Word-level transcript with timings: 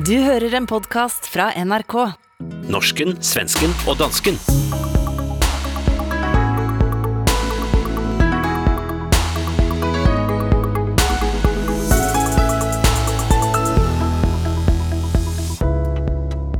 Du 0.00 0.14
hører 0.16 0.54
en 0.56 0.64
podcast 0.64 1.26
fra 1.28 1.50
NRK. 1.60 1.92
Norsken, 2.72 3.18
svensken 3.20 3.72
og 3.84 3.98
dansken. 4.00 4.38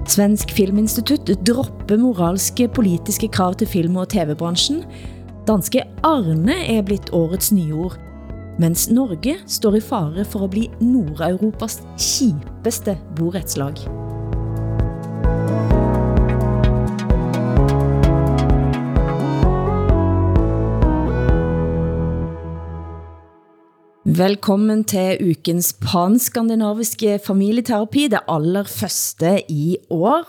Svensk 0.04 0.52
Filminstitutt 0.52 1.32
dropper 1.40 1.96
moralske 1.96 2.68
politiske 2.68 3.30
krav 3.32 3.56
til 3.56 3.70
film- 3.72 3.96
og 4.02 4.10
tv-branchen. 4.12 4.84
Danske 5.48 5.86
Arne 6.04 6.60
er 6.76 6.84
blitt 6.84 7.08
årets 7.16 7.54
nyord, 7.56 7.96
mens 8.60 8.90
Norge 8.92 9.38
står 9.48 9.78
i 9.78 9.80
fare 9.80 10.24
for 10.28 10.44
at 10.44 10.52
bli 10.52 10.66
Nordeuropas 10.84 11.78
kjipeste 11.96 12.96
boretslag. 13.16 13.78
Velkommen 24.04 24.82
til 24.84 25.20
ukens 25.30 25.72
panskandinaviske 25.80 27.20
familieterapi, 27.24 28.08
det 28.12 28.20
aller 28.28 28.68
første 28.68 29.38
i 29.48 29.78
år. 29.88 30.26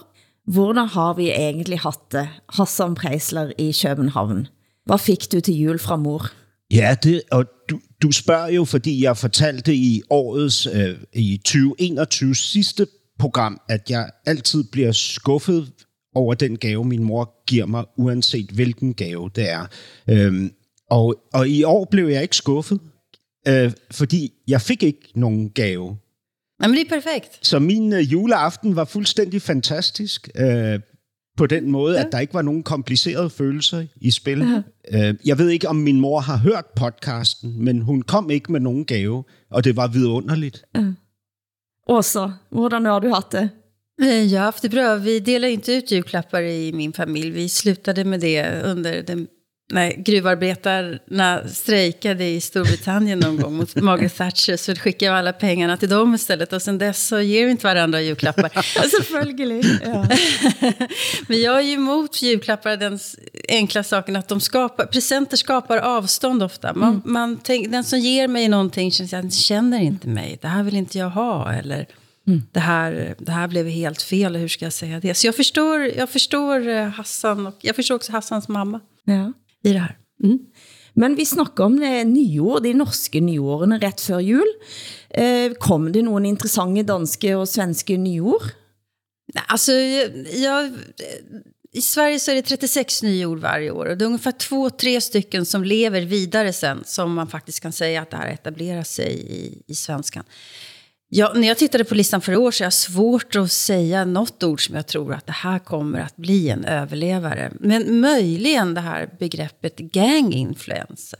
Hvordan 0.47 0.87
har 0.93 1.17
vi 1.19 1.31
egentlig 1.33 1.81
haft 1.83 2.11
det, 2.15 2.29
Hassan 2.55 2.95
Preisler 2.95 3.51
i 3.57 3.73
København? 3.75 4.47
Hvad 4.85 4.97
fik 4.97 5.31
du 5.31 5.39
til 5.39 5.55
jul 5.55 5.79
fra 5.79 5.95
mor? 5.95 6.31
Ja, 6.73 6.95
det, 7.03 7.21
og 7.31 7.45
du, 7.69 7.79
du 8.01 8.11
spørger 8.11 8.47
jo, 8.47 8.65
fordi 8.65 9.03
jeg 9.03 9.17
fortalte 9.17 9.75
i 9.75 10.01
årets, 10.09 10.67
øh, 10.67 10.97
i 11.13 11.37
2021 11.37 12.35
sidste 12.35 12.87
program, 13.19 13.61
at 13.69 13.89
jeg 13.89 14.09
altid 14.25 14.63
bliver 14.71 14.91
skuffet 14.91 15.71
over 16.15 16.33
den 16.33 16.57
gave, 16.57 16.85
min 16.85 17.03
mor 17.03 17.45
giver 17.47 17.65
mig, 17.65 17.85
uanset 17.97 18.51
hvilken 18.51 18.93
gave 18.93 19.29
det 19.35 19.49
er. 19.49 19.65
Øhm, 20.09 20.51
og, 20.89 21.15
og 21.33 21.49
i 21.49 21.63
år 21.63 21.87
blev 21.91 22.07
jeg 22.07 22.21
ikke 22.21 22.35
skuffet, 22.35 22.79
øh, 23.47 23.71
fordi 23.91 24.31
jeg 24.47 24.61
fik 24.61 24.83
ikke 24.83 25.11
nogen 25.15 25.49
gave. 25.49 25.97
Jamen, 26.61 26.77
det 26.77 26.85
er 26.85 27.01
perfekt. 27.01 27.47
Så 27.47 27.59
min 27.59 27.93
øh, 27.93 28.11
juleaften 28.11 28.75
var 28.75 28.85
fuldstændig 28.85 29.41
fantastisk. 29.41 30.29
Øh, 30.35 30.79
på 31.37 31.45
den 31.45 31.71
måde, 31.71 31.95
ja. 31.95 32.05
at 32.05 32.11
der 32.11 32.19
ikke 32.19 32.33
var 32.33 32.41
nogen 32.41 32.63
komplicerede 32.63 33.29
følelser 33.29 33.85
i 33.95 34.11
spil. 34.11 34.39
Ja. 34.91 35.09
Øh, 35.09 35.15
jeg 35.25 35.37
ved 35.37 35.49
ikke, 35.49 35.69
om 35.69 35.75
min 35.75 35.99
mor 35.99 36.19
har 36.19 36.37
hørt 36.37 36.65
podcasten, 36.75 37.63
men 37.65 37.81
hun 37.81 38.01
kom 38.01 38.29
ikke 38.29 38.51
med 38.51 38.59
nogen 38.59 38.85
gave, 38.85 39.23
og 39.51 39.63
det 39.63 39.75
var 39.75 39.87
vidunderligt. 39.87 40.63
Ja. 40.75 40.83
Åsa, 41.89 42.27
hvordan 42.49 42.85
har 42.85 42.99
du 42.99 43.09
haft 43.09 43.31
det? 43.31 43.49
Eh, 44.01 44.31
Jag 44.33 44.39
har 44.39 44.45
haft 44.45 44.63
det 44.63 44.71
bra. 44.71 44.95
Vi 44.95 45.19
delar 45.19 45.47
inte 45.47 45.77
ut 45.77 45.91
julklappar 45.91 46.39
i 46.39 46.71
min 46.71 46.93
familj. 46.93 47.33
Vi 47.33 47.47
slutade 47.47 48.03
med 48.03 48.19
det 48.19 48.63
under 48.71 49.01
den 49.01 49.27
när 49.71 49.91
gruvarbetarna 49.91 51.47
strejkade 51.47 52.25
i 52.25 52.41
Storbritannien 52.41 53.19
någon 53.19 53.37
gång 53.37 53.53
mot 53.53 53.75
Margaret 53.81 54.17
Thatcher 54.17 54.57
så 54.57 54.75
skickade 54.75 55.05
jag 55.05 55.19
alla 55.19 55.33
pengarna 55.33 55.77
till 55.77 55.89
dem 55.89 56.15
istället 56.15 56.53
och 56.53 56.61
sen 56.61 56.77
dess 56.77 57.07
så 57.07 57.19
ger 57.19 57.45
vi 57.45 57.51
inte 57.51 57.67
varandra 57.67 58.01
julklappar. 58.01 58.49
Selvfølgelig. 58.89 59.79
Ja. 59.85 60.07
Men 61.27 61.41
jag 61.41 61.57
är 61.57 61.61
ju 61.61 61.73
emot 61.73 62.21
julklappar 62.21 62.77
den 62.77 62.99
enkla 63.49 63.83
saken 63.83 64.15
att 64.15 64.27
de 64.27 64.41
skapar, 64.41 64.85
presenter 64.85 65.37
skapar 65.37 65.77
avstånd 65.77 66.43
ofta. 66.43 66.73
Man, 66.73 66.89
mm. 66.89 67.01
man 67.05 67.39
tänk, 67.43 67.71
den 67.71 67.83
som 67.83 67.99
ger 67.99 68.27
mig 68.27 68.47
någonting 68.47 68.91
känner, 68.91 69.23
jag 69.23 69.33
känner 69.33 69.79
inte 69.79 70.07
mig, 70.07 70.39
det 70.41 70.47
här 70.47 70.63
vill 70.63 70.75
inte 70.75 70.97
jag 70.97 71.09
ha 71.09 71.53
eller 71.53 71.85
Mm. 72.27 72.43
Det, 72.51 72.59
här, 72.59 73.15
det 73.19 73.31
här 73.31 73.47
blev 73.47 73.67
helt 73.67 74.01
fel, 74.01 74.35
hur 74.35 74.47
ska 74.47 74.65
jag 74.65 74.73
säga 74.73 74.99
det? 74.99 75.13
Så 75.13 75.27
jag 75.27 75.35
förstår, 75.35 75.81
jag 75.81 76.09
förstår 76.09 76.67
eh, 76.67 76.87
Hassan 76.87 77.47
och 77.47 77.57
jag 77.61 77.75
förstår 77.75 77.95
också 77.95 78.11
Hassans 78.11 78.47
mamma. 78.47 78.79
Ja 79.03 79.33
i 79.63 79.73
det 79.73 79.79
her. 79.79 79.97
Mm. 80.23 80.39
Men 80.93 81.15
vi 81.15 81.25
snakker 81.25 81.63
om 81.63 81.79
det 81.79 82.03
nyår, 82.07 82.59
de 82.65 82.73
norske 82.73 83.21
nyårene 83.23 83.79
ret 83.81 84.01
før 84.03 84.19
jul. 84.19 84.49
Eh, 85.09 85.53
kom 85.59 85.91
det 85.91 86.03
nogle 86.03 86.27
interessante 86.27 86.83
danske 86.83 87.35
og 87.37 87.47
svenske 87.47 87.97
nyår? 87.97 88.51
Nej, 89.33 89.43
alltså, 89.47 89.71
jag, 89.71 90.71
I 91.73 91.81
Sverige 91.81 92.19
så 92.19 92.31
är 92.31 92.35
det 92.35 92.41
36 92.41 93.03
nyord 93.03 93.39
varje 93.39 93.71
år 93.71 93.85
och 93.85 93.97
det 93.97 94.05
är 94.05 94.07
ungefär 94.07 94.31
två, 94.31 94.69
tre 94.69 95.01
stycken 95.01 95.45
som 95.45 95.63
lever 95.63 96.01
vidare 96.01 96.53
sen 96.53 96.83
som 96.85 97.13
man 97.13 97.27
faktiskt 97.27 97.59
kan 97.59 97.71
säga 97.71 98.01
att 98.01 98.09
det 98.09 98.17
här 98.17 98.27
etablerar 98.27 98.83
sig 98.83 99.13
i, 99.13 99.63
i 99.67 99.75
svenskan. 99.75 100.23
Ja, 101.13 101.33
när 101.35 101.47
jag 101.47 101.57
tittade 101.57 101.83
på 101.83 101.95
listan 101.95 102.21
för 102.21 102.31
i 102.31 102.35
år 102.35 102.51
så 102.51 102.63
är 102.63 102.65
jag 102.65 102.73
svårt 102.73 103.35
att 103.35 103.51
säga 103.51 104.05
något 104.05 104.43
ord 104.43 104.65
som 104.65 104.75
jag 104.75 104.87
tror 104.87 105.13
att 105.13 105.25
det 105.25 105.31
här 105.31 105.59
kommer 105.59 105.99
att 105.99 106.15
bli 106.15 106.49
en 106.49 106.65
överlevare. 106.65 107.51
Men 107.59 107.99
möjligen 107.99 108.73
det 108.73 108.81
här 108.81 109.09
begreppet 109.19 109.77
gang 109.77 110.33
influencer. 110.33 111.19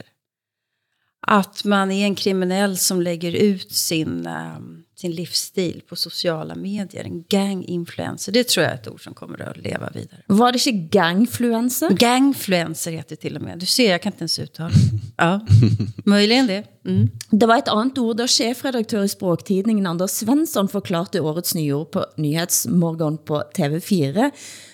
Att 1.27 1.63
man 1.63 1.91
är 1.91 2.05
en 2.05 2.15
kriminell 2.15 2.77
som 2.77 3.01
lägger 3.01 3.31
ut 3.31 3.71
sin, 3.71 4.27
um, 4.27 4.83
sin 5.01 5.11
livsstil 5.11 5.81
på 5.89 5.95
sociala 5.95 6.55
medier. 6.55 7.03
En 7.03 7.23
gang-influencer. 7.29 8.31
Det 8.31 8.47
tror 8.47 8.63
jag 8.63 8.71
är 8.71 8.75
ett 8.75 8.87
ord 8.87 9.03
som 9.03 9.13
kommer 9.13 9.41
att 9.41 9.57
leva 9.57 9.89
vidare. 9.89 10.21
Var 10.27 10.51
det 10.51 10.67
inte 10.67 10.97
gangfluencer? 10.97 11.89
Gangfluencer 11.89 12.91
heter 12.91 13.09
det 13.09 13.15
till 13.15 13.35
och 13.35 13.41
med. 13.41 13.59
Du 13.59 13.65
ser, 13.65 13.91
jag 13.91 14.01
kan 14.01 14.11
inte 14.11 14.21
ens 14.21 14.39
uttala 14.39 14.71
Ja, 15.17 15.39
möjligen 16.05 16.47
det. 16.47 16.63
Mm. 16.85 17.09
Det 17.29 17.45
var 17.45 17.57
ett 17.57 17.67
annat 17.67 17.97
ord, 17.97 18.17
da 18.17 18.27
chefredaktør 18.27 19.03
i 19.03 19.09
Språktidningen 19.09 19.85
Anders 19.85 20.11
Svensson 20.11 20.67
forklarte 20.67 21.21
årets 21.21 21.55
nyord 21.55 21.91
på 21.91 22.05
Nyhetsmorgon 22.17 23.17
på 23.17 23.43
TV4, 23.57 24.31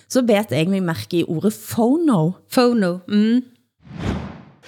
så 0.08 0.22
bet 0.22 0.52
jeg 0.52 0.70
mig 0.70 0.82
mærke 0.82 1.18
i 1.18 1.24
ordet 1.24 1.54
phono. 1.54 2.34
Phono, 2.52 3.00
mm. 3.08 3.42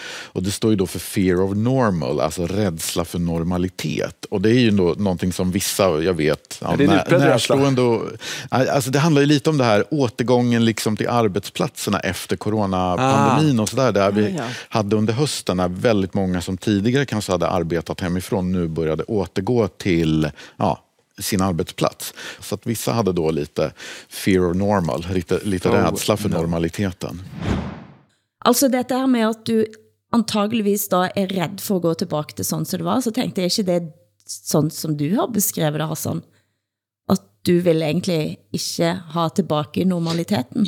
Och 0.07 0.43
det 0.43 0.51
står 0.51 0.71
ju 0.71 0.77
då 0.77 0.87
för 0.87 0.99
fear 0.99 1.41
of 1.41 1.55
normal, 1.55 2.19
alltså 2.19 2.47
rädsla 2.47 3.05
för 3.05 3.19
normalitet. 3.19 4.25
Och 4.29 4.41
det 4.41 4.49
är 4.49 4.59
ju 4.59 4.71
då 4.71 4.95
någonting 4.97 5.33
som 5.33 5.51
vissa, 5.51 5.83
jag 5.83 6.13
vet, 6.13 6.57
ja, 6.61 6.75
det, 6.77 6.83
är 6.83 6.87
när, 6.87 7.19
närstående 7.19 7.81
och, 7.81 8.01
alltså 8.49 8.91
det 8.91 8.99
handlar 8.99 9.21
ju 9.21 9.27
lite 9.27 9.49
om 9.49 9.57
det 9.57 9.63
här 9.63 9.85
återgången 9.91 10.65
liksom 10.65 10.97
till 10.97 11.09
arbetsplatserna 11.09 11.99
efter 11.99 12.35
coronapandemin 12.35 13.59
ah. 13.59 13.63
och 13.63 13.69
sådär. 13.69 13.91
Där 13.91 14.11
vi 14.11 14.25
ah, 14.25 14.29
ja. 14.37 14.43
hade 14.69 14.95
under 14.95 15.13
hösten 15.13 15.57
när 15.57 15.67
väldigt 15.67 16.13
många 16.13 16.41
som 16.41 16.57
tidigare 16.57 17.05
kanske 17.05 17.31
hade 17.31 17.47
arbetat 17.47 18.01
hemifrån 18.01 18.51
nu 18.51 18.67
började 18.67 19.03
återgå 19.03 19.67
till 19.67 20.29
ja, 20.57 20.83
sin 21.19 21.41
arbetsplats. 21.41 22.13
Så 22.39 22.55
att 22.55 22.67
vissa 22.67 22.91
hade 22.91 23.11
då 23.11 23.31
lite 23.31 23.71
fear 24.09 24.49
of 24.49 24.55
normal, 24.55 25.05
lite, 25.13 25.39
lite 25.43 25.69
oh, 25.69 25.73
rädsla 25.73 26.17
för 26.17 26.29
no. 26.29 26.35
normaliteten. 26.35 27.21
Altså 28.45 28.67
dette 28.67 28.95
her 28.95 29.07
med 29.07 29.27
at 29.29 29.45
du 29.45 29.65
antageligvis 30.15 30.87
da 30.91 31.07
er 31.15 31.31
redd 31.31 31.61
for 31.61 31.79
at 31.79 31.85
gå 31.85 31.93
tilbage 32.01 32.35
til 32.35 32.45
sådan 32.45 32.65
som 32.65 32.81
det 32.81 32.87
var, 32.87 32.99
så 32.99 33.11
tænkte 33.11 33.41
jeg 33.41 33.51
ikke 33.51 33.67
det 33.71 33.91
sådan 34.29 34.69
som 34.73 34.97
du 34.97 35.09
har 35.15 35.29
beskrevet 35.33 35.79
det, 35.79 35.87
Hassan? 35.89 36.23
Du 37.49 37.59
vil 37.59 37.81
egentlig 37.81 38.37
ikke 38.53 38.93
ha 39.09 39.27
tilbage 39.35 39.85
normaliteten. 39.85 40.67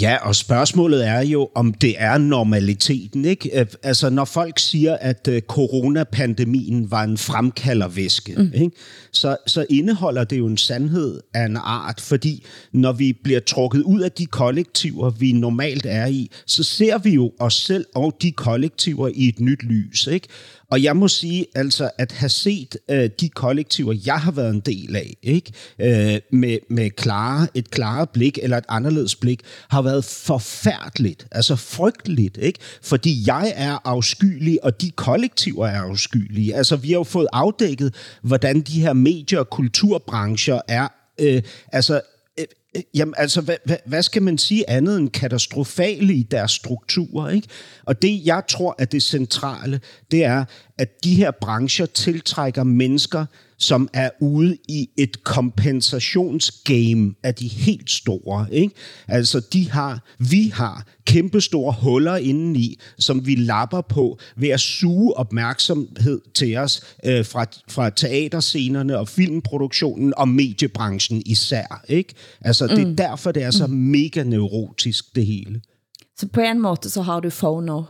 Ja, 0.00 0.16
og 0.22 0.36
spørgsmålet 0.36 1.06
er 1.06 1.20
jo, 1.20 1.48
om 1.54 1.74
det 1.74 1.94
er 1.98 2.18
normaliteten. 2.18 3.24
Ikke? 3.24 3.66
Altså, 3.82 4.10
når 4.10 4.24
folk 4.24 4.58
siger, 4.58 4.96
at 5.00 5.28
øh, 5.28 5.42
coronapandemien 5.42 6.90
var 6.90 7.04
en 7.04 7.18
fremkaldervæske, 7.18 8.34
mm. 8.36 8.50
ikke? 8.54 8.76
Så, 9.12 9.36
så 9.46 9.66
indeholder 9.70 10.24
det 10.24 10.38
jo 10.38 10.46
en 10.46 10.56
sandhed 10.56 11.20
af 11.34 11.44
en 11.44 11.56
art, 11.56 12.00
fordi 12.00 12.44
når 12.72 12.92
vi 12.92 13.12
bliver 13.12 13.40
trukket 13.40 13.82
ud 13.82 14.00
af 14.00 14.12
de 14.12 14.26
kollektiver, 14.26 15.10
vi 15.10 15.32
normalt 15.32 15.86
er 15.88 16.06
i, 16.06 16.30
så 16.46 16.62
ser 16.62 16.98
vi 16.98 17.10
jo 17.10 17.32
os 17.40 17.54
selv 17.54 17.86
og 17.94 18.16
de 18.22 18.32
kollektiver 18.32 19.08
i 19.14 19.28
et 19.28 19.40
nyt 19.40 19.62
lys. 19.62 20.06
Ikke? 20.06 20.28
Og 20.70 20.82
jeg 20.82 20.96
må 20.96 21.08
sige, 21.08 21.46
altså, 21.54 21.90
at 21.98 22.12
have 22.12 22.28
set 22.28 22.76
øh, 22.90 23.10
de 23.20 23.28
kollektiver, 23.28 23.94
jeg 24.06 24.20
har 24.20 24.30
været 24.30 24.54
en 24.54 24.60
del 24.60 24.96
af, 24.96 25.16
ikke? 25.22 25.52
Øh, 25.78 26.20
med, 26.32 26.58
med 26.70 26.90
klare, 26.90 27.48
et 27.54 27.70
klare 27.70 28.06
blik 28.06 28.38
eller 28.42 28.56
et 28.56 28.64
anderledes 28.68 29.16
blik, 29.16 29.40
har 29.68 29.82
været 29.82 30.04
forfærdeligt, 30.04 31.26
altså 31.32 31.56
frygteligt, 31.56 32.38
ikke? 32.42 32.58
Fordi 32.82 33.22
jeg 33.26 33.52
er 33.56 33.78
afskyelig, 33.84 34.64
og 34.64 34.80
de 34.80 34.90
kollektiver 34.90 35.66
er 35.66 35.80
afskyelige. 35.80 36.54
Altså, 36.54 36.76
vi 36.76 36.88
har 36.88 36.94
jo 36.98 37.04
fået 37.04 37.28
afdækket, 37.32 37.94
hvordan 38.22 38.60
de 38.60 38.80
her 38.80 38.92
medie- 38.92 39.40
og 39.40 39.50
kulturbrancher 39.50 40.60
er 40.68 40.88
øh, 41.20 41.42
altså 41.72 42.00
jamen 42.94 43.14
altså, 43.16 43.40
hvad, 43.40 43.56
hvad, 43.64 43.76
hvad 43.86 44.02
skal 44.02 44.22
man 44.22 44.38
sige 44.38 44.70
andet 44.70 44.98
end 44.98 45.10
katastrofale 45.10 46.14
i 46.14 46.22
deres 46.22 46.52
strukturer, 46.52 47.30
ikke? 47.30 47.48
Og 47.84 48.02
det, 48.02 48.26
jeg 48.26 48.42
tror, 48.48 48.74
at 48.78 48.92
det 48.92 49.02
centrale, 49.02 49.80
det 50.10 50.24
er, 50.24 50.44
at 50.78 51.04
de 51.04 51.14
her 51.14 51.30
brancher 51.30 51.86
tiltrækker 51.86 52.64
mennesker, 52.64 53.26
som 53.58 53.88
er 53.92 54.10
ude 54.20 54.56
i 54.68 54.90
et 54.96 55.24
kompensationsgame 55.24 57.14
af 57.22 57.34
de 57.34 57.48
helt 57.48 57.90
store. 57.90 58.46
Ikke? 58.52 58.74
Altså, 59.08 59.40
de 59.52 59.70
har, 59.70 60.04
vi 60.18 60.48
har 60.54 60.86
kæmpe 61.04 61.40
store 61.40 61.74
huller 61.82 62.16
indeni, 62.16 62.78
som 62.98 63.26
vi 63.26 63.34
lapper 63.34 63.80
på 63.80 64.18
ved 64.36 64.48
at 64.48 64.60
suge 64.60 65.16
opmærksomhed 65.16 66.20
til 66.34 66.56
os 66.56 66.82
øh, 67.04 67.24
fra, 67.24 67.46
fra 67.68 67.90
teaterscenerne 67.90 68.98
og 68.98 69.08
filmproduktionen 69.08 70.14
og 70.16 70.28
mediebranchen 70.28 71.22
især. 71.26 71.84
Ikke? 71.88 72.14
Altså, 72.40 72.66
det 72.66 72.78
er 72.78 72.86
mm. 72.86 72.96
derfor, 72.96 73.32
det 73.32 73.42
er 73.42 73.50
så 73.50 73.66
mega 73.66 74.22
neurotisk, 74.22 75.16
det 75.16 75.26
hele. 75.26 75.60
Så 76.18 76.28
på 76.28 76.40
en 76.40 76.60
måde 76.60 76.90
så 76.90 77.02
har 77.02 77.20
du 77.20 77.30
FONO, 77.30 77.82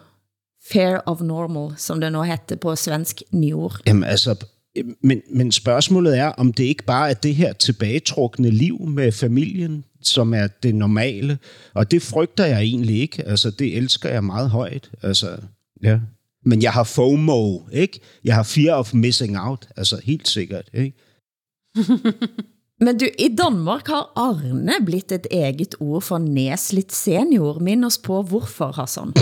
Fair 0.72 0.98
of 1.06 1.20
Normal, 1.20 1.78
som 1.78 2.00
det 2.00 2.12
nu 2.12 2.22
heter 2.22 2.56
på 2.56 2.76
svensk 2.76 3.22
nyord. 3.32 3.80
Jamen 3.86 4.04
altså, 4.04 4.34
men, 5.00 5.22
men 5.30 5.52
spørgsmålet 5.52 6.18
er, 6.18 6.26
om 6.26 6.52
det 6.52 6.64
ikke 6.64 6.84
bare 6.84 7.10
er 7.10 7.14
det 7.14 7.34
her 7.34 7.52
tilbagetrukne 7.52 8.50
liv 8.50 8.86
med 8.88 9.12
familien, 9.12 9.84
som 10.02 10.34
er 10.34 10.46
det 10.46 10.74
normale. 10.74 11.38
Og 11.74 11.90
det 11.90 12.02
frygter 12.02 12.44
jeg 12.44 12.62
egentlig 12.62 13.00
ikke. 13.00 13.22
Altså, 13.22 13.50
det 13.50 13.76
elsker 13.76 14.08
jeg 14.08 14.24
meget 14.24 14.50
højt. 14.50 14.90
Altså, 15.02 15.36
ja. 15.82 16.00
Men 16.44 16.62
jeg 16.62 16.72
har 16.72 16.84
FOMO, 16.84 17.58
ikke? 17.72 18.00
Jeg 18.24 18.34
har 18.34 18.42
fear 18.42 18.74
of 18.74 18.94
missing 18.94 19.38
out. 19.38 19.68
Altså, 19.76 20.00
helt 20.04 20.28
sikkert, 20.28 20.70
ikke? 20.74 20.92
Men 22.80 22.98
du, 22.98 23.06
i 23.18 23.28
Danmark 23.38 23.86
har 23.88 24.12
Arne 24.20 24.74
blitt 24.84 25.12
et 25.12 25.26
eget 25.32 25.74
ord 25.80 26.02
for 26.02 26.18
nedslidt 26.18 26.92
senior. 26.92 27.58
Mind 27.58 27.84
os 27.84 27.98
på, 27.98 28.22
hvorfor, 28.22 28.72
Hassan? 28.72 29.12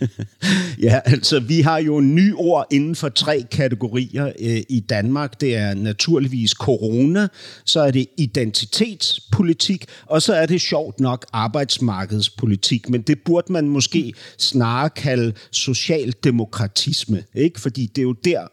ja, 0.86 1.00
altså, 1.04 1.40
vi 1.40 1.60
har 1.60 1.78
jo 1.78 2.00
nye 2.00 2.34
ord 2.36 2.66
inden 2.70 2.94
for 2.96 3.08
tre 3.08 3.44
kategorier 3.50 4.26
øh, 4.26 4.62
i 4.68 4.80
Danmark. 4.80 5.40
Det 5.40 5.56
er 5.56 5.74
naturligvis 5.74 6.50
corona, 6.50 7.28
så 7.64 7.80
er 7.80 7.90
det 7.90 8.06
identitetspolitik, 8.18 9.84
og 10.06 10.22
så 10.22 10.34
er 10.34 10.46
det 10.46 10.60
sjovt 10.60 11.00
nok 11.00 11.26
arbejdsmarkedspolitik. 11.32 12.88
Men 12.88 13.02
det 13.02 13.18
burde 13.24 13.52
man 13.52 13.68
måske 13.68 14.14
snarere 14.38 14.90
kalde 14.90 15.32
socialdemokratisme, 15.50 17.24
ikke? 17.34 17.60
Fordi 17.60 17.86
det 17.86 17.98
er 17.98 18.02
jo 18.02 18.12
der, 18.24 18.46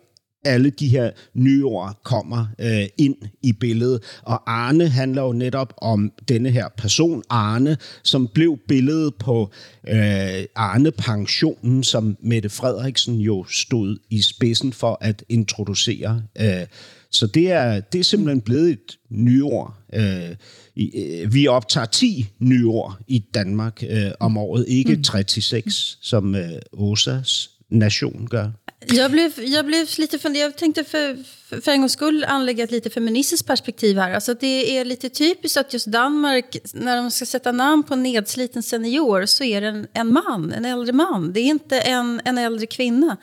alle 0.45 0.69
de 0.69 0.87
her 0.87 1.11
nye 1.33 1.65
ord 1.65 1.99
kommer 2.03 2.45
øh, 2.59 2.85
ind 2.97 3.15
i 3.43 3.53
billedet. 3.53 4.03
Og 4.21 4.51
Arne 4.51 4.89
handler 4.89 5.21
jo 5.21 5.33
netop 5.33 5.73
om 5.77 6.11
denne 6.27 6.51
her 6.51 6.67
person, 6.77 7.23
Arne, 7.29 7.77
som 8.03 8.27
blev 8.27 8.57
billedet 8.67 9.15
på 9.15 9.51
øh, 9.87 10.45
Arne-pensionen, 10.55 11.83
som 11.83 12.17
Mette 12.19 12.49
Frederiksen 12.49 13.15
jo 13.15 13.45
stod 13.49 13.97
i 14.09 14.21
spidsen 14.21 14.73
for 14.73 14.97
at 15.01 15.23
introducere. 15.29 16.21
Øh, 16.39 16.65
så 17.11 17.27
det 17.27 17.51
er, 17.51 17.79
det 17.79 17.99
er 17.99 18.03
simpelthen 18.03 18.41
blevet 18.41 18.69
et 18.69 18.97
nyord. 19.09 19.73
Øh, 19.93 20.29
øh, 20.77 21.33
vi 21.33 21.47
optager 21.47 21.85
10 21.85 22.25
nyord 22.39 22.97
i 23.07 23.19
Danmark 23.33 23.83
øh, 23.89 24.11
om 24.19 24.37
året, 24.37 24.65
ikke 24.67 24.99
36, 25.03 25.71
som 26.01 26.35
øh, 26.35 26.51
OSAs 26.73 27.49
nation 27.69 28.27
gør. 28.27 28.51
Jag 28.89 29.11
blev, 29.11 29.31
jag 29.37 29.65
blev 29.65 29.87
lite 29.97 30.19
funderad. 30.19 30.45
Jag 30.45 30.57
tänkte 30.57 30.83
för, 30.83 31.17
för 31.61 31.71
en 31.71 31.81
gångs 31.81 31.93
skull 31.93 32.23
anlägga 32.23 32.63
ett 32.63 32.71
lite 32.71 32.89
feministiskt 32.89 33.47
perspektiv 33.47 33.97
här. 33.97 34.13
Alltså 34.13 34.33
det 34.33 34.77
är 34.77 34.85
lite 34.85 35.09
typiskt 35.09 35.57
att 35.57 35.73
just 35.73 35.87
Danmark, 35.87 36.57
när 36.73 36.97
de 36.97 37.11
ska 37.11 37.25
sätta 37.25 37.51
namn 37.51 37.83
på 37.83 37.93
en 37.93 38.03
nedsliten 38.03 38.63
senior, 38.63 39.25
så 39.25 39.43
är 39.43 39.61
det 39.61 39.67
en, 39.67 39.87
en 39.93 40.13
man, 40.13 40.53
en 40.53 40.65
äldre 40.65 40.93
man. 40.93 41.33
Det 41.33 41.39
är 41.39 41.45
inte 41.45 41.79
en, 41.79 42.21
en 42.25 42.37
äldre 42.37 42.65
kvinna. 42.65 43.17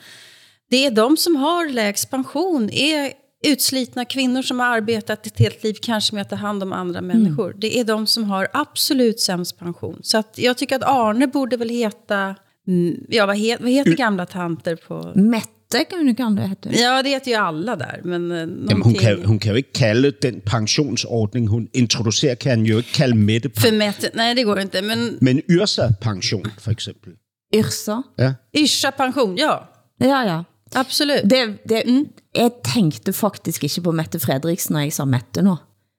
Det 0.70 0.86
är 0.86 0.90
de 0.90 1.16
som 1.16 1.36
har 1.36 1.68
lägst 1.68 2.10
pension, 2.10 2.70
är 2.70 3.12
utslitna 3.44 4.04
kvinnor 4.04 4.42
som 4.42 4.60
har 4.60 4.66
arbetat 4.66 5.26
ett 5.26 5.38
helt 5.38 5.64
liv 5.64 5.74
kanske 5.82 6.14
med 6.14 6.22
att 6.22 6.30
ta 6.30 6.36
hand 6.36 6.62
om 6.62 6.72
andra 6.72 7.00
människor. 7.00 7.46
Mm. 7.46 7.60
Det 7.60 7.78
är 7.78 7.84
de 7.84 8.06
som 8.06 8.24
har 8.24 8.48
absolut 8.52 9.20
sämst 9.20 9.58
pension. 9.58 10.00
Så 10.02 10.18
att 10.18 10.38
jag 10.38 10.58
tycker 10.58 10.76
att 10.76 10.82
Arne 10.82 11.26
borde 11.26 11.56
väl 11.56 11.68
heta 11.68 12.34
Mm, 12.66 13.06
ja, 13.08 13.26
vad, 13.26 13.36
het, 13.36 13.60
vad 13.60 13.70
heter 13.70 13.96
gamla 13.96 14.26
tanter 14.26 14.76
på... 14.76 15.12
Mette 15.14 15.53
kan, 15.70 16.14
kan 16.14 16.36
det 16.36 16.48
heta. 16.48 16.72
Ja, 16.72 17.02
det 17.02 17.08
heter 17.08 17.30
ju 17.30 17.36
alla 17.36 17.76
där. 17.76 18.00
Men, 18.04 18.30
uh, 18.32 18.38
Jamen, 18.38 18.82
hun, 18.82 18.94
kan, 18.94 19.24
hun 19.24 19.38
kan 19.38 19.50
jo 19.50 19.56
ikke 19.56 19.72
kalde 19.72 20.10
den 20.22 20.40
pensionsordning, 20.40 21.48
hun 21.48 21.68
introducerer, 21.72 22.34
kan 22.34 22.66
jo 22.66 22.78
ikke 22.78 22.92
kalde 22.92 23.16
Mette. 23.16 23.50
För 23.60 23.72
Mette, 23.72 24.10
nej 24.14 24.34
det 24.34 24.44
går 24.44 24.60
inte. 24.60 24.82
Men, 24.82 25.18
men 25.20 25.42
Yrsa-pension, 25.50 26.46
for 26.58 26.70
eksempel. 26.70 27.12
Yrsa? 27.54 28.02
Ja. 28.18 28.34
Yrsa-pension, 28.56 29.38
ja. 29.38 29.58
Ja, 30.00 30.24
ja. 30.24 30.44
Absolut. 30.74 31.30
Det, 31.30 31.58
det, 31.68 31.82
mm. 31.86 32.08
Jeg 32.34 32.50
tænkte 32.74 33.12
faktisk 33.12 33.64
ikke 33.64 33.80
på 33.80 33.92
Mette 33.92 34.18
Fredriksen, 34.18 34.72
når 34.72 34.80
jeg 34.80 34.92
sa 34.92 35.04
Mette 35.04 35.42
nu. 35.42 35.56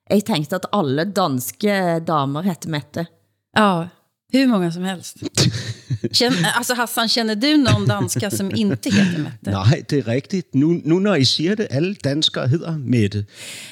Jeg 0.09 0.25
tænkte 0.25 0.55
at 0.55 0.65
alle 0.73 1.05
danske 1.15 1.99
damer 2.07 2.41
hette 2.41 2.69
Mette. 2.69 3.05
Ja, 3.57 3.87
hur 4.37 4.47
många 4.47 4.71
som 4.71 4.83
helst. 4.83 5.17
Känner, 6.11 6.51
alltså 6.55 6.73
Hassan, 6.73 7.09
känner 7.09 7.35
du 7.35 7.57
någon 7.57 7.85
danska 7.87 8.31
som 8.31 8.51
inte 8.55 8.89
heter 8.89 9.19
Mette? 9.19 9.51
Nej, 9.51 9.85
det 9.89 9.97
er 9.97 10.07
rigtigt. 10.07 10.53
Nu, 10.53 10.81
nu 10.83 10.99
når 10.99 11.15
I 11.15 11.25
siger 11.25 11.55
det, 11.55 11.67
alle 11.71 11.95
danskere 12.03 12.47
hedder 12.47 12.77
Mette. 12.77 13.25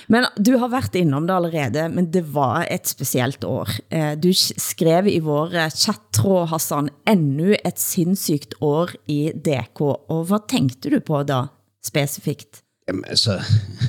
Men 0.07 0.25
du 0.37 0.57
har 0.57 0.67
været 0.67 0.95
innom 0.95 1.27
det 1.27 1.35
allerede, 1.35 1.89
men 1.89 2.13
det 2.13 2.33
var 2.33 2.67
et 2.71 2.87
specielt 2.87 3.43
år. 3.43 3.69
Eh, 3.89 4.13
du 4.23 4.33
skrev 4.57 5.07
i 5.07 5.19
vår 5.19 5.69
chattråd, 5.69 6.47
Hassan, 6.47 6.89
endnu 7.07 7.55
et 7.65 7.79
sindssygt 7.79 8.55
år 8.61 8.89
i 9.07 9.31
DK. 9.45 9.81
Og 9.81 10.25
hvad 10.25 10.49
tænkte 10.49 10.89
du 10.89 10.99
på 10.99 11.23
da, 11.23 11.43
specifikt? 11.85 12.63
Jamen 12.87 13.03
altså, 13.07 13.39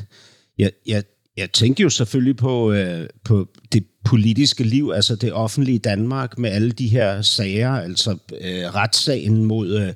jeg, 0.59 0.71
jeg, 0.87 1.03
jeg 1.37 1.53
tænkte 1.53 1.83
jo 1.83 1.91
selvfølgelig 1.91 2.37
på, 2.37 2.73
øh, 2.73 3.09
på 3.25 3.49
det 3.73 3.85
politiske 4.05 4.65
liv, 4.65 4.93
altså 4.95 5.17
det 5.17 5.33
offentlige 5.33 5.79
Danmark 5.79 6.39
med 6.39 6.51
alle 6.51 6.73
de 6.73 6.89
her 6.89 7.23
sager, 7.23 7.71
altså 7.71 8.11
øh, 8.41 8.75
retssagen 8.75 9.45
mod 9.45 9.81
øh, 9.81 9.93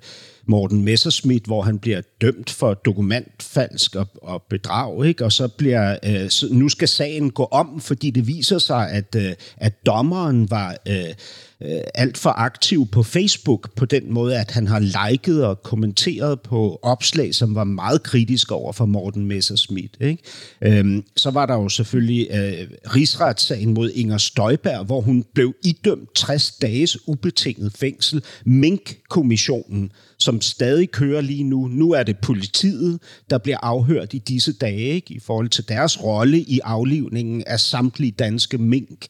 Morten 0.47 0.83
Messerschmidt, 0.83 1.45
hvor 1.45 1.63
han 1.63 1.79
bliver 1.79 2.01
dømt 2.21 2.51
for 2.51 2.75
dokumentfalsk 2.75 3.97
og, 3.97 4.09
og 4.23 4.43
bedrag, 4.51 5.07
ikke? 5.07 5.25
og 5.25 5.33
så 5.33 5.49
bliver 5.49 5.97
øh, 6.05 6.31
så 6.31 6.49
nu 6.51 6.69
skal 6.69 6.89
sagen 6.89 7.31
gå 7.31 7.45
om, 7.45 7.81
fordi 7.81 8.11
det 8.11 8.27
viser 8.27 8.59
sig, 8.59 8.91
at, 8.91 9.15
øh, 9.17 9.33
at 9.57 9.87
dommeren 9.87 10.51
var 10.51 10.77
øh, 10.89 11.15
øh, 11.63 11.81
alt 11.95 12.19
for 12.19 12.31
aktiv 12.31 12.87
på 12.87 13.03
Facebook 13.03 13.75
på 13.77 13.85
den 13.85 14.13
måde, 14.13 14.39
at 14.39 14.51
han 14.51 14.67
har 14.67 14.79
liket 14.79 15.45
og 15.45 15.63
kommenteret 15.63 16.41
på 16.41 16.79
opslag, 16.83 17.35
som 17.35 17.55
var 17.55 17.65
meget 17.65 18.03
kritiske 18.03 18.55
over 18.55 18.73
for 18.73 18.87
Morten 18.87 19.27
Messerschmidt. 19.27 19.97
Ikke? 20.01 20.23
Øhm, 20.63 21.05
så 21.17 21.31
var 21.31 21.47
der 21.47 21.55
jo 21.55 21.69
selvfølgelig 21.69 22.29
øh, 22.31 22.69
rigsretssagen 22.95 23.75
mod 23.75 23.91
Inger 23.91 24.19
Støjberg, 24.19 24.85
hvor 24.85 25.01
hun 25.01 25.25
blev 25.35 25.55
idømt 25.65 26.15
60 26.15 26.51
dages 26.51 27.09
ubetinget 27.09 27.73
fængsel. 27.73 28.25
Mink-kommissionen, 28.45 29.93
som 30.19 30.41
stadig 30.41 30.91
kører 30.91 31.21
lige 31.21 31.45
nu. 31.45 31.69
Nu 31.69 31.93
er 31.93 32.03
det 32.03 32.19
politiet, 32.19 33.01
der 33.31 33.39
bliver 33.39 33.59
afhørt 33.63 34.15
i 34.15 34.19
disse 34.19 34.53
dage 34.53 34.79
ikke? 34.79 35.15
i 35.15 35.19
forhold 35.19 35.49
til 35.49 35.69
deres 35.69 36.05
rolle 36.05 36.39
i 36.39 36.61
aflivningen 36.65 37.45
af 37.47 37.61
samtlige 37.61 38.13
danske 38.13 38.59
mink. 38.59 39.07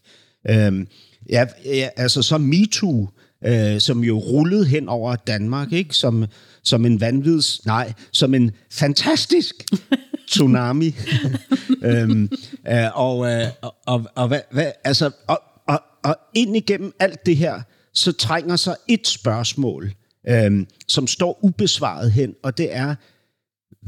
Øhm, 0.51 0.87
Ja, 1.29 1.47
ja 1.65 1.89
altså 1.97 2.23
så 2.23 2.39
MeToo, 2.39 3.09
øh, 3.45 3.81
som 3.81 4.05
jo 4.05 4.19
rullede 4.19 4.67
hen 4.67 4.89
over 4.89 5.17
Danmark, 5.17 5.73
ikke? 5.73 5.95
Som, 5.95 6.25
som 6.63 6.87
en 6.87 7.01
vanvids, 7.01 7.67
nej, 7.67 7.93
som 8.13 8.35
en 8.35 8.51
fantastisk 8.71 9.55
tsunami. 10.29 10.95
øhm, 11.83 12.31
øh, 12.69 12.89
og, 12.95 13.33
øh, 13.33 13.47
og, 13.63 13.75
og, 13.87 14.07
og, 14.15 14.29
hvad, 14.29 14.41
hvad, 14.51 14.73
altså, 14.85 15.11
og, 15.27 15.43
og, 15.69 15.83
og 16.05 16.17
ind 16.35 16.57
igennem 16.57 16.93
alt 17.01 17.27
det 17.27 17.37
her, 17.37 17.63
så 17.95 18.13
trænger 18.13 18.57
sig 18.57 18.77
et 18.89 19.07
spørgsmål, 19.07 19.93
øh, 20.29 20.67
som 20.89 21.07
står 21.07 21.39
ubesvaret 21.43 22.13
hen, 22.13 22.35
og 22.43 22.59
det 22.59 22.77
er, 22.77 22.95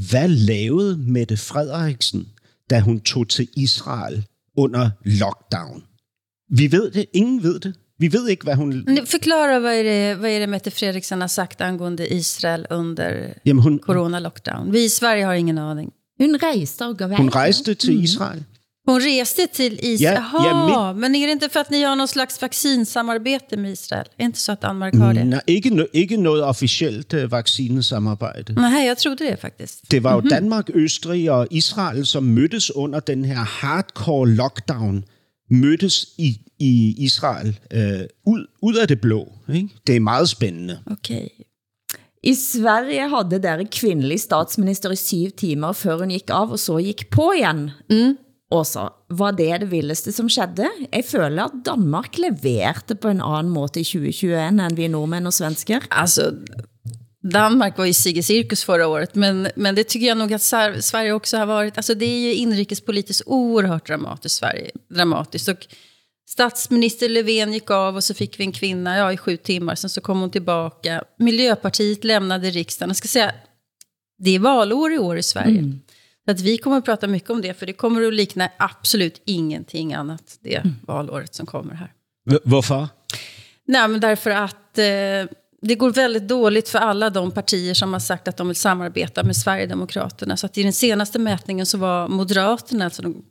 hvad 0.08 0.28
lavede 0.28 0.96
Mette 0.96 1.36
Frederiksen, 1.36 2.28
da 2.70 2.80
hun 2.80 3.00
tog 3.00 3.28
til 3.28 3.48
Israel 3.56 4.26
under 4.56 4.90
lockdown? 5.04 5.82
Vi 6.50 6.72
ved 6.72 6.90
det. 6.90 7.04
Ingen 7.12 7.42
ved 7.42 7.60
det. 7.60 7.74
Vi 7.98 8.12
ved 8.12 8.28
ikke, 8.28 8.44
hvad 8.44 8.54
hun... 8.54 8.86
Förklara, 9.06 9.60
vad 9.60 9.74
är, 9.74 9.84
det, 9.84 10.14
vad 10.14 10.30
är 10.30 10.40
det 10.40 10.46
Mette 10.46 10.70
Fredriksson 10.70 11.20
har 11.20 11.28
sagt 11.28 11.60
angående 11.60 12.14
Israel 12.14 12.66
under 12.70 13.34
Jamen, 13.44 13.62
hun, 13.62 13.78
corona-lockdown? 13.78 14.72
Vi 14.72 14.84
i 14.84 14.88
Sverige 14.88 15.24
har 15.24 15.34
ingen 15.34 15.58
aning. 15.58 15.92
Hun 16.18 16.36
rejste 16.36 16.86
og 16.86 16.98
gav 16.98 17.16
Hun 17.16 17.28
rejste 17.28 17.74
til 17.74 17.94
mm. 17.94 18.02
Israel. 18.04 18.44
Hon 18.86 19.00
reste 19.00 19.46
till 19.46 19.78
Israel? 19.82 20.22
Ja, 20.32 20.68
ja, 20.68 20.92
men... 20.92 21.00
men 21.00 21.14
är 21.14 21.26
det 21.26 21.32
inte 21.32 21.48
för 21.48 21.60
att 21.60 21.70
ni 21.70 21.82
har 21.82 21.96
någon 21.96 22.08
slags 22.08 22.42
vaccinsamarbete 22.42 23.56
med 23.56 23.72
Israel? 23.72 24.06
Är 24.06 24.18
det 24.18 24.24
inte 24.24 24.38
så 24.38 24.52
att 24.52 24.60
Danmark 24.60 24.94
har 24.94 25.14
det? 25.14 25.24
Nej, 25.24 25.40
ikke, 25.46 25.70
no, 25.70 25.84
ikke 25.92 26.16
noget 26.16 26.44
officielt 26.44 27.14
uh, 27.14 27.30
vaccinesamarbejde. 27.30 28.52
Nej, 28.52 28.86
jeg 28.86 28.98
troede 28.98 29.24
det 29.24 29.40
faktisk. 29.40 29.90
Det 29.90 30.04
var 30.04 30.12
jo 30.12 30.20
mm-hmm. 30.20 30.30
Danmark, 30.30 30.70
Østrig 30.74 31.30
og 31.30 31.46
Israel, 31.50 32.06
som 32.06 32.24
mødtes 32.24 32.76
under 32.76 33.00
den 33.00 33.24
her 33.24 33.36
hardcore 33.36 34.28
lockdown 34.28 35.04
mødtes 35.50 36.06
i, 36.18 36.40
i 36.58 36.94
Israel 36.98 37.58
øh, 37.72 38.00
ud, 38.26 38.46
ud 38.62 38.74
af 38.74 38.88
det 38.88 39.00
blå. 39.00 39.32
Ikke? 39.54 39.68
Det 39.86 39.96
er 39.96 40.00
meget 40.00 40.28
spændende. 40.28 40.78
Okay. 40.86 41.28
I 42.22 42.34
Sverige 42.34 43.08
havde 43.08 43.42
der 43.42 43.64
kvindelig 43.72 44.20
statsminister 44.20 44.90
i 44.90 44.96
syv 44.96 45.30
timer, 45.36 45.72
før 45.72 45.98
hun 45.98 46.08
gik 46.08 46.30
av, 46.30 46.50
og 46.50 46.58
så 46.58 46.76
gik 46.76 47.10
på 47.10 47.32
igen. 47.32 47.70
Mm. 47.90 48.16
Også, 48.50 48.88
var 49.10 49.30
det 49.30 49.60
det 49.60 49.70
vildeste 49.70 50.12
som 50.12 50.28
skedde? 50.28 50.66
Jeg 50.92 51.04
føler 51.06 51.44
at 51.44 51.50
Danmark 51.66 52.18
leverte 52.18 52.94
på 52.94 53.08
en 53.08 53.20
anden 53.20 53.52
måde 53.52 53.80
i 53.80 53.84
2021 53.84 54.48
end 54.48 54.76
vi 54.76 54.88
nordmænd 54.88 55.26
og 55.26 55.32
svensker. 55.32 55.78
Alltså, 55.90 56.32
Danmark 57.22 57.78
var 57.78 57.84
ju 57.84 57.92
Sigge 57.92 58.22
Cirkus 58.22 58.64
förra 58.64 58.86
året, 58.86 59.14
men, 59.14 59.48
men 59.56 59.74
det 59.74 59.84
tycker 59.84 60.06
jag 60.06 60.18
nog 60.18 60.34
att 60.34 60.42
Sverige 60.84 61.12
också 61.12 61.36
har 61.36 61.46
varit. 61.46 61.76
Alltså 61.76 61.94
det 61.94 62.06
är 62.06 62.18
ju 62.18 62.34
inrikespolitiskt 62.34 63.22
oerhört 63.26 63.86
dramatiskt, 63.86 64.36
Sverige, 64.36 64.70
dramatiskt. 64.88 65.48
Och 65.48 65.66
statsminister 66.28 67.08
Löfven 67.08 67.52
gick 67.52 67.70
av 67.70 67.96
och 67.96 68.04
så 68.04 68.14
fick 68.14 68.40
vi 68.40 68.44
en 68.44 68.52
kvinna 68.52 68.96
ja, 68.96 69.12
i 69.12 69.16
sju 69.16 69.36
timmar, 69.36 69.74
sen 69.74 69.90
så 69.90 70.00
kom 70.00 70.20
hon 70.20 70.30
tillbaka. 70.30 71.04
Miljöpartiet 71.18 72.04
lämnade 72.04 72.50
riksdagen. 72.50 72.90
Jag 72.90 72.96
ska 72.96 73.08
säga, 73.08 73.32
det 74.18 74.30
är 74.30 74.38
valår 74.38 74.92
i 74.92 74.98
år 74.98 75.18
i 75.18 75.22
Sverige. 75.22 75.58
Mm. 75.58 75.80
Så 76.24 76.30
att 76.30 76.40
vi 76.40 76.58
kommer 76.58 76.76
att 76.76 76.84
prata 76.84 77.06
mycket 77.06 77.30
om 77.30 77.42
det, 77.42 77.54
för 77.54 77.66
det 77.66 77.72
kommer 77.72 78.02
att 78.02 78.14
likna 78.14 78.50
absolut 78.56 79.22
ingenting 79.24 79.94
annat 79.94 80.38
det 80.40 80.56
mm. 80.56 80.76
valåret 80.86 81.34
som 81.34 81.46
kommer 81.46 81.74
här. 81.74 81.92
V 82.30 82.38
varför? 82.44 82.88
Nej, 83.66 83.88
men 83.88 84.00
därför 84.00 84.30
att 84.30 84.78
eh, 84.78 84.84
det 85.60 85.74
går 85.74 85.90
väldigt 85.90 86.28
dåligt 86.28 86.68
för 86.68 86.78
alla 86.78 87.10
de 87.10 87.30
partier 87.30 87.74
som 87.74 87.92
har 87.92 88.00
sagt 88.00 88.28
att 88.28 88.36
de 88.36 88.46
vill 88.48 88.56
samarbeta 88.56 89.22
med 89.22 89.36
Sverigedemokraterna. 89.36 90.36
Så 90.36 90.46
att 90.46 90.58
i 90.58 90.62
den 90.62 90.72
senaste 90.72 91.18
mätningen 91.18 91.66
så 91.66 91.78
var 91.78 92.08
Moderaterna, 92.08 92.84
alltså 92.84 93.02
de, 93.02 93.24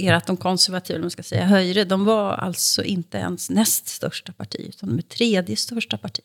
ert 0.00 0.26
de 0.26 0.36
konservativa, 0.36 0.98
man 0.98 1.10
ska 1.10 1.22
säga, 1.22 1.44
höjre, 1.44 1.84
de 1.84 2.04
var 2.04 2.32
alltså 2.32 2.82
inte 2.82 3.18
ens 3.18 3.50
näst 3.50 3.88
största 3.88 4.32
parti, 4.32 4.66
utan 4.68 4.88
de 4.88 4.98
är 4.98 5.02
tredje 5.02 5.56
största 5.56 5.98
parti. 5.98 6.22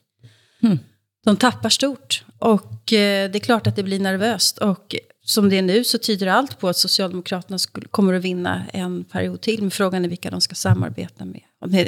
Mm. 0.64 0.80
De 1.26 1.38
tappar 1.38 1.70
stort. 1.70 2.24
Och 2.40 2.94
eh, 2.94 3.32
det 3.32 3.38
är 3.38 3.40
klart 3.40 3.68
att 3.68 3.76
det 3.76 3.84
blir 3.84 4.00
nervöst. 4.00 4.58
Och 4.58 4.96
som 5.26 5.50
det 5.50 5.58
är 5.58 5.62
nu 5.62 5.84
så 5.84 5.98
tyder 5.98 6.28
allt 6.28 6.60
på 6.60 6.70
att 6.70 6.78
Socialdemokraterna 6.78 7.60
skulle, 7.60 7.88
kommer 7.88 8.14
att 8.14 8.22
vinna 8.22 8.66
en 8.74 9.04
period 9.04 9.42
till. 9.42 9.62
Men 9.62 9.72
frågan 9.72 10.06
är 10.06 10.10
vilka 10.10 10.32
de 10.32 10.42
ska 10.42 10.56
samarbeta 10.56 11.26
med. 11.26 11.42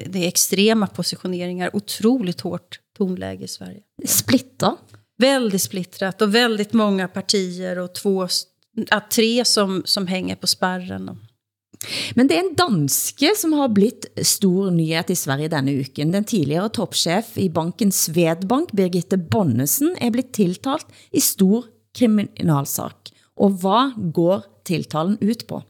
Det 0.10 0.24
är 0.24 0.28
extrema 0.28 0.88
positioneringar, 0.88 1.76
otroligt 1.76 2.42
hårt 2.42 2.80
tonläge 2.98 3.44
i 3.44 3.48
Sverige. 3.48 3.82
Splitta? 4.06 4.76
Väldigt 5.18 5.62
splittrat 5.62 6.22
och 6.22 6.36
väldigt 6.36 6.74
många 6.74 7.08
partier 7.08 7.80
och 7.80 7.96
två, 7.96 8.28
tre 9.12 9.46
som, 9.46 9.82
som 9.86 10.08
hänger 10.08 10.36
på 10.36 10.48
spärren. 10.48 11.20
Men 12.16 12.28
det 12.28 12.36
er 12.36 12.40
en 12.40 12.56
danske, 12.56 13.34
som 13.38 13.54
har 13.54 13.70
blitt 13.70 14.06
stor 14.22 14.72
nyhet 14.72 15.10
i 15.10 15.16
Sverige 15.16 15.48
denne 15.48 15.72
uken. 15.72 16.12
Den 16.12 16.24
tidligere 16.24 16.70
toppchef 16.70 17.38
i 17.38 17.50
banken 17.50 17.92
Svedbank, 17.92 18.72
Birgitte 18.72 19.18
Bonnesen, 19.18 19.96
er 20.02 20.12
blitt 20.12 20.34
tiltalt 20.34 20.88
i 21.12 21.22
stor 21.22 21.66
kriminalsak. 21.98 23.14
Och 23.38 23.62
vad 23.62 24.14
går 24.14 24.44
tilltalen 24.64 25.18
ut 25.22 25.48
på? 25.48 25.64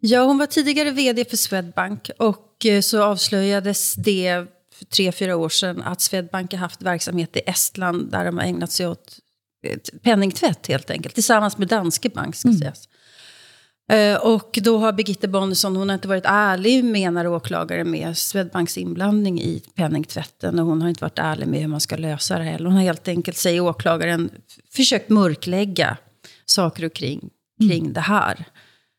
Ja, 0.00 0.24
hon 0.24 0.38
var 0.38 0.46
tidigare 0.46 0.90
vd 0.90 1.24
för 1.24 1.36
Swedbank 1.36 2.10
och 2.18 2.66
eh, 2.66 2.80
så 2.80 3.02
avslöjades 3.02 3.94
det 3.94 4.46
för 4.82 4.96
tre, 4.96 5.12
fyra 5.12 5.36
år 5.36 5.48
sedan 5.48 5.82
att 5.82 6.00
Swedbank 6.00 6.52
har 6.52 6.58
haft 6.58 6.82
verksamhet 6.82 7.36
i 7.36 7.40
Estland 7.46 8.10
där 8.10 8.24
de 8.24 8.38
har 8.38 8.44
ägnat 8.44 8.72
sig 8.72 8.88
åt 8.88 9.18
penningtvätt 10.02 10.66
helt 10.66 10.90
enkelt, 10.90 11.14
tillsammans 11.14 11.58
med 11.58 11.68
Danske 11.68 12.08
Bank 12.08 12.36
ska 12.36 12.48
mm. 12.48 12.58
sägas. 12.58 12.88
Uh, 13.92 14.26
och 14.26 14.58
då 14.62 14.78
har 14.78 14.92
Birgitte 14.92 15.28
Bonnesen, 15.28 15.76
hon 15.76 15.88
har 15.88 15.94
inte 15.94 16.08
varit 16.08 16.24
ärlig 16.26 16.84
menar 16.84 17.26
åklagare 17.26 17.84
med 17.84 18.18
Swedbanks 18.18 18.78
inblandning 18.78 19.40
i 19.40 19.62
penningtvätten 19.74 20.58
och 20.58 20.66
hon 20.66 20.82
har 20.82 20.88
inte 20.88 21.04
varit 21.04 21.18
ärlig 21.18 21.48
med 21.48 21.60
hur 21.60 21.68
man 21.68 21.80
ska 21.80 21.96
lösa 21.96 22.38
det 22.38 22.44
här. 22.44 22.58
Hon 22.58 22.72
har 22.72 22.82
helt 22.82 23.08
enkelt, 23.08 23.36
säger 23.36 23.60
åklagaren, 23.60 24.30
försökt 24.70 25.08
mörklägga 25.08 25.96
saker 26.46 26.84
och 26.84 26.92
kring, 26.92 27.30
kring 27.58 27.80
mm. 27.80 27.92
det 27.92 28.00
här. 28.00 28.44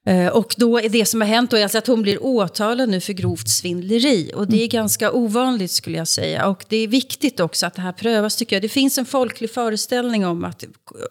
Uh, 0.09 0.27
och 0.27 0.55
då 0.57 0.79
är 0.79 0.89
det 0.89 1.05
som 1.05 1.21
har 1.21 1.27
hänt 1.27 1.51
då 1.51 1.57
är 1.57 1.63
alltså 1.63 1.77
att 1.77 1.87
hon 1.87 2.01
blir 2.01 2.23
åtalad 2.23 2.89
nu 2.89 2.99
för 2.99 3.13
grovt 3.13 3.49
svindleri. 3.49 4.31
Och 4.35 4.47
det 4.47 4.55
är 4.55 4.59
mm. 4.59 4.69
ganska 4.69 5.11
ovanligt 5.11 5.71
skulle 5.71 5.97
jag 5.97 6.07
säga. 6.07 6.47
Och 6.47 6.65
det 6.67 6.77
är 6.77 6.87
viktigt 6.87 7.39
också 7.39 7.65
att 7.65 7.73
det 7.73 7.81
här 7.81 7.91
prövas 7.91 8.35
tycker 8.35 8.55
jag. 8.55 8.63
Det 8.63 8.69
finns 8.69 8.97
en 8.97 9.05
folklig 9.05 9.51
föreställning 9.51 10.25
om 10.25 10.43
att, 10.43 10.63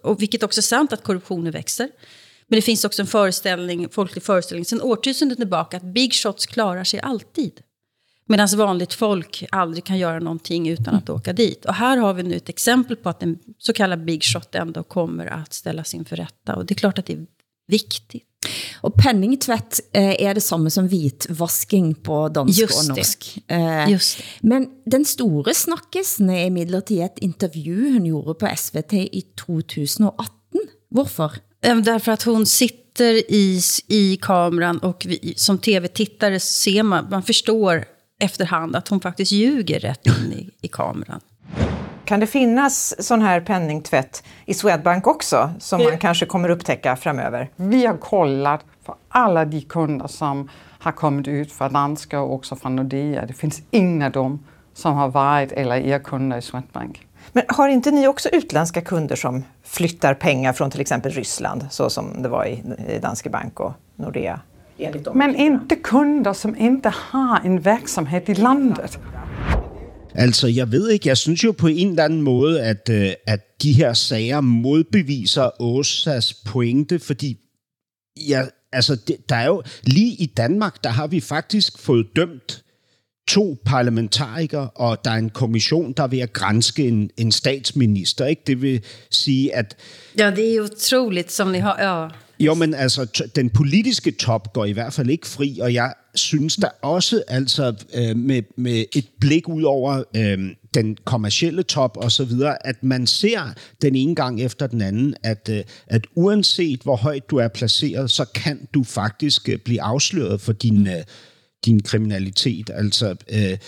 och 0.02 0.22
vilket 0.22 0.42
också 0.42 0.60
är 0.60 0.62
sant, 0.62 0.92
att 0.92 1.02
korruptionen 1.02 1.52
växer. 1.52 1.88
Men 2.46 2.56
det 2.56 2.62
finns 2.62 2.84
också 2.84 3.02
en 3.02 3.06
föreställning, 3.06 3.88
folklig 3.88 4.22
föreställning 4.22 4.64
sedan 4.64 4.82
årtusenden 4.82 5.36
tillbaka 5.36 5.76
att 5.76 5.82
big 5.82 6.14
shots 6.14 6.46
klarar 6.46 6.84
sig 6.84 7.00
alltid. 7.00 7.60
Medan 8.26 8.48
vanligt 8.56 8.94
folk 8.94 9.44
aldrig 9.50 9.84
kan 9.84 9.98
göra 9.98 10.18
någonting 10.18 10.68
utan 10.68 10.94
att 10.94 11.10
åka 11.10 11.32
dit. 11.32 11.64
Och 11.64 11.74
här 11.74 11.96
har 11.96 12.14
vi 12.14 12.22
nu 12.22 12.36
ett 12.36 12.48
exempel 12.48 12.96
på 12.96 13.08
att 13.08 13.22
en 13.22 13.38
så 13.58 13.72
kallad 13.72 14.04
big 14.04 14.24
shot 14.24 14.54
ändå 14.54 14.82
kommer 14.82 15.26
att 15.26 15.52
ställas 15.52 15.94
inför 15.94 16.16
rätta. 16.16 16.56
Och 16.56 16.66
det 16.66 16.74
är 16.74 16.76
klart 16.76 16.98
att 16.98 17.06
det 17.06 17.12
är 17.12 17.26
viktigt. 17.66 18.31
Og 18.82 18.96
penningtvæt 18.98 19.80
eh, 19.94 20.16
er 20.18 20.34
det 20.34 20.42
samme 20.42 20.70
som 20.70 20.88
hvitvasking 20.90 21.94
på 22.02 22.16
dansk 22.34 22.58
Just 22.64 22.80
og 22.80 22.96
norsk. 22.96 23.28
Eh, 23.46 23.90
Just 23.92 24.18
det. 24.18 24.24
Men 24.42 24.66
den 24.90 25.04
store 25.06 25.54
snakkesen 25.54 26.30
er 26.34 26.48
imidlertid 26.48 27.04
et 27.06 27.22
intervju 27.22 27.92
hun 27.94 28.08
gjorde 28.10 28.34
på 28.42 28.50
SVT 28.56 28.92
i 29.06 29.22
2018. 29.38 30.66
Hvorfor? 30.90 31.38
Därför 31.62 32.12
att 32.12 32.22
hon 32.22 32.46
sitter 32.46 33.14
i, 33.32 33.60
i 33.88 34.16
kameran 34.16 34.78
och 34.78 35.06
vi, 35.08 35.34
som 35.36 35.58
tv-tittare 35.58 36.40
ser 36.40 36.82
man, 36.82 37.06
man 37.10 37.22
förstår 37.22 37.84
efterhand 38.20 38.76
att 38.76 38.88
hon 38.88 39.00
faktiskt 39.00 39.32
ljuger 39.32 39.80
rätt 39.80 40.06
in 40.06 40.32
i, 40.32 40.50
i 40.62 40.68
kameran. 40.68 41.20
Kan 42.04 42.20
det 42.20 42.26
finnas 42.26 43.06
sån 43.06 43.22
här 43.22 43.40
penningtvätt 43.40 44.22
i 44.46 44.54
Swedbank 44.54 45.06
också 45.06 45.52
som 45.60 45.82
man 45.82 45.98
kanske 45.98 46.26
kommer 46.26 46.48
upptäcka 46.48 46.96
framöver? 46.96 47.50
Vi 47.56 47.86
har 47.86 47.96
kollat 47.96 48.64
alla 49.12 49.44
de 49.44 49.60
kunder 49.60 50.06
som 50.06 50.48
har 50.78 50.92
kommit 50.92 51.28
ut 51.28 51.52
från 51.52 51.72
Danska 51.72 52.20
och 52.20 52.34
också 52.34 52.56
från 52.56 52.76
Nordea. 52.76 53.26
Det 53.26 53.32
finns 53.32 53.62
inga 53.70 54.06
av 54.06 54.12
dem 54.12 54.38
som 54.74 54.94
har 54.94 55.08
varit 55.08 55.52
eller 55.52 55.76
är 55.76 55.98
kunder 55.98 56.38
i 56.38 56.42
Swedbank. 56.42 57.06
Men 57.32 57.44
har 57.48 57.68
inte 57.68 57.90
ni 57.90 58.06
också 58.06 58.28
utländska 58.28 58.80
kunder 58.80 59.16
som 59.16 59.44
flyttar 59.64 60.14
pengar 60.14 60.52
från 60.52 60.70
till 60.70 60.80
exempel 60.80 61.12
Ryssland, 61.12 61.66
så 61.70 61.90
som 61.90 62.22
det 62.22 62.28
var 62.28 62.44
i, 62.44 62.62
i 62.88 62.98
Danske 62.98 63.30
Bank 63.30 63.60
och 63.60 63.72
Nordea? 63.96 64.40
Men 65.14 65.36
inte 65.36 65.76
kunder 65.76 66.32
som 66.32 66.56
inte 66.56 66.92
har 67.10 67.40
en 67.44 67.60
verksamhet 67.60 68.28
i 68.28 68.34
landet. 68.34 68.98
Altså, 70.14 70.48
jeg 70.48 70.72
ved 70.72 70.90
ikke, 70.90 71.08
jeg 71.08 71.16
synes 71.16 71.44
jo 71.44 71.52
på 71.52 71.68
en 71.68 71.88
eller 71.88 72.04
anden 72.04 72.22
måde, 72.22 72.62
at, 72.62 72.88
øh, 72.90 73.10
at 73.26 73.62
de 73.62 73.72
her 73.72 73.92
sager 73.92 74.40
modbeviser 74.40 75.50
Åsas 75.60 76.34
pointe, 76.34 76.98
fordi 76.98 77.38
ja, 78.28 78.42
altså, 78.72 78.96
det, 78.96 79.16
der 79.28 79.36
er 79.36 79.46
jo 79.46 79.62
lige 79.82 80.14
i 80.14 80.26
Danmark, 80.26 80.84
der 80.84 80.90
har 80.90 81.06
vi 81.06 81.20
faktisk 81.20 81.78
fået 81.78 82.06
dømt 82.16 82.62
to 83.28 83.58
parlamentarikere, 83.64 84.70
og 84.74 85.04
der 85.04 85.10
er 85.10 85.14
en 85.14 85.30
kommission, 85.30 85.92
der 85.92 86.02
er 86.02 86.06
ved 86.06 86.18
at 86.18 86.32
grænske 86.32 86.88
en, 86.88 87.10
en 87.16 87.32
statsminister. 87.32 88.26
Ikke? 88.26 88.42
Det 88.46 88.62
vil 88.62 88.80
sige, 89.10 89.54
at... 89.54 89.76
Ja, 90.18 90.30
det 90.30 90.56
er 90.56 90.60
utroligt, 90.60 91.32
som 91.32 91.48
ni 91.48 91.58
har... 91.58 91.76
Ja. 91.82 92.08
Jo, 92.40 92.54
men 92.54 92.74
altså, 92.74 93.28
den 93.36 93.50
politiske 93.50 94.10
top 94.10 94.52
går 94.52 94.64
i 94.64 94.72
hvert 94.72 94.92
fald 94.92 95.10
ikke 95.10 95.26
fri, 95.26 95.58
og 95.62 95.74
jeg 95.74 95.94
synes 96.14 96.56
der 96.56 96.68
også, 96.82 97.22
altså 97.28 97.74
øh, 97.94 98.16
med, 98.16 98.42
med 98.56 98.84
et 98.94 99.06
blik 99.20 99.48
ud 99.48 99.62
over 99.62 100.02
øh, 100.16 100.38
den 100.74 100.96
kommercielle 101.04 101.62
top 101.62 101.96
og 101.96 102.12
så 102.12 102.24
videre, 102.24 102.66
at 102.66 102.82
man 102.82 103.06
ser 103.06 103.40
den 103.82 103.96
ene 103.96 104.14
gang 104.14 104.40
efter 104.40 104.66
den 104.66 104.80
anden, 104.80 105.14
at, 105.22 105.48
øh, 105.52 105.64
at 105.86 106.06
uanset 106.14 106.80
hvor 106.82 106.96
højt 106.96 107.30
du 107.30 107.36
er 107.36 107.48
placeret, 107.48 108.10
så 108.10 108.24
kan 108.24 108.68
du 108.74 108.84
faktisk 108.84 109.48
øh, 109.48 109.58
blive 109.58 109.82
afsløret 109.82 110.40
for 110.40 110.52
din, 110.52 110.86
øh, 110.86 111.04
din 111.64 111.82
kriminalitet. 111.82 112.70
Altså, 112.74 113.16
øh, 113.30 113.58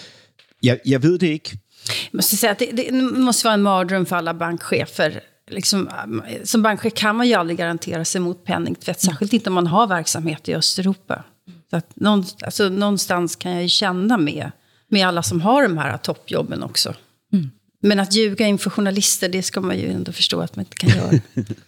jeg, 0.62 0.78
jeg 0.86 1.02
ved 1.02 1.18
det 1.18 1.26
ikke. 1.26 1.58
Jag 1.88 2.16
måste 2.18 2.36
säga 2.36 2.50
att 2.50 2.58
det, 2.58 2.76
det 2.76 2.94
måste 2.94 3.44
vara 3.44 3.54
en 3.54 3.62
mardröm 3.62 4.06
för 4.06 4.16
alla 4.16 4.34
bankchefer 4.34 5.20
liksom, 5.50 5.90
eh, 6.28 6.42
som 6.44 6.62
bankchef 6.62 6.94
kan 6.94 7.16
man 7.16 7.28
ju 7.28 7.34
aldrig 7.34 7.58
garantera 7.58 8.04
sig 8.04 8.20
mot 8.20 8.44
penningtvätt, 8.44 9.00
särskilt 9.00 9.32
inte 9.32 9.50
om 9.50 9.54
man 9.54 9.66
har 9.66 9.86
verksamhet 9.86 10.48
i 10.48 10.54
Östeuropa. 10.54 11.24
Så 11.70 11.76
att 11.76 11.96
någonstans, 11.96 12.42
alltså, 12.42 12.68
någonstans 12.68 13.36
kan 13.36 13.52
jag 13.52 13.62
ju 13.62 13.68
känna 13.68 14.16
med, 14.16 14.50
med 14.94 15.06
alla 15.06 15.22
som 15.22 15.40
har 15.40 15.62
de 15.62 15.78
här 15.78 15.98
toppjobben 15.98 16.62
också. 16.62 16.94
Mm. 17.32 17.50
Men 17.84 18.00
att 18.00 18.14
ljuga 18.14 18.46
inför 18.46 18.70
journalister, 18.70 19.28
det 19.28 19.42
ska 19.42 19.60
man 19.60 19.78
ju 19.78 19.90
ändå 19.90 20.12
förstå 20.12 20.40
att 20.40 20.56
man 20.56 20.64
inte 20.64 20.76
kan 20.76 20.90
göra. 20.90 21.20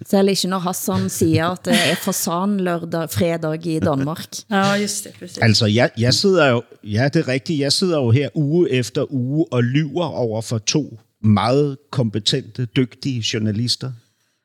Selv 0.06 0.28
ikke 0.32 0.48
når 0.48 0.58
Hassan 0.64 1.10
siger, 1.10 1.50
at 1.52 1.64
det 1.68 1.74
er 1.76 1.98
fasan 2.00 2.56
lørdag, 2.64 3.10
fredag 3.12 3.66
i 3.66 3.80
Danmark. 3.80 4.28
ja, 4.48 4.76
just 4.78 5.04
det. 5.04 5.12
Precis. 5.18 5.38
Altså, 5.38 5.66
jeg, 5.66 5.90
jeg 5.98 6.14
sidder 6.14 6.46
jo, 6.50 6.62
ja, 6.84 7.08
det 7.08 7.20
er 7.20 7.28
rigtigt, 7.28 7.60
jeg 7.60 7.72
sidder 7.72 7.98
jo 7.98 8.10
her 8.10 8.28
uge 8.34 8.70
efter 8.72 9.12
uge 9.12 9.44
og 9.52 9.62
lyver 9.64 10.06
over 10.06 10.40
for 10.40 10.58
to 10.58 10.98
meget 11.22 11.76
kompetente, 11.90 12.64
dygtige 12.64 13.24
journalister. 13.32 13.92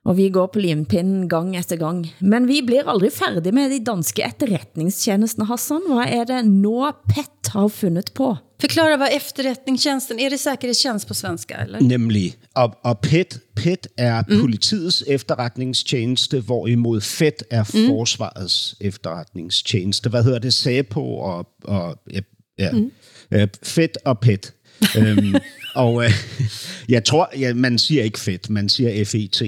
Og 0.05 0.17
vi 0.17 0.29
går 0.29 0.47
på 0.53 0.59
limpinden 0.59 1.29
gang 1.29 1.55
efter 1.57 1.75
gang. 1.75 2.07
Men 2.19 2.47
vi 2.47 2.61
blir 2.65 2.89
aldrig 2.89 3.11
færdige 3.13 3.51
med 3.53 3.69
de 3.69 3.83
danske 3.85 4.23
etterretningstjenestene, 4.25 5.45
Hassan. 5.45 5.81
Hvad 5.87 6.09
er 6.09 6.23
det 6.23 6.45
nå 6.45 6.91
PET 7.09 7.51
har 7.53 7.67
fundet 7.67 8.13
på. 8.13 8.37
Förklara 8.61 8.97
vad 8.97 9.13
efterrättningstjänsten, 9.13 10.19
är 10.19 10.29
det 10.29 10.37
säkerhetstjänst 10.37 11.07
på 11.07 11.13
svenska 11.13 11.57
eller? 11.57 11.81
Nemlig. 11.81 12.37
Og, 12.55 12.75
og 12.83 13.01
PET, 13.01 13.39
PET 13.55 13.87
er 13.97 14.23
mm. 14.29 14.41
politiets 14.41 15.03
efterretningstjeneste, 15.07 16.39
hvorimod 16.39 17.01
FED 17.01 17.43
er 17.51 17.63
mm. 17.73 17.87
forsvarets 17.87 18.75
efterretningstjeneste. 18.81 20.09
Hvad 20.09 20.23
hedder 20.23 20.39
det? 20.39 20.53
SAPO 20.53 21.17
og, 21.17 21.47
og 21.63 21.97
ja, 22.59 22.71
mm. 22.71 22.91
øh, 23.31 23.47
FED 23.63 24.05
og 24.05 24.19
PET. 24.19 24.53
øhm, 24.97 25.35
og 25.75 26.03
øh, 26.03 26.11
jeg 26.89 27.03
tror, 27.03 27.29
ja, 27.39 27.53
man 27.53 27.77
siger 27.77 28.03
ikke 28.03 28.19
FED, 28.19 28.49
man 28.49 28.69
siger 28.69 29.05
FET 29.05 29.41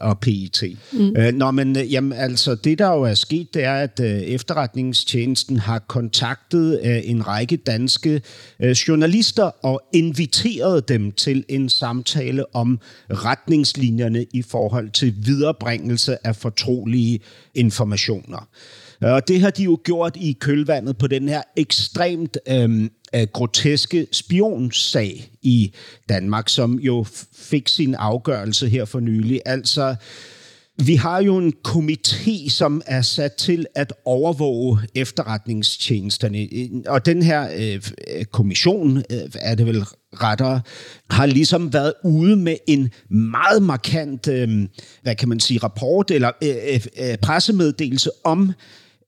og 0.00 0.18
PET. 0.18 0.62
Mm. 0.92 1.16
Øh, 1.16 1.34
nå, 1.34 1.50
men 1.50 1.78
øh, 1.78 1.92
jamen, 1.92 2.12
altså, 2.12 2.54
det 2.54 2.78
der 2.78 2.92
jo 2.92 3.02
er 3.02 3.14
sket, 3.14 3.54
det 3.54 3.64
er, 3.64 3.74
at 3.74 4.00
øh, 4.00 4.06
efterretningstjenesten 4.06 5.58
har 5.58 5.78
kontaktet 5.78 6.80
øh, 6.84 7.00
en 7.04 7.26
række 7.26 7.56
danske 7.56 8.22
øh, 8.60 8.70
journalister 8.70 9.50
og 9.64 9.82
inviteret 9.92 10.88
dem 10.88 11.12
til 11.12 11.44
en 11.48 11.68
samtale 11.68 12.54
om 12.56 12.80
retningslinjerne 13.10 14.26
i 14.32 14.42
forhold 14.42 14.90
til 14.90 15.14
viderebringelse 15.18 16.26
af 16.26 16.36
fortrolige 16.36 17.20
informationer. 17.54 18.48
Øh, 19.04 19.12
og 19.12 19.28
det 19.28 19.40
har 19.40 19.50
de 19.50 19.62
jo 19.64 19.78
gjort 19.84 20.16
i 20.16 20.32
kølvandet 20.40 20.98
på 20.98 21.06
den 21.06 21.28
her 21.28 21.42
ekstremt 21.56 22.38
øhm, 22.48 22.90
øh, 23.14 23.26
groteske 23.32 24.06
spionsag 24.12 25.30
i 25.42 25.74
Danmark, 26.08 26.48
som 26.48 26.78
jo 26.78 27.06
fik 27.36 27.68
sin 27.68 27.94
afgørelse 27.94 28.68
her 28.68 28.84
for 28.84 29.00
nylig. 29.00 29.40
Altså, 29.46 29.96
vi 30.84 30.94
har 30.94 31.22
jo 31.22 31.38
en 31.38 31.52
komité, 31.68 32.50
som 32.50 32.82
er 32.86 33.02
sat 33.02 33.32
til 33.32 33.66
at 33.74 33.92
overvåge 34.04 34.78
efterretningstjenesterne, 34.94 36.48
og 36.86 37.06
den 37.06 37.22
her 37.22 37.48
øh, 37.56 37.82
øh, 38.14 38.24
kommission, 38.24 38.96
øh, 38.96 39.20
er 39.34 39.54
det 39.54 39.66
vel 39.66 39.84
rettere, 40.12 40.60
har 41.10 41.26
ligesom 41.26 41.72
været 41.72 41.92
ude 42.04 42.36
med 42.36 42.56
en 42.66 42.90
meget 43.10 43.62
markant, 43.62 44.28
øh, 44.28 44.68
hvad 45.02 45.14
kan 45.14 45.28
man 45.28 45.40
sige, 45.40 45.60
rapport 45.62 46.10
eller 46.10 46.30
øh, 46.42 46.56
øh, 46.68 47.10
øh 47.10 47.18
pressemeddelelse 47.18 48.10
om 48.24 48.52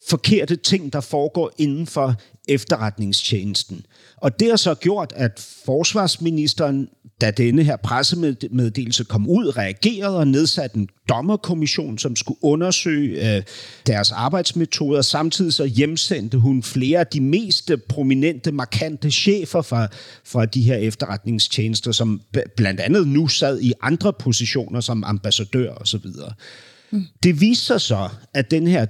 forkerte 0.09 0.57
ting, 0.57 0.93
der 0.93 1.01
foregår 1.01 1.53
inden 1.59 1.87
for 1.87 2.15
efterretningstjenesten. 2.49 3.87
Og 4.17 4.41
det 4.41 4.49
har 4.49 4.57
så 4.57 4.75
gjort, 4.75 5.13
at 5.17 5.49
forsvarsministeren, 5.65 6.89
da 7.21 7.31
denne 7.31 7.63
her 7.63 7.77
pressemeddelelse 7.77 9.05
kom 9.05 9.29
ud, 9.29 9.57
reagerede 9.57 10.19
og 10.19 10.29
nedsatte 10.29 10.77
en 10.77 10.89
dommerkommission, 11.09 11.99
som 11.99 12.17
skulle 12.17 12.45
undersøge 12.45 13.37
øh, 13.37 13.43
deres 13.87 14.13
arbejdsmetoder. 14.13 15.03
Samtidig 15.03 15.53
så 15.53 15.65
hjemsendte 15.65 16.39
hun 16.39 16.63
flere 16.63 17.01
af 17.01 17.07
de 17.07 17.21
mest 17.21 17.71
prominente, 17.89 18.53
markante 18.53 19.11
chefer 19.11 19.63
fra, 19.63 19.89
fra 20.25 20.47
de 20.47 20.63
her 20.63 20.77
efterretningstjenester, 20.77 21.93
som 21.93 22.21
blandt 22.57 22.81
andet 22.81 23.09
nu 23.09 23.29
sad 23.29 23.61
i 23.61 23.73
andre 23.83 24.13
positioner 24.13 24.81
som 24.81 25.05
ambassadør 25.05 25.73
osv. 25.75 26.07
Mm. 26.91 27.07
Det 27.23 27.41
viste 27.41 27.65
sig 27.65 27.81
så, 27.81 28.09
at 28.35 28.51
den 28.51 28.67
her 28.67 28.87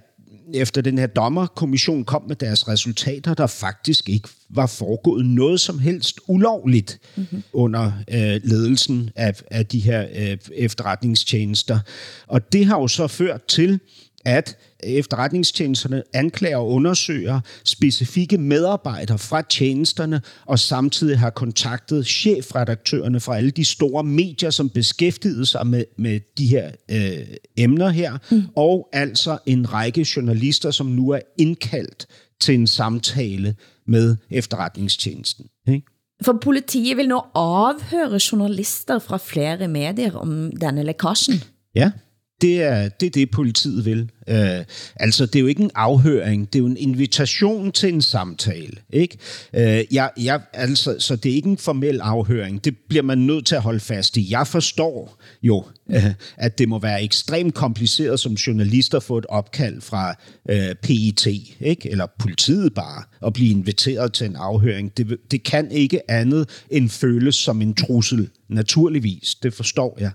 efter 0.55 0.81
den 0.81 0.99
her 0.99 1.07
dommerkommission 1.07 2.05
kom 2.05 2.23
med 2.29 2.37
deres 2.37 2.69
resultater, 2.69 3.35
der 3.35 3.47
faktisk 3.47 4.09
ikke 4.09 4.29
var 4.51 4.67
foregået 4.67 5.27
noget 5.27 5.61
som 5.61 5.79
helst 5.79 6.21
ulovligt 6.29 6.99
mm-hmm. 7.17 7.43
under 7.53 7.93
øh, 8.11 8.41
ledelsen 8.45 9.11
af, 9.17 9.43
af 9.51 9.67
de 9.67 9.79
her 9.79 10.07
øh, 10.15 10.39
efterretningstjenester. 10.55 11.79
Og 12.27 12.53
det 12.53 12.67
har 12.67 12.81
jo 12.81 12.89
så 12.89 13.07
ført 13.07 13.45
til, 13.45 13.81
at 14.25 14.57
efterretningstjenesterne 14.83 16.03
anklager 16.15 16.57
og 16.57 16.69
undersøger 16.69 17.41
specifikke 17.65 18.39
medarbejdere 18.39 19.19
fra 19.19 19.43
tjenesterne, 19.43 20.23
og 20.47 20.59
samtidig 20.59 21.19
har 21.19 21.31
kontaktet 21.31 22.07
chefredaktørerne 22.07 23.21
fra 23.21 23.37
alle 23.37 23.51
de 23.51 23.65
store 23.65 24.05
medier, 24.05 24.51
som 24.51 24.69
beskæftigede 24.69 25.47
sig 25.47 25.67
med, 25.67 25.85
med 25.99 26.21
de 26.39 26.47
her 26.47 26.71
øh, 26.91 27.27
emner 27.57 27.89
her, 27.89 28.19
mm. 28.31 28.43
og 28.57 28.89
altså 28.93 29.39
en 29.47 29.73
række 29.73 30.07
journalister, 30.17 30.71
som 30.71 30.87
nu 30.87 31.11
er 31.11 31.21
indkaldt 31.39 32.07
til 32.41 32.55
en 32.55 32.67
samtale 32.67 33.55
med 33.87 34.17
efterretningstjenesten. 34.31 35.47
Ikke? 35.69 35.87
For 36.23 36.39
politiet 36.43 36.97
vil 36.97 37.09
nu 37.09 37.21
afhøre 37.35 38.21
journalister 38.33 38.99
fra 38.99 39.17
flere 39.17 39.69
medier 39.69 40.13
om 40.13 40.53
denne 40.61 40.83
lækagen. 40.83 41.43
Ja, 41.75 41.91
det 42.41 42.63
er, 42.63 42.89
det 42.89 43.07
er 43.07 43.11
det, 43.11 43.31
politiet 43.31 43.85
vil. 43.85 44.11
Øh, 44.29 44.65
altså, 44.97 45.27
det 45.27 45.37
er 45.37 45.41
jo 45.41 45.47
ikke 45.47 45.63
en 45.63 45.71
afhøring, 45.75 46.53
det 46.53 46.59
er 46.59 46.63
jo 46.63 46.67
en 46.67 46.77
invitation 46.77 47.73
til 47.73 47.95
en 47.95 48.03
samtale. 48.03 48.77
Ikke? 48.91 49.19
Øh, 49.55 49.85
jeg, 49.91 50.11
jeg, 50.21 50.41
altså, 50.53 50.97
så 50.99 51.17
det 51.17 51.31
er 51.31 51.35
ikke 51.35 51.49
en 51.49 51.59
formel 51.59 52.01
afhøring. 52.01 52.65
Det 52.65 52.77
bliver 52.89 53.03
man 53.03 53.19
nødt 53.19 53.47
til 53.47 53.55
at 53.55 53.63
holde 53.63 53.81
fast 53.81 54.17
i. 54.17 54.27
Jeg 54.31 54.47
forstår 54.47 55.21
jo, 55.43 55.65
øh, 55.91 56.05
at 56.37 56.59
det 56.59 56.69
må 56.69 56.79
være 56.79 57.03
ekstremt 57.03 57.55
kompliceret 57.55 58.21
som 58.21 58.33
journalist 58.33 58.95
at 58.95 59.03
få 59.03 59.19
et 59.19 59.27
opkald 59.27 59.81
fra 59.81 60.15
øh, 60.51 60.75
PET, 60.75 61.27
ikke? 61.61 61.91
eller 61.91 62.07
politiet 62.19 62.75
bare, 62.75 63.03
at 63.27 63.33
blive 63.33 63.51
inviteret 63.51 64.13
til 64.13 64.27
en 64.27 64.37
afhøring. 64.37 64.97
Det, 64.97 65.17
det 65.31 65.43
kan 65.43 65.71
ikke 65.71 66.11
andet 66.11 66.49
end 66.71 66.89
føles 66.89 67.35
som 67.35 67.63
en 67.63 67.75
trussel, 67.75 68.29
naturligvis. 68.49 69.35
Det 69.43 69.55
forstår 69.55 69.97
jeg. 70.01 70.11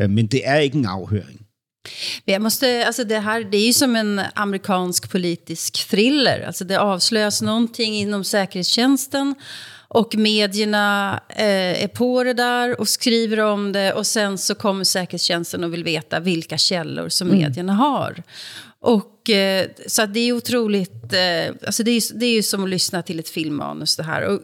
Øh, 0.00 0.10
men 0.10 0.26
det 0.26 0.40
er 0.44 0.56
ikke 0.56 0.78
en 0.78 0.86
afhøring. 0.86 1.35
Jag 2.28 2.42
måste, 2.42 2.86
alltså 2.86 3.04
det 3.04 3.18
här 3.18 3.44
det 3.44 3.56
är 3.56 3.66
ju 3.66 3.72
som 3.72 3.96
en 3.96 4.20
amerikansk 4.34 5.10
politisk 5.10 5.88
thriller. 5.88 6.44
Alltså 6.46 6.64
det 6.64 6.80
avslöjas 6.80 7.42
någonting 7.42 7.94
inom 7.94 8.24
säkerhetstjänsten 8.24 9.34
och 9.88 10.14
medierna 10.14 11.20
eh, 11.28 11.82
är 11.84 11.88
på 11.88 12.24
det 12.24 12.32
där 12.32 12.80
och 12.80 12.88
skriver 12.88 13.40
om 13.40 13.72
det 13.72 13.92
och 13.92 14.06
sen 14.06 14.38
så 14.38 14.54
kommer 14.54 14.84
säkerhetstjänsten 14.84 15.64
och 15.64 15.72
vill 15.72 15.84
veta 15.84 16.20
vilka 16.20 16.58
källor 16.58 17.08
som 17.08 17.28
mm. 17.28 17.40
medierna 17.40 17.72
har. 17.72 18.22
Och, 18.80 19.30
eh, 19.30 19.66
så 19.86 20.06
det 20.06 20.20
är 20.20 20.32
otroligt, 20.32 21.12
eh, 21.12 21.54
alltså 21.66 21.82
det 21.82 21.90
är, 21.90 22.18
det 22.18 22.26
är 22.26 22.34
ju 22.34 22.42
som 22.42 22.64
att 22.64 22.70
lyssna 22.70 23.02
till 23.02 23.18
ett 23.18 23.28
filmmanus 23.28 23.96
det 23.96 24.02
här. 24.02 24.22
Och 24.22 24.40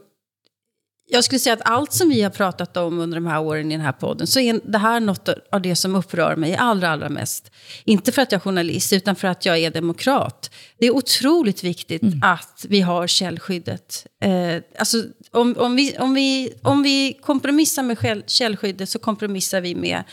jag 1.12 1.24
skulle 1.24 1.38
säga 1.38 1.52
att 1.52 1.60
allt 1.64 1.92
som 1.92 2.08
vi 2.08 2.22
har 2.22 2.30
pratat 2.30 2.76
om 2.76 2.98
under 2.98 3.16
de 3.16 3.26
här 3.26 3.40
åren 3.40 3.72
i 3.72 3.74
den 3.74 3.84
här 3.84 3.92
podden 3.92 4.26
så 4.26 4.40
är 4.40 4.60
det 4.64 4.78
här 4.78 5.00
något 5.00 5.28
av 5.52 5.62
det 5.62 5.76
som 5.76 5.94
upprör 5.94 6.36
mig 6.36 6.56
allra, 6.56 6.88
allra 6.88 7.08
mest. 7.08 7.50
Inte 7.84 8.12
för 8.12 8.22
att 8.22 8.32
jag 8.32 8.38
är 8.38 8.42
journalist, 8.42 8.92
utan 8.92 9.16
för 9.16 9.28
att 9.28 9.46
jag 9.46 9.58
är 9.58 9.70
demokrat. 9.70 10.50
Det 10.78 10.86
är 10.86 10.90
otroligt 10.90 11.64
viktigt 11.64 12.02
mm. 12.02 12.20
att 12.22 12.66
vi 12.68 12.80
har 12.80 13.06
källskyddet. 13.06 14.06
Eh, 14.20 14.62
alltså, 14.78 15.04
om, 15.30 15.54
om, 15.58 15.76
vi, 15.76 15.96
om, 15.98 16.14
vi, 16.14 16.52
om 16.62 16.82
vi 16.82 17.18
kompromissar 17.22 17.82
med 17.82 18.22
källskyddet 18.26 18.88
så 18.88 18.98
kompromissar 18.98 19.60
vi 19.60 19.74
med 19.74 20.04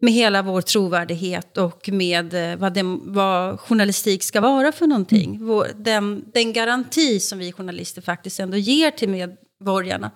med 0.00 0.12
hela 0.12 0.42
vår 0.42 0.60
trovärdighet 0.60 1.56
och 1.56 1.88
med 1.92 2.52
eh, 2.52 2.58
vad, 2.58 2.74
det, 2.74 2.82
vad 3.02 3.60
journalistik 3.60 4.22
ska 4.22 4.40
vara 4.40 4.72
för 4.72 4.86
någonting. 4.86 5.34
Mm. 5.34 5.46
Vår, 5.46 5.68
den, 5.76 6.24
den 6.34 6.52
garanti 6.52 7.20
som 7.20 7.38
vi 7.38 7.52
journalister 7.52 8.02
faktiskt 8.02 8.40
ändå 8.40 8.56
ger 8.56 8.90
till 8.90 9.08
medborgarna. 9.08 10.10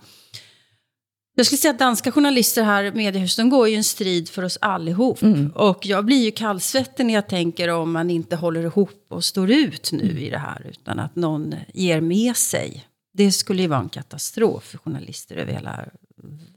Jag 1.35 1.47
skulle 1.47 1.59
säga 1.59 1.71
att 1.71 1.79
danska 1.79 2.13
journalister 2.13 2.63
här, 2.63 2.93
mediehus, 2.93 3.37
de 3.37 3.51
går 3.51 3.69
ju 3.69 3.77
en 3.77 3.85
strid 3.85 4.29
för 4.29 4.43
oss 4.43 4.59
allihop. 4.61 5.23
Mm. 5.23 5.51
Och 5.55 5.87
jag 5.87 6.05
blir 6.05 6.25
ju 6.25 6.31
kallsvettig 6.31 7.07
när 7.07 7.15
jag 7.15 7.29
tänker 7.29 7.69
om 7.69 7.93
man 7.93 8.11
inte 8.11 8.37
håller 8.37 8.63
ihop 8.63 9.07
och 9.09 9.25
står 9.25 9.51
ut 9.51 9.93
nu 9.93 10.21
i 10.21 10.31
det 10.31 10.39
här, 10.39 10.67
utan 10.71 10.99
att 10.99 11.17
någon 11.17 11.55
ger 11.75 12.01
med 12.01 12.37
sig. 12.37 12.85
Det 13.15 13.33
skulle 13.33 13.63
ju 13.63 13.69
vara 13.69 13.81
en 13.81 13.89
katastrof 13.89 14.65
för 14.65 14.79
journalister 14.79 15.37
över 15.37 15.53
hela 15.53 15.85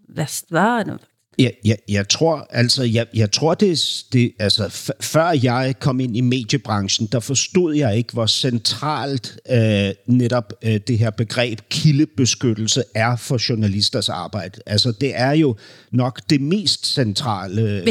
västvärlden. 0.07 0.99
Jeg, 1.39 1.53
jeg, 1.65 1.77
jeg 1.89 2.09
tror, 2.09 2.47
altså, 2.49 2.83
jeg, 2.83 3.05
jeg 3.13 3.31
tror 3.31 3.53
det, 3.53 4.03
det 4.13 4.31
altså, 4.39 4.91
før 5.01 5.29
jeg 5.43 5.75
kom 5.79 5.99
ind 5.99 6.17
i 6.17 6.21
mediebranchen, 6.21 7.07
der 7.11 7.19
forstod 7.19 7.75
jeg 7.75 7.97
ikke, 7.97 8.13
hvor 8.13 8.25
centralt 8.25 9.39
øh, 9.49 9.89
netop 10.07 10.53
øh, 10.63 10.79
det 10.87 10.97
her 10.97 11.09
begreb 11.09 11.59
kildebeskyttelse 11.69 12.83
er 12.95 13.15
for 13.15 13.49
journalisters 13.49 14.09
arbejde. 14.09 14.61
Altså, 14.65 14.91
det 14.91 15.11
er 15.15 15.31
jo 15.31 15.55
nok 15.91 16.21
det 16.29 16.41
mest 16.41 16.93
centrale 16.93 17.61
øh, 17.61 17.85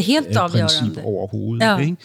princip 0.48 1.04
overhovedet. 1.04 1.64
Ja. 1.64 1.78
Ikke? 1.78 1.96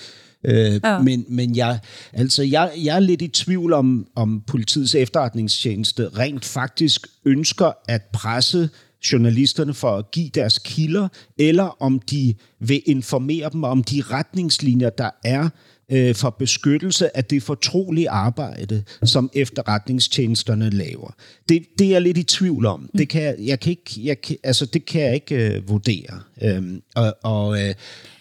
Øh, 0.43 0.79
ja. 0.83 0.99
Men, 0.99 1.25
men 1.29 1.55
jeg, 1.55 1.79
altså 2.13 2.43
jeg, 2.43 2.71
jeg 2.83 2.95
er 2.95 2.99
lidt 2.99 3.21
i 3.21 3.27
tvivl 3.27 3.73
om, 3.73 4.07
om 4.15 4.43
politiets 4.47 4.95
efterretningstjeneste 4.95 6.09
rent 6.17 6.45
faktisk 6.45 7.07
ønsker 7.25 7.71
at 7.87 8.01
presse 8.13 8.69
journalisterne 9.11 9.73
for 9.73 9.97
at 9.97 10.11
give 10.11 10.29
deres 10.29 10.57
kilder, 10.57 11.07
eller 11.37 11.81
om 11.81 11.99
de 11.99 12.35
vil 12.59 12.81
informere 12.85 13.49
dem 13.53 13.63
om 13.63 13.83
de 13.83 14.01
retningslinjer, 14.01 14.89
der 14.89 15.09
er 15.23 15.49
øh, 15.91 16.15
for 16.15 16.29
beskyttelse 16.29 17.17
af 17.17 17.25
det 17.25 17.43
fortrolige 17.43 18.09
arbejde, 18.09 18.83
som 19.03 19.29
efterretningstjenesterne 19.33 20.69
laver. 20.69 21.15
Det, 21.49 21.63
det 21.79 21.87
er 21.87 21.91
jeg 21.91 22.01
lidt 22.01 22.17
i 22.17 22.23
tvivl 22.23 22.65
om. 22.65 22.89
Det 22.97 23.09
kan 23.09 23.21
jeg, 23.21 23.35
jeg 23.39 23.59
kan 23.59 23.69
ikke, 23.69 24.01
jeg 24.03 24.21
kan, 24.21 24.37
altså 24.43 24.65
det 24.65 24.85
kan 24.85 25.01
jeg 25.01 25.13
ikke 25.13 25.55
øh, 25.55 25.69
vurdere. 25.69 26.19
Øhm, 26.41 26.81
og 26.95 27.13
og, 27.23 27.61
øh, 27.61 27.73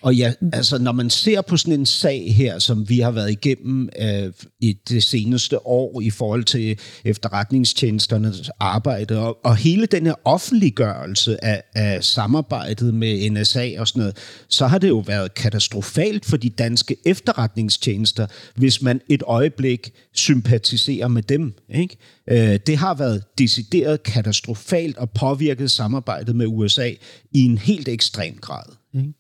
og 0.03 0.15
ja, 0.15 0.33
altså 0.53 0.79
når 0.79 0.93
man 0.93 1.11
ser 1.11 1.41
på 1.41 1.57
sådan 1.57 1.81
en 1.81 1.87
sag 1.87 2.35
her, 2.35 2.59
som 2.59 2.89
vi 2.89 2.99
har 2.99 3.11
været 3.11 3.31
igennem 3.31 3.89
øh, 4.01 4.33
i 4.61 4.77
det 4.89 5.03
seneste 5.03 5.67
år 5.67 6.01
i 6.01 6.11
forhold 6.11 6.45
til 6.45 6.79
efterretningstjenesternes 7.05 8.51
arbejde, 8.61 9.19
og, 9.19 9.39
og 9.45 9.57
hele 9.57 9.87
den 9.87 10.07
her 10.07 10.15
offentliggørelse 10.25 11.45
af, 11.45 11.63
af 11.75 12.05
samarbejdet 12.05 12.95
med 12.95 13.31
NSA 13.31 13.71
og 13.79 13.89
sådan 13.89 14.01
noget, 14.01 14.17
så 14.49 14.67
har 14.67 14.79
det 14.79 14.89
jo 14.89 14.99
været 14.99 15.35
katastrofalt 15.35 16.25
for 16.25 16.37
de 16.37 16.51
danske 16.51 16.97
efterretningstjenester, 17.05 18.27
hvis 18.55 18.83
man 18.83 19.01
et 19.09 19.23
øjeblik 19.27 19.93
sympatiserer 20.13 21.09
med 21.09 21.23
dem. 21.23 21.55
Ikke? 21.75 21.97
Øh, 22.31 22.59
det 22.67 22.77
har 22.77 22.95
været 22.95 23.39
decideret 23.39 24.03
katastrofalt 24.03 24.99
og 24.99 25.11
påvirket 25.11 25.71
samarbejdet 25.71 26.37
med 26.37 26.47
USA 26.47 26.91
i 27.33 27.41
en 27.41 27.59
helt 27.59 27.89
ekstrem 27.89 28.39
grad. 28.41 28.65
Ikke? 28.95 29.13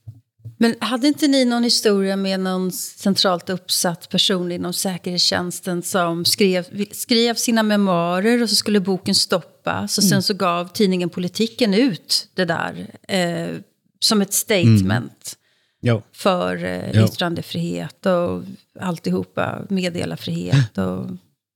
Men 0.60 0.74
hade 0.80 1.06
inte 1.06 1.28
ni 1.28 1.44
någon 1.44 1.64
historia 1.64 2.16
med 2.16 2.38
någon 2.38 2.70
centralt 2.72 3.50
uppsatt 3.50 4.08
person 4.08 4.52
inom 4.52 4.72
säkerhetstjänsten 4.72 5.82
som 5.82 6.24
skrev, 6.24 6.64
skrev 6.92 7.34
sina 7.34 7.62
memoarer 7.62 8.42
och 8.42 8.50
så 8.50 8.56
skulle 8.56 8.80
boken 8.80 9.14
stoppas 9.14 9.98
och 9.98 10.04
sen 10.04 10.22
så 10.22 10.34
gav 10.34 10.68
tidningen 10.68 11.08
Politiken 11.08 11.74
ut 11.74 12.28
det 12.34 12.44
där 12.44 12.86
eh, 13.08 13.60
som 14.00 14.20
ett 14.22 14.32
statement 14.32 15.36
Jo. 15.80 16.02
för 16.12 16.64
eh, 16.64 17.04
yttrandefrihet 17.04 18.06
och 18.06 18.42
alltihopa, 18.80 19.58
meddelarfrihet. 19.68 20.78
Och, 20.78 21.06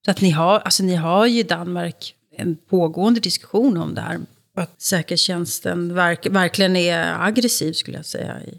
så 0.04 0.10
att 0.10 0.20
ni 0.20 0.30
har, 0.30 0.58
alltså 0.58 0.82
ni 0.82 0.94
har 0.94 1.26
ju 1.26 1.40
i 1.40 1.42
Danmark 1.42 2.14
en 2.36 2.56
pågående 2.56 3.20
diskussion 3.20 3.76
om 3.76 3.94
det 3.94 4.00
här. 4.00 4.20
Att 4.56 4.82
säkerhetstjänsten 4.82 5.94
verk, 5.94 6.26
verkligen 6.26 6.76
är 6.76 7.26
aggressiv 7.26 7.72
skulle 7.72 7.96
jag 7.96 8.06
säga 8.06 8.40
i 8.42 8.58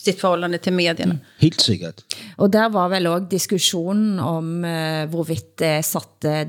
sitt 0.00 0.20
förhållande 0.20 0.58
till 0.58 0.72
medierna. 0.72 1.18
Helt 1.38 1.60
sikkert. 1.60 2.02
Og 2.36 2.50
der 2.52 2.68
var 2.68 2.88
vel 2.88 3.06
også 3.06 3.30
diskussionen 3.30 4.18
om 4.18 4.64
eh, 4.64 5.04
hvorvidt 5.06 5.56
det 5.58 5.84
satte 5.86 6.48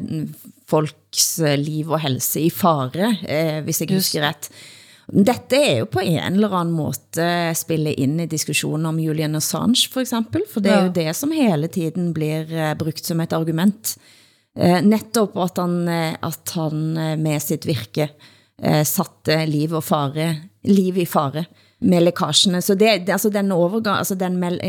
folks 0.67 1.39
eh, 1.39 1.57
liv 1.59 1.91
og 1.91 1.99
helse 2.01 2.39
i 2.41 2.49
fare, 2.49 3.11
eh, 3.27 3.59
hvis 3.63 3.81
jeg 3.81 3.91
Just 3.91 4.15
husker 4.15 4.25
ret. 4.27 4.49
Dette 5.05 5.57
er 5.59 5.81
jo 5.83 5.87
på 5.93 6.01
en 6.01 6.33
eller 6.33 6.53
anden 6.57 6.73
måte 6.73 7.25
spille 7.57 7.93
ind 7.93 8.23
i 8.23 8.29
diskussionen 8.29 8.87
om 8.89 8.99
Julian 8.99 9.37
Assange, 9.37 9.85
for 9.93 10.01
eksempel, 10.01 10.45
for 10.49 10.65
det 10.65 10.71
er 10.73 10.87
jo 10.87 10.93
det, 10.95 11.11
som 11.17 11.33
hele 11.35 11.69
tiden 11.69 12.09
blir 12.15 12.49
eh, 12.49 12.73
brugt 12.77 13.05
som 13.05 13.21
et 13.21 13.35
argument. 13.37 13.93
Eh, 14.57 14.79
netop 14.81 15.37
at 15.43 15.61
han, 15.61 15.77
eh, 15.87 16.15
at 16.25 16.55
han 16.57 16.81
med 17.21 17.43
sit 17.43 17.67
virke 17.69 18.09
satte 18.87 19.35
liv 19.51 19.73
og 19.75 19.83
fare, 19.83 20.29
liv 20.63 20.95
i 21.03 21.05
fare 21.05 21.41
med 21.83 22.05
lækagerne. 22.05 22.61
Så 22.63 22.77
det, 22.79 23.09
altså 23.11 23.27
den 23.29 23.51
overgang, 23.51 23.97
altså 23.99 24.15
den 24.15 24.37
mel 24.39 24.61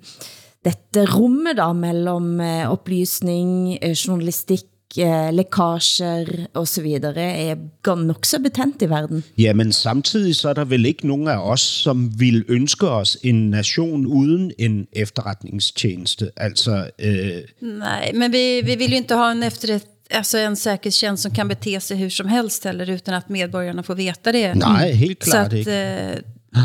dette 0.68 1.06
rummet 1.14 1.56
da 1.56 1.70
mellem 1.72 2.42
oplysning, 2.68 3.78
journalistik, 3.96 4.68
lækager 4.96 6.46
og 6.54 6.68
så 6.68 6.82
videre 6.82 7.16
er 7.22 7.94
nok 7.94 8.24
så 8.24 8.38
betent 8.38 8.82
i 8.82 8.88
verden. 8.90 9.24
Ja, 9.38 9.52
men 9.54 9.72
samtidig 9.72 10.36
så 10.36 10.48
er 10.48 10.52
der 10.52 10.64
vel 10.64 10.86
ikke 10.86 11.06
nogen 11.06 11.28
af 11.28 11.36
os, 11.50 11.60
som 11.60 12.20
vil 12.20 12.44
ønske 12.48 12.88
os 12.88 13.16
en 13.22 13.50
nation 13.50 14.06
uden 14.06 14.52
en 14.58 14.86
efterretningstjeneste. 14.92 16.30
Altså, 16.36 16.90
øh, 16.98 17.68
Nej, 17.78 18.12
men 18.14 18.32
vi, 18.32 18.60
vi 18.64 18.76
vill 18.76 18.90
ju 18.90 18.96
inte 18.96 19.14
ha 19.14 19.30
en 19.32 19.42
efterrätt 19.42 19.86
Alltså 20.14 20.38
en 20.38 20.56
säkerhetstjänst 20.56 21.22
som 21.22 21.32
kan 21.34 21.48
bete 21.48 21.80
sig 21.80 21.96
hur 21.96 22.10
som 22.10 22.28
helst 22.28 22.64
heller 22.64 22.90
utan 22.90 23.14
att 23.14 23.28
medborgarna 23.28 23.82
får 23.82 23.94
veta 23.94 24.32
det. 24.32 24.54
nej, 24.54 24.92
helt 24.92 25.24
Så 25.24 25.30
klart 25.30 25.46
att, 25.46 25.52
ikke. 25.52 25.72
eh, 25.72 26.62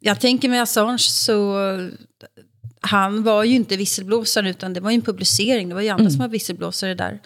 jag 0.00 0.20
tänker 0.20 0.48
med 0.48 0.62
Assange 0.62 0.98
så 0.98 1.56
han 2.80 3.22
var 3.22 3.44
ju 3.44 3.54
inte 3.54 3.76
visselblåsaren 3.76 4.46
utan 4.46 4.72
det 4.72 4.80
var 4.80 4.90
ju 4.90 4.94
en 4.94 5.02
publicering. 5.02 5.68
Det 5.68 5.74
var 5.74 5.82
ju 5.82 5.88
andra 5.88 6.10
som 6.10 6.18
var 6.18 6.28
visselblåsare 6.28 6.94
där. 6.94 7.18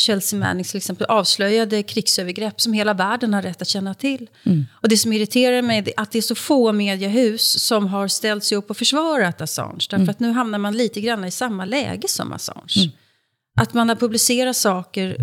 Chelsea 0.00 0.38
Manning 0.38 0.64
till 0.64 0.76
exempel 0.76 1.06
avslöjade 1.06 1.82
krigsövergrepp 1.82 2.60
som 2.60 2.72
hela 2.72 2.94
världen 2.94 3.34
har 3.34 3.42
rätt 3.42 3.62
att 3.62 3.68
känna 3.68 3.94
till. 3.94 4.30
Och 4.82 4.88
det 4.88 4.96
som 4.96 5.12
irriterar 5.12 5.62
mig 5.62 5.78
är 5.78 5.92
att 5.96 6.10
det 6.12 6.18
är 6.18 6.22
så 6.22 6.34
få 6.34 6.72
mediehus 6.72 7.62
som 7.62 7.86
har 7.86 8.08
ställt 8.08 8.44
sig 8.44 8.58
upp 8.58 8.70
och 8.70 8.76
försvarat 8.76 9.40
Assange. 9.40 9.86
Därför 9.90 10.10
att 10.10 10.20
nu 10.20 10.30
hamnar 10.32 10.58
man 10.58 10.76
lite 10.76 11.00
grann 11.00 11.24
i 11.24 11.30
samma 11.30 11.64
läge 11.64 12.08
som 12.08 12.32
Assange. 12.32 12.90
Att 13.60 13.74
man 13.74 13.88
har 13.88 13.96
publicerat 13.96 14.56
saker 14.56 15.16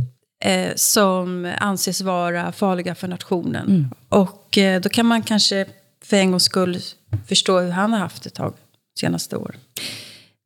eh, 0.43 0.71
som 0.75 1.53
anses 1.59 2.01
vara 2.01 2.51
farliga 2.51 2.95
för 2.95 3.07
nationen. 3.07 3.95
Och 4.09 4.57
eh, 4.57 4.81
då 4.81 4.89
kan 4.89 5.05
man 5.05 5.23
kanske 5.23 5.65
för 6.03 6.17
en 6.17 6.31
gångs 6.31 6.43
skull 6.43 6.79
förstå 7.27 7.59
hur 7.59 7.71
han 7.71 7.93
har 7.93 7.99
haft 7.99 8.23
det 8.23 8.29
tag 8.29 8.53
senaste 8.99 9.37
år. 9.37 9.55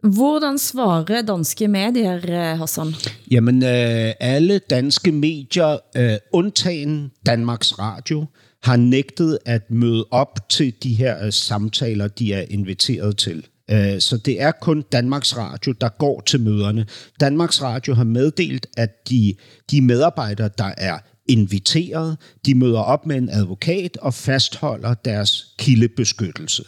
Hvordan 0.02 0.58
svarer 0.58 1.22
danske 1.22 1.68
medier, 1.68 2.16
eh, 2.16 2.58
Hassan? 2.60 2.94
Jamen, 3.32 3.64
eh, 3.64 4.14
alle 4.20 4.60
danske 4.60 5.12
medier, 5.12 5.78
eh, 5.96 6.18
undtagen 6.34 7.12
Danmarks 7.26 7.80
Radio, 7.80 8.26
har 8.64 8.76
nægtet 8.76 9.38
at 9.46 9.72
møde 9.72 10.06
op 10.12 10.50
til 10.50 10.74
de 10.84 10.94
her 10.94 11.30
samtaler, 11.30 12.08
de 12.08 12.34
er 12.34 12.46
inviteret 12.50 13.18
til. 13.18 13.46
Så 14.00 14.18
det 14.26 14.42
er 14.42 14.52
kun 14.52 14.84
Danmarks 14.92 15.38
Radio, 15.38 15.74
der 15.82 15.90
går 15.90 16.22
til 16.22 16.40
møderne. 16.40 16.86
Danmarks 17.20 17.62
Radio 17.62 17.94
har 17.94 18.04
meddelt, 18.04 18.68
at 18.78 19.10
de, 19.10 19.36
de 19.72 19.82
medarbejdere, 19.82 20.50
der 20.58 20.72
er 20.78 20.98
inviteret, 21.28 22.18
de 22.46 22.56
møder 22.56 22.80
op 22.80 23.06
med 23.06 23.18
en 23.18 23.30
advokat 23.30 23.98
og 23.98 24.14
fastholder 24.14 24.94
deres 24.94 25.46
kildebeskyttelse. 25.58 26.64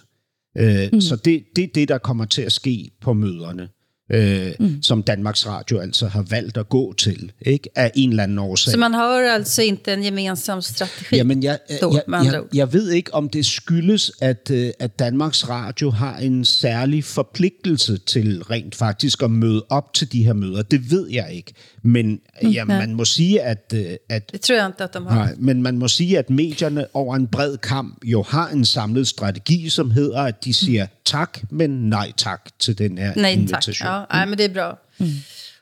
Mm. 0.56 1.02
Så 1.02 1.16
det, 1.16 1.44
det 1.56 1.64
er 1.64 1.68
det, 1.76 1.88
der 1.88 1.98
kommer 1.98 2.26
til 2.26 2.42
at 2.42 2.52
ske 2.52 2.92
på 3.02 3.14
møderne, 3.14 3.70
øh, 4.12 4.52
mm. 4.60 4.82
som 4.82 5.04
Danmarks 5.04 5.48
Radio 5.48 5.80
altså 5.80 6.08
har 6.08 6.22
valgt 6.22 6.58
at 6.58 6.70
gå 6.70 6.94
til, 6.94 7.32
ikke 7.42 7.70
af 7.76 7.92
en 7.96 8.10
eller 8.10 8.24
anden 8.24 8.40
årsag. 8.40 8.72
Så 8.72 8.78
man 8.78 8.94
har 8.94 9.34
alltså 9.34 9.62
inte 9.62 9.94
en 9.94 10.04
gemensam 10.04 10.62
strategi 10.62 11.16
Jamen, 11.16 11.44
jeg, 11.44 11.60
då, 11.82 12.02
jeg, 12.08 12.24
jeg, 12.26 12.40
ord. 12.40 12.48
jeg 12.54 12.74
ved 12.74 12.92
ikke, 12.92 13.14
om 13.14 13.30
det 13.30 13.46
skyldes, 13.46 14.12
at, 14.22 14.52
øh, 14.52 14.70
at 14.80 15.00
Danmarks 15.00 15.50
Radio 15.50 15.90
har 15.90 16.18
en 16.18 16.46
særlig 16.46 17.04
forpligtelse 17.04 17.98
til 17.98 18.44
rent 18.44 18.76
faktisk 18.76 19.24
at 19.24 19.32
møde 19.32 19.66
op 19.70 19.94
til 19.94 20.12
de 20.12 20.24
her 20.24 20.34
møder. 20.34 20.62
Det 20.62 20.92
ved 20.92 21.10
jeg 21.10 21.34
ikke. 21.34 21.54
Men 21.84 22.20
ja, 22.44 22.66
man 22.66 22.94
må 22.96 23.06
sige, 23.06 23.42
at, 23.42 23.74
øh, 23.76 23.86
at 24.10 24.32
Det 24.32 24.42
tror 24.42 24.56
jag 24.56 24.66
inte 24.66 24.84
att 24.84 24.94
de 24.94 25.08
har. 25.08 25.16
Nej, 25.16 25.36
men 25.38 25.62
man 25.62 25.78
må 25.78 25.88
sige, 25.88 26.18
at 26.18 26.30
medierne 26.30 26.86
over 26.94 27.16
en 27.16 27.28
bred 27.28 27.58
kamp 27.58 28.06
jo 28.06 28.24
har 28.28 28.50
en 28.50 28.66
samlet 28.66 29.08
strategi, 29.08 29.70
som 29.70 29.92
hedder, 29.92 30.20
at 30.20 30.46
de 30.46 30.54
siger 30.54 30.88
tak, 31.06 31.40
men 31.50 31.70
nej 31.70 32.12
tak 32.18 32.50
til 32.60 32.78
den 32.78 32.98
her 32.98 33.14
Nej 33.16 33.32
invitation. 33.32 33.88
Ja, 33.88 33.93
nej, 34.14 34.26
men 34.28 34.38
det 34.38 34.44
är 34.44 34.50
bra. 34.50 34.78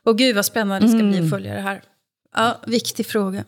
Och 0.03 0.17
gud 0.17 0.35
vad 0.35 0.45
spännande 0.45 0.87
det 0.87 0.91
ska 0.93 1.03
bli 1.03 1.19
att 1.23 1.29
följa 1.29 1.53
det 1.53 1.61
här. 1.61 1.81
Ja, 2.35 2.61
viktig 2.67 3.05
fråga. 3.05 3.43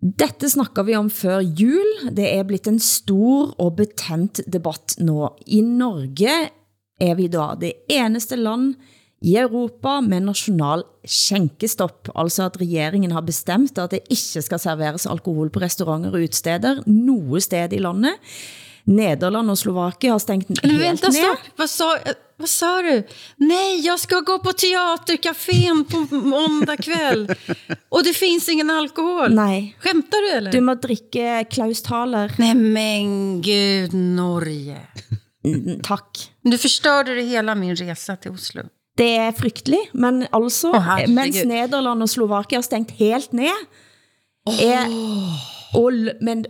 Dette 0.00 0.50
snakker 0.50 0.82
vi 0.86 0.96
om 0.96 1.08
før 1.10 1.40
jul. 1.42 1.88
Det 2.14 2.28
er 2.30 2.44
blitt 2.46 2.68
en 2.70 2.78
stor 2.80 3.50
og 3.58 3.74
betent 3.80 4.40
debatt 4.46 4.94
nå. 5.02 5.32
I 5.46 5.58
Norge 5.66 6.36
er 7.02 7.16
vi 7.18 7.26
da 7.32 7.48
det 7.58 7.72
eneste 7.90 8.38
land 8.38 8.76
i 9.26 9.34
Europa 9.40 9.96
med 10.00 10.22
national 10.28 10.84
skjenkestopp, 11.02 12.12
altså 12.14 12.46
at 12.46 12.60
regeringen 12.60 13.10
har 13.16 13.26
bestemt 13.26 13.78
at 13.82 13.90
det 13.96 14.04
ikke 14.14 14.44
skal 14.46 14.62
serveres 14.62 15.08
alkohol 15.10 15.50
på 15.50 15.62
restauranter 15.64 16.14
og 16.14 16.28
utsteder 16.28 16.84
noe 16.86 17.42
sted 17.42 17.74
i 17.74 17.82
landet. 17.82 18.14
Nederland 18.88 19.50
og 19.50 19.58
Slovakia 19.58 20.14
har 20.14 20.22
stängt 20.22 20.48
Men 20.48 20.78
helt 20.78 21.02
ned. 21.02 21.14
stopp. 21.14 21.38
Vad 21.58 21.70
sa, 21.70 21.96
eh, 21.96 22.14
vad 22.38 22.48
sa 22.48 22.82
du? 22.82 23.06
Nej, 23.36 23.80
jag 23.86 24.00
ska 24.00 24.20
gå 24.20 24.38
på 24.38 24.52
teatercafén 24.52 25.84
på 25.84 26.14
måndag 26.16 26.76
kväll. 26.76 27.34
Och 27.88 28.04
det 28.04 28.12
finns 28.12 28.48
ingen 28.48 28.70
alkohol. 28.70 29.34
Nej. 29.34 29.76
Skämtar 29.80 30.22
du 30.30 30.36
eller? 30.36 30.52
Du 30.52 30.60
må 30.60 30.74
drikke 30.74 31.44
Klaus 31.50 31.82
Thaler. 31.82 32.32
Nej 32.38 32.54
men 32.54 33.40
gud, 33.42 33.94
Norge. 33.94 34.76
Mm, 35.44 35.80
Tack. 35.82 36.30
Du 36.42 36.58
förstörde 36.58 37.14
det 37.14 37.22
hela 37.22 37.54
min 37.54 37.76
resa 37.76 38.16
till 38.16 38.30
Oslo. 38.30 38.62
Det 38.96 39.16
er 39.16 39.32
frygtelig, 39.32 39.90
men 39.92 40.26
Åh, 40.32 40.48
herregud. 40.80 41.14
mens 41.14 41.44
Nederland 41.44 42.02
og 42.02 42.10
Slovakia 42.10 42.58
har 42.58 42.62
stængt 42.62 42.90
helt 42.90 43.32
ned, 43.32 43.54
er, 44.60 44.88
og, 45.76 45.92
men 46.24 46.44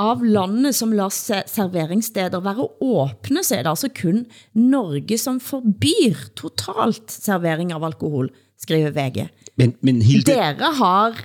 av 0.00 0.22
landene 0.24 0.72
som 0.74 0.90
se- 1.14 1.44
serveringssteder 1.46 2.42
være 2.42 2.66
åbne, 2.82 3.44
så 3.44 3.58
er 3.58 3.62
det 3.66 3.72
altså 3.74 3.90
kun 3.94 4.24
Norge 4.58 5.18
som 5.18 5.38
forbyr 5.40 6.28
totalt 6.38 7.10
servering 7.14 7.72
av 7.72 7.84
alkohol, 7.86 8.30
skriver 8.58 8.90
VG. 8.96 9.28
Men, 9.60 9.76
men 9.82 10.02
Hilde, 10.02 10.32
Dere 10.34 10.72
har 10.80 11.20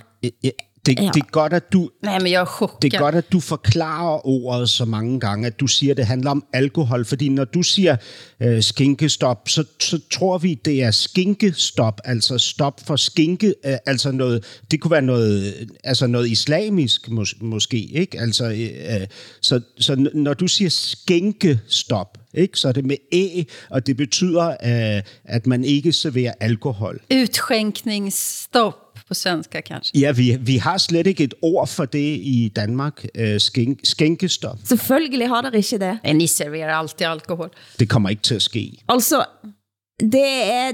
Det, 0.86 0.98
Ja. 1.00 1.10
det 1.14 1.20
er 1.22 1.30
godt, 1.30 1.52
at 1.52 1.72
du, 1.72 1.90
Nej, 2.02 2.18
men 2.18 2.32
jeg 2.32 2.40
er 2.40 2.44
det 2.82 2.94
er 2.94 2.98
godt, 2.98 3.14
at 3.14 3.32
du 3.32 3.40
forklarer 3.40 4.26
ordet 4.26 4.68
så 4.68 4.84
mange 4.84 5.20
gange, 5.20 5.46
at 5.46 5.60
du 5.60 5.66
siger, 5.66 5.90
at 5.92 5.96
det 5.96 6.06
handler 6.06 6.30
om 6.30 6.44
alkohol. 6.52 7.04
Fordi 7.04 7.28
når 7.28 7.44
du 7.44 7.62
siger 7.62 7.96
øh, 8.40 8.62
skinkestop, 8.62 9.48
så, 9.48 9.64
så 9.80 10.00
tror 10.12 10.38
vi, 10.38 10.54
det 10.64 10.82
er 10.82 10.90
skinkestop, 10.90 12.00
altså 12.04 12.38
stop 12.38 12.80
for 12.86 12.96
skinke, 12.96 13.54
øh, 13.66 13.76
altså 13.86 14.10
noget, 14.12 14.44
det 14.70 14.80
kunne 14.80 14.90
være 14.90 15.02
noget, 15.02 15.46
øh, 15.60 15.66
altså 15.84 16.06
noget 16.06 16.28
islamisk 16.30 17.08
mås- 17.08 17.38
måske, 17.44 17.78
ikke? 17.78 18.20
Altså, 18.20 18.44
øh, 18.50 19.06
så, 19.40 19.60
så 19.78 19.92
n- 19.92 20.18
når 20.18 20.34
du 20.34 20.46
siger 20.46 20.70
skinkestop, 20.70 22.18
ikke? 22.34 22.58
så 22.58 22.68
er 22.68 22.72
det 22.72 22.84
med 22.84 22.96
æ, 23.12 23.42
og 23.70 23.86
det 23.86 23.96
betyder, 23.96 24.48
øh, 24.96 25.02
at 25.24 25.46
man 25.46 25.64
ikke 25.64 25.92
serverer 25.92 26.32
alkohol. 26.40 27.00
Utskänkningsstopp 27.22 28.76
på 29.08 29.14
svenska 29.14 29.60
kanske. 29.60 29.98
Ja, 29.98 30.12
vi, 30.12 30.36
vi 30.40 30.56
har 30.56 30.78
slet 30.78 31.06
ikke 31.06 31.24
et 31.24 31.34
ord 31.42 31.68
for 31.68 31.84
det 31.84 32.18
i 32.22 32.52
Danmark, 32.56 33.04
øh, 33.14 33.40
skink, 33.40 33.80
skænkestop. 33.84 34.58
Selvfølgelig 34.64 35.28
har 35.28 35.42
der 35.42 35.50
ikke 35.50 35.78
det. 35.78 35.98
Nej, 36.04 36.12
ni 36.12 36.26
serverar 36.26 36.78
alltid 36.78 37.06
alkohol. 37.06 37.50
Det 37.78 37.88
kommer 37.88 38.08
ikke 38.08 38.22
til 38.22 38.34
at 38.34 38.42
ske. 38.42 38.82
Altså, 38.88 39.24
det 40.00 40.30
er... 40.44 40.72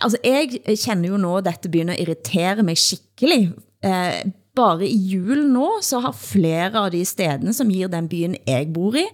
Altså, 0.00 0.18
jeg 0.24 0.78
kjenner 0.78 1.08
jo 1.08 1.16
nå, 1.16 1.36
at 1.36 1.44
dette 1.44 1.68
begynder 1.68 1.94
at 1.94 2.00
irritere 2.00 2.62
mig 2.62 2.78
skikkelig. 2.78 3.52
Eh, 3.84 4.24
bare 4.56 4.88
i 4.88 4.96
jul 4.96 5.46
nå, 5.48 5.68
så 5.82 6.00
har 6.04 6.16
flere 6.16 6.74
av 6.74 6.90
de 6.92 7.04
stedene, 7.06 7.54
som 7.54 7.70
gir 7.70 7.88
den 7.88 8.08
byen 8.10 8.36
jeg 8.46 8.72
bor 8.74 8.98
i, 8.98 9.06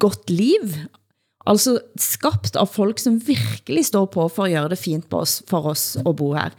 godt 0.00 0.30
liv. 0.30 0.76
Altså 1.48 1.78
skabt 2.00 2.56
av 2.60 2.68
folk, 2.72 3.00
som 3.00 3.20
virkelig 3.26 3.88
står 3.90 4.08
på 4.14 4.28
for 4.28 4.46
at 4.46 4.54
gøre 4.54 4.72
det 4.74 4.80
fint 4.80 5.08
på 5.10 5.22
oss, 5.24 5.40
for 5.48 5.70
oss 5.72 5.96
at 5.96 6.16
bo 6.16 6.32
her, 6.36 6.54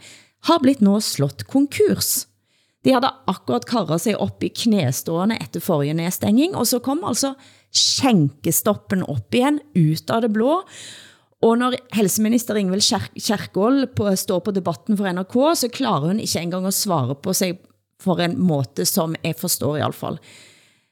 har 0.48 0.60
blitt 0.62 0.82
nå 0.84 0.98
slått 1.04 1.44
konkurs. 1.50 2.26
De 2.84 2.94
havde 2.94 3.10
akkurat 3.28 3.66
karret 3.68 4.06
sig 4.06 4.16
op 4.16 4.42
i 4.44 4.48
knæstående 4.62 5.36
efter 5.40 5.60
forrige 5.60 5.96
nedstenging, 5.98 6.54
og 6.56 6.66
så 6.66 6.80
kom 6.80 7.04
altså 7.04 7.34
skænkestoppen 7.76 9.04
op 9.04 9.34
igen 9.36 9.60
ut 9.76 10.10
av 10.10 10.24
det 10.24 10.32
blå. 10.32 10.62
Og 11.40 11.56
når 11.60 11.76
helseminister 11.96 12.58
Ingvild 12.60 12.84
Kjerkol 13.16 13.86
på, 13.96 14.08
står 14.16 14.42
på 14.44 14.54
debatten 14.56 14.96
for 14.96 15.08
NRK, 15.08 15.36
så 15.56 15.70
klarer 15.72 16.12
hun 16.12 16.20
ikke 16.20 16.40
engang 16.40 16.68
at 16.68 16.76
svare 16.76 17.16
på 17.16 17.32
sig 17.36 17.58
for 18.00 18.20
en 18.24 18.38
måte, 18.40 18.84
som 18.88 19.14
jeg 19.24 19.36
forstår 19.40 19.76
i 19.76 19.84
alle 19.84 19.96
fall. 19.96 20.18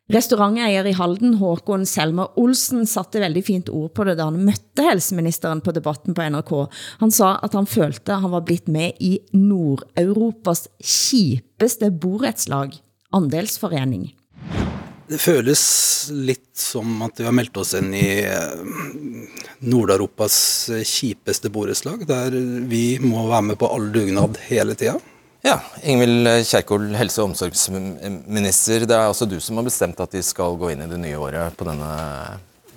Restauranteier 0.08 0.86
i 0.88 0.92
Halden, 0.96 1.34
Håkon 1.36 1.82
Selmer 1.86 2.30
Olsen, 2.40 2.86
satte 2.88 3.20
veldig 3.20 3.42
fint 3.44 3.66
ord 3.68 3.90
på 3.92 4.06
det, 4.08 4.14
da 4.16 4.30
han 4.30 4.38
møtte 4.40 4.86
helseministeren 4.86 5.60
på 5.60 5.74
debatten 5.76 6.16
på 6.16 6.24
NRK. 6.32 6.52
Han 7.02 7.12
sa, 7.12 7.34
at 7.44 7.52
han 7.52 7.68
følte, 7.68 8.16
han 8.22 8.32
var 8.32 8.46
blitt 8.48 8.70
med 8.72 8.96
i 9.04 9.18
Nordeuropas 9.36 10.70
kjipeste 10.80 11.90
borettslag, 11.92 12.78
andelsforening. 13.12 14.08
Det 15.08 15.20
føles 15.20 15.60
litt 16.12 16.56
som 16.56 17.04
at 17.04 17.20
vi 17.20 17.28
har 17.28 17.36
meldt 17.36 17.60
oss 17.60 17.74
inn 17.76 17.92
i 17.96 18.24
eh, 18.24 18.64
Nord-Europas 19.68 20.40
kjipeste 20.88 21.52
borettslag, 21.52 22.08
der 22.08 22.32
vi 22.68 22.96
må 23.04 23.28
være 23.28 23.50
med 23.52 23.60
på 23.60 23.68
all 23.76 23.92
dugnad 23.92 24.40
hele 24.48 24.76
tida. 24.76 24.96
Ja, 25.46 25.60
Ingvild 25.86 26.26
Kjerkol, 26.48 26.88
helse- 26.98 27.22
og 27.22 27.30
omsorgsminister. 27.30 28.86
Det 28.88 28.96
er 28.96 29.06
altså 29.06 29.28
du 29.28 29.36
som 29.40 29.60
har 29.60 29.66
bestemt 29.68 30.00
at 30.02 30.10
de 30.14 30.22
skal 30.26 30.56
gå 30.58 30.72
inn 30.72 30.82
i 30.82 30.90
det 30.90 30.98
nye 30.98 31.20
året 31.20 31.54
på 31.58 31.66
denne 31.68 31.90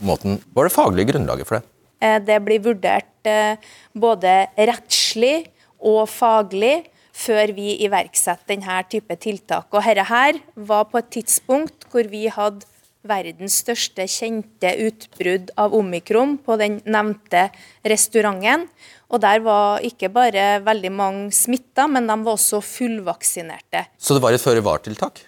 måten. 0.06 0.38
Hva 0.54 0.64
er 0.64 0.70
det 0.70 0.76
faglige 0.76 1.10
grunnlaget 1.14 1.50
for 1.50 1.58
det? 1.58 1.66
Eh, 2.02 2.20
Det 2.20 2.38
blir 2.46 2.62
vurdert 2.62 3.26
eh, 3.30 3.58
både 3.98 4.48
rettslig 4.58 5.48
og 5.82 6.08
faglig 6.10 6.86
før 7.12 7.52
vi 7.54 7.76
iverksetter 7.86 8.54
denne 8.54 8.78
type 8.90 9.18
tiltak. 9.18 9.68
Og 9.74 9.82
dette 9.84 10.06
her 10.06 10.40
var 10.56 10.86
på 10.86 11.02
et 11.02 11.10
tidspunkt 11.18 11.90
hvor 11.92 12.08
vi 12.10 12.28
hadde 12.28 12.66
verdens 13.08 13.58
største 13.64 14.06
kjente 14.10 14.72
utbrudd 14.86 15.52
av 15.60 15.74
omikron 15.78 16.38
på 16.44 16.58
den 16.62 16.80
nevnte 16.86 17.48
restauranten. 17.88 18.68
Og 19.12 19.20
der 19.24 19.42
var 19.44 19.84
ikke 19.84 20.12
bare 20.14 20.62
veldig 20.64 20.92
mange 20.96 21.36
smitta, 21.36 21.88
men 21.92 22.08
de 22.08 22.16
var 22.24 22.38
også 22.38 22.62
fullvaksinerte. 22.64 23.88
Så 24.00 24.16
det 24.16 24.24
var 24.24 24.36
et 24.36 24.44
føre-var-tiltak? 24.44 25.26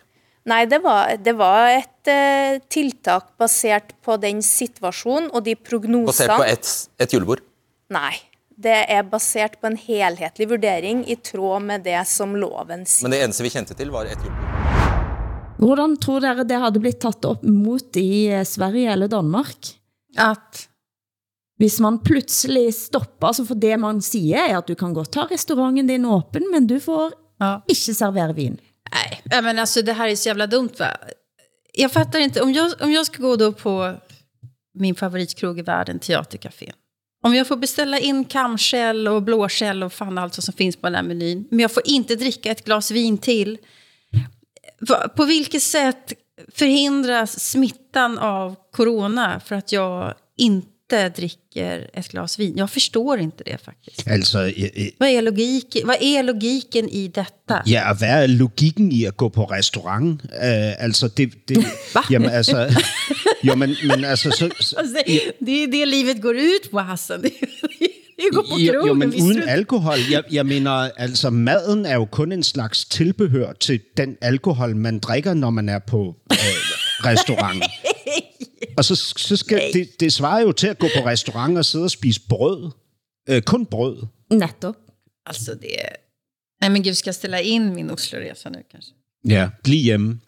Nei, 0.47 0.65
det 0.67 0.81
var, 0.83 1.15
det 1.23 1.33
var 1.39 1.69
et 1.71 2.11
eh, 2.11 2.59
tiltak 2.71 3.31
basert 3.39 3.93
på 4.03 4.17
den 4.19 4.41
situasjonen 4.43 5.29
og 5.31 5.45
de 5.45 5.55
prognosene 5.55 6.11
Basert 6.11 6.35
på 6.35 6.47
et, 6.47 6.71
et 6.99 7.15
julebord? 7.15 7.43
Nei. 7.93 8.13
Det 8.63 8.83
er 8.93 9.01
basert 9.09 9.55
på 9.59 9.71
en 9.71 9.79
helhetlig 9.79 10.45
vurdering 10.51 11.01
i 11.09 11.17
tråd 11.17 11.65
med 11.71 11.87
det 11.87 11.97
som 12.07 12.35
loven 12.37 12.85
sier. 12.85 13.07
Men 13.07 13.17
det 13.17 13.23
eneste 13.25 13.47
vi 13.47 13.55
kjente 13.55 13.79
til, 13.79 13.91
var 13.95 14.11
et 14.11 14.19
julebord. 14.19 14.52
Hvordan 15.63 15.95
tror 15.97 16.19
dere 16.23 16.43
det 16.43 16.59
hadde 16.59 16.79
blitt 16.83 16.99
tatt 17.01 17.25
op 17.25 17.43
mot 17.47 17.97
i 17.99 18.27
eh, 18.27 18.43
Sverige 18.43 18.91
eller 18.93 19.07
Danmark? 19.07 19.73
Att 20.17 20.67
Hvis 21.59 21.79
man 21.79 21.99
pludselig 21.99 22.73
stopper, 22.75 23.27
altså 23.27 23.45
for 23.45 23.55
det 23.55 23.77
man 23.79 24.01
siger 24.01 24.37
er, 24.37 24.57
at 24.57 24.67
du 24.67 24.75
kan 24.75 24.93
godt 24.93 25.15
ha 25.15 25.27
restauranten 25.31 25.87
din 25.87 26.05
åben, 26.05 26.43
men 26.51 26.67
du 26.67 26.79
får 26.79 27.13
Ja. 27.39 27.61
ikke 27.67 27.93
servere 27.93 28.33
vin. 28.33 28.57
Nej, 29.25 29.41
men 29.41 29.59
alltså 29.59 29.81
det 29.81 29.93
här 29.93 30.07
är 30.07 30.15
så 30.15 30.29
jävla 30.29 30.47
dumt 30.47 30.69
va? 30.79 30.87
Jag 31.73 31.91
fattar 31.91 32.19
inte, 32.19 32.41
om 32.41 32.53
jag, 32.53 32.71
om 32.81 32.91
jag 32.91 33.05
ska 33.05 33.21
gå 33.21 33.35
då 33.35 33.51
på 33.51 33.95
min 34.79 34.95
favoritkrog 34.95 35.59
i 35.59 35.61
världen, 35.61 35.99
Teatercafé. 35.99 36.71
Om 37.23 37.35
jag 37.35 37.47
får 37.47 37.57
beställa 37.57 37.99
in 37.99 38.25
kamskäll 38.25 39.07
och 39.07 39.23
blåskäll 39.23 39.83
och 39.83 39.93
fan 39.93 40.17
allt 40.17 40.33
som 40.33 40.53
finns 40.53 40.75
på 40.75 40.87
den 40.87 40.95
här 40.95 41.03
menyn. 41.03 41.47
Men 41.49 41.59
jag 41.59 41.71
får 41.71 41.83
inte 41.85 42.15
dricka 42.15 42.51
ett 42.51 42.65
glas 42.65 42.91
vin 42.91 43.17
till. 43.17 43.57
Va- 44.89 45.07
På 45.15 45.25
vilket 45.25 45.63
sätt 45.63 46.13
förhindras 46.55 47.39
smittan 47.39 48.17
av 48.17 48.55
corona 48.71 49.41
för 49.45 49.55
att 49.55 49.71
jag 49.71 50.13
inte 50.37 51.09
dricker 51.09 51.89
ett 51.93 52.07
glas 52.11 52.39
vin? 52.39 52.53
Jag 52.57 52.69
förstår 52.71 53.19
inte 53.19 53.43
det 53.43 53.57
faktiskt. 53.65 54.07
Altså, 54.07 54.39
øh, 54.39 54.63
øh, 54.75 54.87
Vad 54.99 55.09
är, 55.09 55.21
logik, 55.21 55.77
vad 55.85 55.95
är 56.01 56.23
logiken 56.23 56.89
i 56.89 57.07
detta? 57.07 57.61
ja, 57.65 57.89
og 57.89 57.97
hvad 57.97 58.23
er 58.23 58.27
logikken 58.27 58.91
i 58.91 59.05
at 59.05 59.17
gå 59.17 59.29
på 59.29 59.43
restaurant? 59.45 60.21
Uh, 60.23 60.83
altså, 60.85 61.07
det... 61.07 61.47
det 61.47 61.65
jamen, 62.11 62.29
altså... 62.29 62.69
jo, 63.43 63.55
men, 63.55 63.75
men 63.87 64.05
altså, 64.05 64.31
så, 64.31 64.49
så, 64.59 64.75
Alltså, 64.77 64.95
det, 65.07 65.19
det 65.39 65.63
är 65.63 65.67
det 65.67 65.85
livet 65.85 66.21
går 66.21 66.35
ut 66.35 66.71
på, 66.71 66.79
Hassan. 66.79 67.23
Gå 68.31 68.41
på 68.41 68.57
jo, 68.59 68.87
jo, 68.87 68.93
men 68.93 69.09
uden 69.09 69.37
du? 69.37 69.43
alkohol. 69.47 69.97
Jeg, 70.11 70.23
jeg 70.31 70.45
mener, 70.45 70.71
altså, 70.71 71.29
maden 71.29 71.85
er 71.85 71.93
jo 71.93 72.05
kun 72.05 72.31
en 72.31 72.43
slags 72.43 72.85
tilbehør 72.85 73.53
til 73.53 73.79
den 73.97 74.17
alkohol, 74.21 74.75
man 74.75 74.99
drikker, 74.99 75.33
når 75.33 75.49
man 75.49 75.69
er 75.69 75.79
på 75.79 76.15
øh, 76.31 76.37
restaurant. 77.05 77.63
Og 78.77 78.85
så, 78.85 78.95
så 79.17 79.35
skal, 79.35 79.61
det, 79.73 79.99
det 79.99 80.13
svarer 80.13 80.41
jo 80.41 80.51
til 80.51 80.67
at 80.67 80.79
gå 80.79 80.87
på 80.97 81.05
restaurant 81.05 81.57
og 81.57 81.65
sidde 81.65 81.83
og 81.83 81.91
spise 81.91 82.21
brød. 82.29 82.71
Øh, 83.29 83.41
kun 83.41 83.65
brød. 83.65 83.97
Netop. 84.31 84.75
Alltså 85.25 85.51
det... 85.53 85.69
Nej 86.61 86.69
men 86.69 86.83
gud, 86.83 86.93
ska 86.93 87.07
jag 87.07 87.15
ställa 87.15 87.41
in 87.41 87.75
min 87.75 87.89
Oslo-resa 87.89 88.49
nu 88.49 88.63
kanske? 88.71 88.91
Ja. 89.27 89.49
Bliv 89.63 89.83
hjemme. 89.83 90.19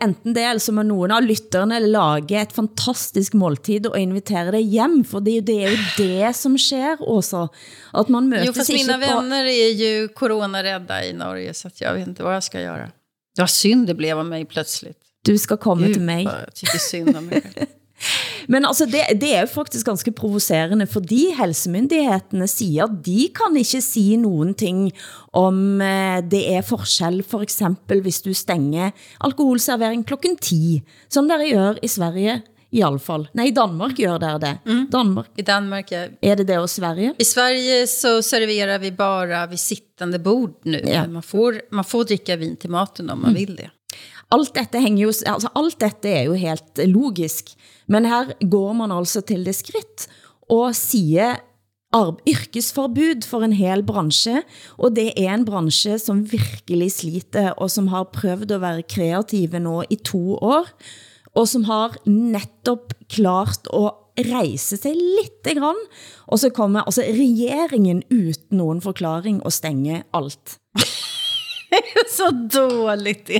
Enten 0.00 0.34
det, 0.34 0.42
eller 0.42 0.60
så 0.60 0.72
må 0.72 0.82
nogen 0.86 1.12
av 1.16 1.22
lytterne 1.24 1.78
lage 1.80 2.40
et 2.40 2.52
fantastisk 2.52 3.34
måltid 3.38 3.86
og 3.90 3.96
invitere 4.00 4.52
dig 4.54 4.66
hjem, 4.74 5.00
for 5.08 5.24
det 5.24 5.32
er 5.32 5.40
jo 5.40 5.46
det, 5.48 5.56
er 5.56 5.70
jo 5.70 5.78
det 5.98 6.32
som 6.36 6.58
sker 6.60 7.00
også. 7.00 7.46
At 7.94 8.12
man 8.12 8.28
møtes 8.32 8.50
Jo, 8.50 8.56
fast 8.56 8.72
mina 8.74 8.98
vänner 8.98 9.44
är 9.44 9.72
ju 9.72 10.08
coronarädda 10.08 11.04
i 11.04 11.12
Norge 11.12 11.54
så 11.54 11.68
att 11.68 11.80
jag 11.80 11.94
vet 11.94 12.08
inte 12.08 12.22
vad 12.22 12.34
jag 12.34 12.44
ska 12.44 12.60
göra. 12.60 12.90
Det 13.36 13.42
var 13.42 13.46
synd 13.46 13.86
det 13.86 13.94
blev 13.94 14.18
av 14.18 14.26
mig 14.26 14.44
plötsligt. 14.44 14.98
Du 15.24 15.38
skal 15.38 15.56
komme 15.56 15.92
til 15.92 16.02
mig. 16.02 16.24
Gud, 16.24 16.32
vad 16.32 16.42
jag 16.42 16.54
tycker 16.54 16.78
synd 16.78 17.16
om 17.16 17.26
mig. 17.26 17.42
Men 18.48 18.64
altså, 18.64 18.86
det, 18.86 19.20
det 19.20 19.34
er 19.34 19.40
jo 19.40 19.46
faktisk 19.46 19.86
ganske 19.86 20.12
provocerende, 20.12 20.86
fordi 20.86 21.26
helsemyndighetene 21.38 22.46
siger, 22.46 22.84
at 22.84 23.06
de 23.06 23.28
kan 23.34 23.56
ikke 23.56 23.80
sige 23.80 24.16
nogen 24.16 24.54
ting 24.54 24.92
om 25.32 25.80
eh, 25.80 26.22
det 26.30 26.42
er 26.54 26.62
forskel, 26.62 27.22
for 27.22 27.42
eksempel 27.42 28.02
hvis 28.02 28.20
du 28.22 28.34
stenger 28.34 28.90
alkoholservering 29.20 30.06
klokken 30.06 30.36
10, 30.36 30.82
som 31.10 31.28
dere 31.28 31.50
gør 31.50 31.80
i 31.82 31.88
Sverige 31.88 32.42
i 32.72 32.82
alle 32.82 33.00
fall. 33.00 33.28
Nej, 33.34 33.50
i 33.50 33.54
Danmark 33.54 33.96
gør 33.96 34.18
der 34.18 34.38
det. 34.42 34.54
Danmark. 34.92 35.28
I 35.38 35.42
Danmark, 35.42 35.92
ja. 35.92 36.08
Er 36.22 36.34
det 36.34 36.48
det 36.48 36.58
også 36.58 36.80
Sverige? 36.80 37.14
I 37.18 37.24
Sverige 37.24 37.86
så 37.86 38.18
serverar 38.22 38.78
vi 38.82 38.90
bara 38.90 39.46
vid 39.46 39.60
sittande 39.60 40.18
bord 40.18 40.58
nu. 40.64 40.78
Ja. 40.84 41.06
Man, 41.06 41.22
får, 41.22 41.60
man 41.72 41.84
får 41.84 42.10
dricka 42.10 42.36
vin 42.36 42.56
till 42.56 42.70
maten 42.70 43.10
om 43.10 43.24
man 43.24 43.34
vill 43.34 43.56
det. 43.56 43.70
Alt 44.34 44.54
dette 44.56 44.80
hænger 44.82 45.04
jo, 45.06 45.12
altså 45.26 45.48
alt 45.54 45.80
dette 45.80 46.10
er 46.10 46.24
jo 46.26 46.34
helt 46.34 46.80
logisk, 46.90 47.52
men 47.88 48.04
her 48.04 48.32
går 48.50 48.72
man 48.72 48.92
altså 48.92 49.20
til 49.20 49.46
det 49.46 49.54
skridt 49.54 50.06
og 50.50 50.74
siger 50.74 51.36
arb 51.94 52.20
yrkesforbud 52.28 53.24
for 53.26 53.44
en 53.46 53.54
hel 53.56 53.82
branche, 53.86 54.42
og 54.76 54.96
det 54.96 55.12
er 55.16 55.34
en 55.34 55.44
branche 55.44 55.98
som 55.98 56.24
virkelig 56.32 56.90
sliter, 56.92 57.50
og 57.56 57.70
som 57.70 57.88
har 57.88 58.08
prøvet 58.12 58.50
at 58.50 58.60
være 58.60 58.82
kreative 58.82 59.60
nå 59.62 59.82
i 59.90 59.96
to 59.96 60.36
år, 60.36 60.66
og 61.36 61.48
som 61.48 61.64
har 61.64 61.96
netop 62.06 62.94
klart 63.08 63.68
at 63.72 63.92
rejse 64.32 64.76
sig 64.76 64.94
lidt 64.94 65.58
grann, 65.58 65.82
og 66.26 66.38
så 66.38 66.50
kommer 66.50 66.80
altså 66.80 67.02
regeringen 67.02 68.02
uden 68.10 68.34
nogen 68.50 68.80
forklaring 68.80 69.42
og 69.44 69.52
stenge 69.52 70.02
alt. 70.14 70.58
så 72.16 72.30
dåligt 72.54 73.30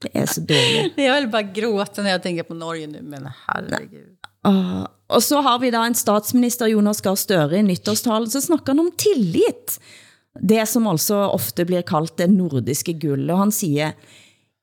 det 0.00 0.18
är 0.18 0.26
så 0.26 0.40
dåligt. 0.40 0.92
Jag 0.96 1.14
vill 1.20 1.28
bara 1.28 1.42
gråta 1.42 2.02
när 2.02 2.10
jag 2.10 2.22
tänker 2.22 2.42
på 2.42 2.54
Norge 2.54 2.86
nu, 2.86 3.02
men 3.02 3.28
herregud. 3.46 4.16
Uh, 4.46 4.86
og 5.08 5.22
så 5.22 5.40
har 5.40 5.58
vi 5.58 5.70
da 5.70 5.84
en 5.84 5.94
statsminister, 5.94 6.66
Jonas 6.66 7.00
Gahr 7.00 7.16
Støre, 7.16 7.58
i 7.58 7.62
nytårstalen, 7.62 8.30
så 8.30 8.40
snakker 8.40 8.72
han 8.72 8.80
om 8.80 8.90
tillit. 8.96 9.80
Det 10.40 10.66
som 10.66 10.86
altså 10.86 11.16
ofte 11.28 11.66
blir 11.68 11.82
kaldt 11.82 12.16
det 12.16 12.30
nordiske 12.30 12.94
guld, 13.02 13.30
og 13.30 13.38
han 13.38 13.52
siger, 13.52 13.92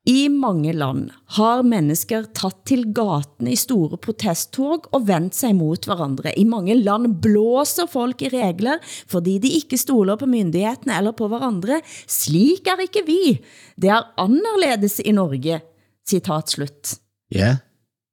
i 0.07 0.29
mange 0.29 0.71
land 0.73 1.09
har 1.35 1.65
mennesker 1.67 2.29
tatt 2.37 2.61
til 2.69 2.85
gaten 2.95 3.49
i 3.51 3.57
store 3.59 3.97
protesttog 3.99 4.87
og 4.95 5.03
vendt 5.09 5.35
sig 5.35 5.51
mot 5.57 5.83
hverandre. 5.83 6.31
I 6.31 6.45
mange 6.47 6.77
land 6.79 7.17
blåser 7.25 7.89
folk 7.91 8.23
i 8.23 8.31
regler, 8.31 8.79
fordi 9.11 9.35
de 9.43 9.51
ikke 9.59 9.79
stoler 9.79 10.15
på 10.15 10.29
myndighetene 10.31 10.95
eller 10.95 11.11
på 11.17 11.27
hverandre. 11.27 11.81
Slik 12.07 12.71
er 12.71 12.85
ikke 12.85 13.03
vi. 13.03 13.35
Det 13.75 13.91
er 13.91 14.07
anderledes 14.23 15.01
i 15.03 15.11
Norge. 15.11 15.59
Citat 16.07 16.55
slut. 16.55 16.95
Ja. 17.35 17.57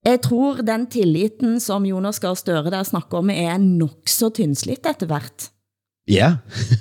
Jeg 0.04 0.24
tror 0.26 0.64
den 0.66 0.88
tilliten, 0.90 1.61
som 1.62 1.87
Jonas 1.87 2.18
Gahr 2.18 2.35
Støre 2.35 2.74
der 2.74 2.83
snakker 2.85 3.22
om, 3.22 3.30
er 3.30 3.54
nok 3.62 4.11
så 4.11 4.35
tyndslitt 4.35 4.83
etter 4.90 5.07
hvert. 5.07 5.52
Ja. 6.11 6.40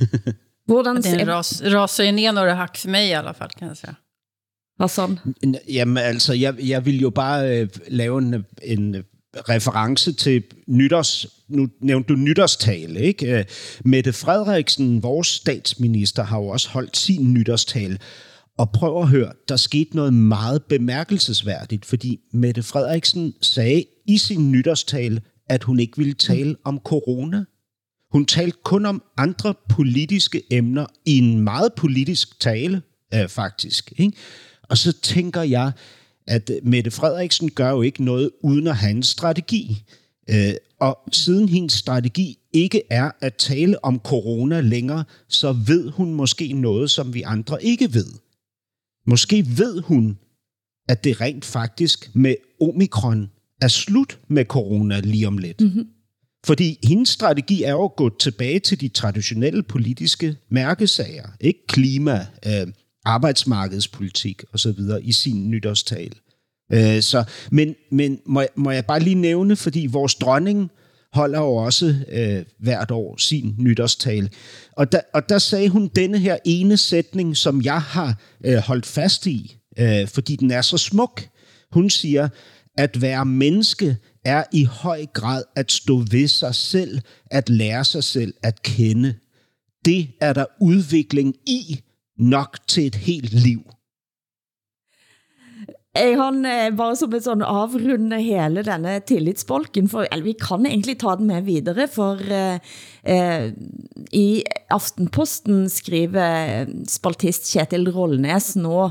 Hvordan 0.68 1.04
Den 1.04 1.20
ser... 1.20 1.26
ras, 1.30 1.62
rasar 1.62 2.04
ju 2.04 2.12
ner 2.12 2.32
några 2.32 2.54
hack 2.54 2.78
för 2.78 2.90
mig 2.90 3.10
i 3.10 3.14
alla 3.14 3.34
fall, 3.34 3.50
kan 3.50 3.68
jag 3.68 3.78
säga. 3.78 3.96
Hassan? 4.84 5.20
N- 5.46 5.74
Jamen 5.74 5.98
altså, 5.98 6.34
jeg, 6.34 6.56
jeg 6.68 6.86
vil 6.86 7.00
jo 7.00 7.10
bare 7.10 7.60
øh, 7.60 7.68
lave 7.88 8.18
en, 8.18 8.46
en 8.64 8.96
reference 9.36 10.14
til 10.14 10.44
nytårs... 10.68 11.26
Nu 11.50 11.68
nævnte 11.82 12.14
du 12.14 12.20
nytårstale, 12.20 13.00
ikke? 13.00 13.38
Øh, 13.40 13.46
Mette 13.86 14.14
Frederiksen, 14.14 15.04
vores 15.04 15.28
statsminister, 15.28 16.24
har 16.24 16.40
jo 16.40 16.48
også 16.48 16.70
holdt 16.70 16.98
sin 16.98 17.34
nytårstale. 17.34 17.98
Og 18.58 18.72
prøv 18.72 19.02
at 19.02 19.08
høre, 19.08 19.32
der 19.50 19.56
skete 19.56 19.96
noget 19.96 20.14
meget 20.14 20.64
bemærkelsesværdigt, 20.64 21.86
fordi 21.86 22.20
Mette 22.34 22.64
Frederiksen 22.64 23.34
sagde 23.42 23.84
i 24.08 24.18
sin 24.18 24.52
nytårstale, 24.52 25.22
at 25.50 25.64
hun 25.64 25.80
ikke 25.80 25.98
ville 25.98 26.14
tale 26.14 26.56
om 26.66 26.80
corona. 26.86 27.44
Hun 28.12 28.26
talte 28.26 28.58
kun 28.64 28.86
om 28.86 29.04
andre 29.18 29.54
politiske 29.70 30.42
emner 30.52 30.86
i 31.06 31.18
en 31.18 31.40
meget 31.40 31.74
politisk 31.74 32.40
tale, 32.40 32.82
øh, 33.14 33.30
faktisk. 33.30 33.94
Ikke? 33.98 34.18
Og 34.70 34.78
så 34.78 34.92
tænker 35.02 35.42
jeg, 35.42 35.72
at 36.28 36.52
Mette 36.64 36.92
Frederiksen 36.92 37.52
gør 37.52 37.70
jo 37.70 37.82
ikke 37.82 38.04
noget 38.04 38.32
uden 38.44 38.68
at 38.68 38.76
have 38.76 38.92
en 38.92 39.04
strategi. 39.04 39.84
Øh, 40.30 40.54
og 40.80 41.00
siden 41.12 41.50
hendes 41.50 41.74
strategi 41.74 42.38
ikke 42.54 42.82
er 42.90 43.12
at 43.22 43.36
tale 43.36 43.86
om 43.86 44.00
corona 44.00 44.62
længere, 44.62 45.04
så 45.28 45.52
ved 45.52 45.90
hun 45.90 46.14
måske 46.14 46.54
noget, 46.54 46.92
som 46.92 47.14
vi 47.14 47.22
andre 47.22 47.64
ikke 47.64 47.94
ved. 47.94 48.08
Måske 49.08 49.46
ved 49.58 49.82
hun, 49.82 50.18
at 50.90 51.04
det 51.04 51.22
rent 51.22 51.46
faktisk 51.46 52.16
med 52.16 52.36
omikron 52.62 53.30
er 53.62 53.68
slut 53.68 54.20
med 54.28 54.46
corona 54.46 55.00
lige 55.00 55.28
om 55.28 55.38
lidt. 55.38 55.62
Mm-hmm. 55.62 55.88
Fordi 56.46 56.80
hendes 56.84 57.10
strategi 57.10 57.64
er 57.64 57.72
jo 57.72 57.84
at 57.84 57.96
gå 57.96 58.18
tilbage 58.18 58.60
til 58.60 58.82
de 58.82 58.88
traditionelle 58.88 59.64
politiske 59.64 60.36
mærkesager, 60.50 61.28
ikke 61.40 61.68
klima, 61.68 62.28
øh, 62.46 62.68
arbejdsmarkedspolitik 63.06 64.44
osv. 64.54 64.80
i 65.02 65.12
sin 65.12 65.50
nytårstale. 65.50 66.12
Øh, 66.74 67.02
så, 67.02 67.24
men 67.52 67.76
men 67.92 68.20
må, 68.26 68.42
jeg- 68.42 68.50
må 68.56 68.72
jeg 68.72 68.86
bare 68.86 69.00
lige 69.00 69.16
nævne, 69.16 69.56
fordi 69.56 69.88
vores 69.92 70.16
dronning 70.16 70.70
holder 71.14 71.40
jo 71.40 71.56
også 71.56 71.96
øh, 72.12 72.44
hvert 72.60 72.92
år 72.92 73.18
sin 73.18 73.56
nytårstale. 73.60 74.30
Og 74.72 74.92
der, 74.92 75.00
og 75.14 75.30
der 75.30 75.38
sagde 75.38 75.70
hun 75.70 75.88
denne 75.96 76.20
her 76.20 76.38
ene 76.46 76.78
sætning, 76.78 77.38
som 77.38 77.62
jeg 77.62 77.82
har 77.82 78.22
øh, 78.46 78.58
holdt 78.58 78.86
fast 78.86 79.28
i, 79.28 79.58
øh, 79.80 80.08
fordi 80.08 80.36
den 80.36 80.52
er 80.52 80.62
så 80.62 80.78
smuk. 80.78 81.22
Hun 81.72 81.90
siger, 81.90 82.30
at 82.78 83.02
være 83.02 83.26
menneske 83.26 83.98
er 84.26 84.44
i 84.54 84.64
høj 84.64 85.06
grad 85.06 85.44
at 85.56 85.72
stå 85.72 85.98
ved 86.12 86.28
sig 86.28 86.56
selv, 86.56 87.00
at 87.32 87.50
lære 87.50 87.86
sig 87.86 88.04
selv 88.04 88.34
at 88.44 88.64
kende. 88.64 89.16
Det 89.86 90.08
er 90.22 90.34
der 90.34 90.46
udvikling 90.62 91.36
i 91.48 91.80
nok 92.20 92.60
til 92.68 92.92
et 92.92 93.00
helt 93.08 93.34
liv. 93.34 93.64
Jeg 95.94 96.16
han 96.18 96.40
eh, 96.50 96.72
bare 96.74 96.96
som 96.98 97.14
et 97.14 97.22
sådan 97.22 97.46
avrunde 97.46 98.18
hele 98.18 98.64
denne 98.66 98.96
tillitsbolken, 99.06 99.86
for 99.92 100.08
eller, 100.08 100.26
vi 100.26 100.34
kan 100.42 100.66
egentlig 100.66 100.96
ta 101.04 101.14
den 101.20 101.30
med 101.30 101.46
videre, 101.46 101.86
for 101.88 102.18
eh, 102.18 102.58
eh, 103.06 103.52
i 104.10 104.42
Aftenposten 104.74 105.68
skriver 105.70 106.66
spaltist 106.90 107.46
Kjetil 107.52 107.92
Rollnes 107.94 108.56
nå, 108.58 108.90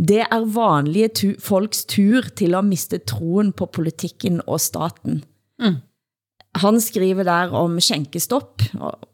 det 0.00 0.22
er 0.24 0.48
vanlige 0.48 1.10
tu 1.12 1.28
folks 1.44 1.84
tur 1.84 2.32
til 2.32 2.56
at 2.56 2.64
miste 2.64 3.02
troen 3.04 3.52
på 3.52 3.68
politikken 3.68 4.40
og 4.46 4.62
staten. 4.64 5.20
Han 6.58 6.80
skriver 6.82 7.22
der 7.22 7.52
om 7.54 7.76
skænkestopp, 7.78 8.62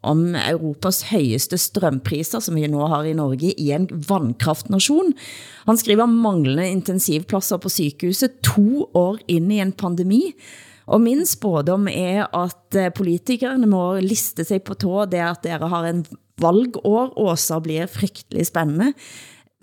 om 0.01 0.35
Europas 0.35 1.03
højeste 1.11 1.57
strømpriser, 1.61 2.41
som 2.41 2.55
vi 2.57 2.65
nu 2.67 2.81
har 2.89 3.05
i 3.05 3.13
Norge, 3.13 3.53
i 3.53 3.69
en 3.71 3.85
vandkraftnation. 4.09 5.13
Han 5.67 5.77
skriver 5.77 6.07
om 6.07 6.15
manglende 6.23 6.65
intensivpladser 6.69 7.61
på 7.61 7.69
sykehuset 7.69 8.41
to 8.41 8.89
år 8.93 9.21
ind 9.27 9.53
i 9.53 9.61
en 9.61 9.71
pandemi. 9.71 10.33
Og 10.87 11.01
min 11.01 11.25
spådom 11.25 11.87
er, 11.91 12.25
at 12.31 12.75
eh, 12.75 12.91
politikerne 12.95 13.67
må 13.67 13.99
liste 13.99 14.43
sig 14.47 14.63
på 14.63 14.73
tå, 14.73 15.05
det 15.05 15.21
at 15.21 15.43
dere 15.43 15.67
har 15.69 15.85
en 15.85 16.05
valgår, 16.41 17.13
Åsa 17.19 17.59
blir 17.59 17.89
frygtelig 17.91 18.47
spændende. 18.47 18.93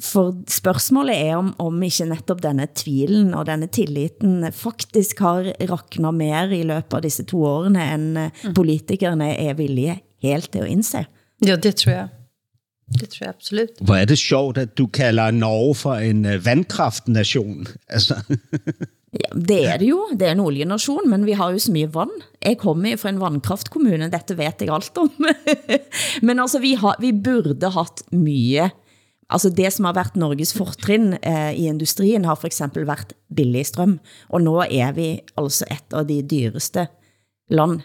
For 0.02 0.34
spørgsmålet 0.50 1.20
er 1.28 1.36
om, 1.38 1.52
om 1.62 1.82
ikke 1.86 2.08
netop 2.10 2.40
denne 2.42 2.66
tvilen 2.74 3.30
og 3.38 3.46
denne 3.46 3.68
tilliten 3.70 4.42
faktisk 4.50 5.22
har 5.22 5.52
raknet 5.70 6.18
mer 6.18 6.50
i 6.50 6.64
løbet 6.66 6.96
av 6.98 7.04
disse 7.04 7.22
to 7.30 7.44
årene, 7.46 7.84
end 7.94 8.18
mm. 8.18 8.56
politikerne 8.58 9.30
er 9.38 9.54
villige 9.58 10.00
helt 10.24 10.50
til 10.50 10.66
at 10.66 10.72
indse. 10.74 11.04
Ja, 11.46 11.54
det 11.56 11.76
tror 11.84 11.94
jag. 11.94 12.08
Det 12.94 13.08
tror 13.12 13.24
jeg 13.24 13.34
absolut. 13.36 13.78
Hvor 13.80 13.96
er 13.96 14.10
det 14.10 14.18
sjovt, 14.18 14.58
at 14.58 14.74
du 14.78 14.86
kalder 14.86 15.30
Norge 15.30 15.74
for 15.74 15.94
en 15.94 16.26
øh, 16.26 16.42
vandkraftnation. 16.46 17.66
Altså, 17.88 18.18
Ja, 19.14 19.30
det 19.38 19.60
er 19.70 19.78
det 19.78 19.88
jo. 19.92 20.00
Det 20.10 20.26
er 20.26 20.34
en 20.34 20.42
olienation, 20.42 21.04
men 21.06 21.22
vi 21.26 21.36
har 21.38 21.52
jo 21.54 21.60
så 21.62 21.70
mye 21.74 21.90
vand. 21.94 22.14
Jeg 22.42 22.58
kommer 22.58 22.96
fra 22.98 23.12
en 23.12 23.20
vandkraftkommune, 23.22 24.08
dette 24.10 24.34
vet 24.34 24.64
jeg 24.64 24.72
alt 24.74 24.98
om. 24.98 25.10
men 26.26 26.42
altså, 26.42 26.58
vi, 26.58 26.74
har, 26.80 26.98
vi 26.98 27.12
burde 27.14 27.70
haft 27.76 28.02
mye. 28.10 28.72
Altså 29.32 29.50
det 29.50 29.70
som 29.72 29.88
har 29.88 29.96
været 29.96 30.16
Norges 30.20 30.52
fortrin 30.56 31.14
eh, 31.22 31.52
i 31.56 31.66
industrien 31.70 32.24
har 32.28 32.36
for 32.36 32.46
eksempel 32.46 32.86
været 32.86 33.14
billig 33.34 33.66
strøm. 33.66 33.98
Og 34.28 34.44
nå 34.44 34.58
er 34.68 34.92
vi 34.96 35.08
altså 35.40 35.68
et 35.70 35.96
av 35.96 36.04
de 36.08 36.20
dyreste 36.22 36.86
land. 37.50 37.80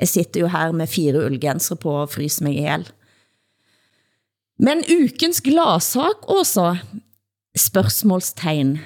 Jeg 0.00 0.08
sitter 0.08 0.44
jo 0.44 0.50
her 0.52 0.72
med 0.72 0.90
fire 0.90 1.24
ullgensere 1.24 1.78
på 1.80 1.94
og 2.04 2.12
fryser 2.12 2.44
mig 2.44 2.58
ihjel. 2.60 2.86
Men 4.62 4.84
ukens 4.84 5.40
gladsak 5.42 6.28
også, 6.30 6.76
spørgsmålstegn. 7.56 8.78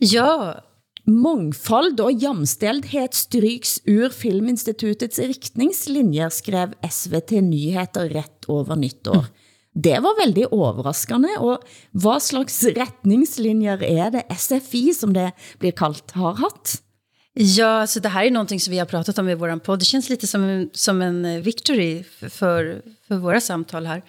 Ja, 0.00 0.60
Mångfald 1.06 2.00
og 2.02 2.18
jamstelthed 2.18 3.14
stryks 3.14 3.76
ur 3.86 4.10
Filminstituttets 4.10 5.20
riktningslinjer, 5.22 6.32
skrev 6.34 6.74
SVT 6.82 7.38
Nyheter 7.46 8.10
ret 8.10 8.48
over 8.50 8.74
nyttår. 8.74 9.28
Det 9.76 9.98
var 10.00 10.16
veldig 10.16 10.46
overraskende, 10.56 11.34
og 11.36 11.64
hvad 11.92 12.24
slags 12.24 12.62
retningslinjer 12.64 13.82
er 13.84 14.10
det 14.14 14.24
SFI, 14.32 14.88
som 14.96 15.12
det 15.12 15.30
blir 15.60 15.76
kaldt, 15.76 16.16
har 16.16 16.38
haft? 16.40 16.80
Ja, 17.38 17.86
så 17.86 18.00
det 18.00 18.08
här 18.08 18.24
är 18.24 18.30
någonting 18.30 18.60
som 18.60 18.70
vi 18.70 18.78
har 18.78 18.86
pratat 18.86 19.18
om 19.18 19.28
i 19.28 19.34
våran 19.34 19.60
podd. 19.60 19.78
Det 19.78 19.84
känns 19.84 20.08
lite 20.08 20.26
som 20.26 20.44
en, 20.44 20.70
som 20.72 21.02
en 21.02 21.24
eh, 21.24 21.40
victory 21.40 22.04
för, 22.20 22.82
för, 23.08 23.16
våra 23.16 23.40
samtal 23.40 23.86
här. 23.86 24.02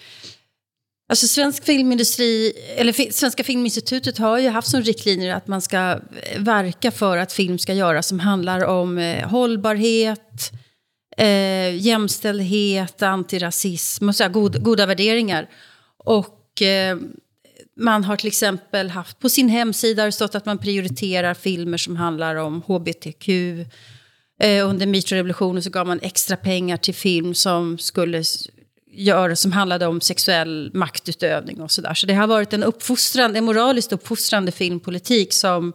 Alltså 1.09 1.27
svensk 1.27 1.63
filmindustri, 1.63 2.53
eller 2.77 3.11
Svenska 3.11 3.43
Filminstitutet 3.43 4.17
har 4.17 4.37
ju 4.37 4.49
haft 4.49 4.67
som 4.67 4.81
riktlinjer 4.81 5.35
att 5.35 5.47
man 5.47 5.61
ska 5.61 5.99
verka 6.37 6.91
för 6.91 7.17
att 7.17 7.33
film 7.33 7.59
ska 7.59 7.73
göras 7.73 8.07
som 8.07 8.19
handlar 8.19 8.65
om 8.65 8.97
eh, 8.97 9.29
hållbarhet, 9.29 10.51
eh, 11.17 11.75
jämställdhet, 11.75 13.01
antirasism 13.01 14.09
och 14.09 14.15
så 14.15 14.23
här 14.23 14.29
god, 14.29 14.63
goda 14.63 14.85
värderingar. 14.85 15.49
Och 15.97 16.61
eh, 16.61 16.97
man 17.79 18.03
har 18.03 18.15
till 18.15 18.27
exempel 18.27 18.89
haft 18.89 19.19
på 19.19 19.29
sin 19.29 19.49
hemsida 19.49 20.05
det 20.05 20.11
stått 20.11 20.35
att 20.35 20.45
man 20.45 20.57
prioriterar 20.57 21.33
filmer 21.33 21.77
som 21.77 21.95
handlar 21.95 22.35
om 22.35 22.61
hbtq. 22.61 23.29
Eh, 24.39 24.69
under 24.69 24.85
metoo-revolutionen 24.85 25.63
så 25.63 25.69
gav 25.69 25.87
man 25.87 25.99
extra 26.01 26.37
pengar 26.37 26.77
till 26.77 26.95
film 26.95 27.33
som 27.33 27.77
skulle 27.77 28.23
gör, 28.91 29.35
som 29.35 29.51
handlade 29.51 29.87
om 29.87 30.01
sexuell 30.01 30.71
maktutövning 30.73 31.61
och 31.61 31.71
sådär. 31.71 31.93
Så 31.93 32.07
det 32.07 32.13
har 32.13 32.27
varit 32.27 32.53
en 32.53 32.63
uppfostrande, 32.63 33.37
en 33.37 33.45
moraliskt 33.45 33.93
uppfostrande 33.93 34.51
filmpolitik 34.51 35.33
som 35.33 35.73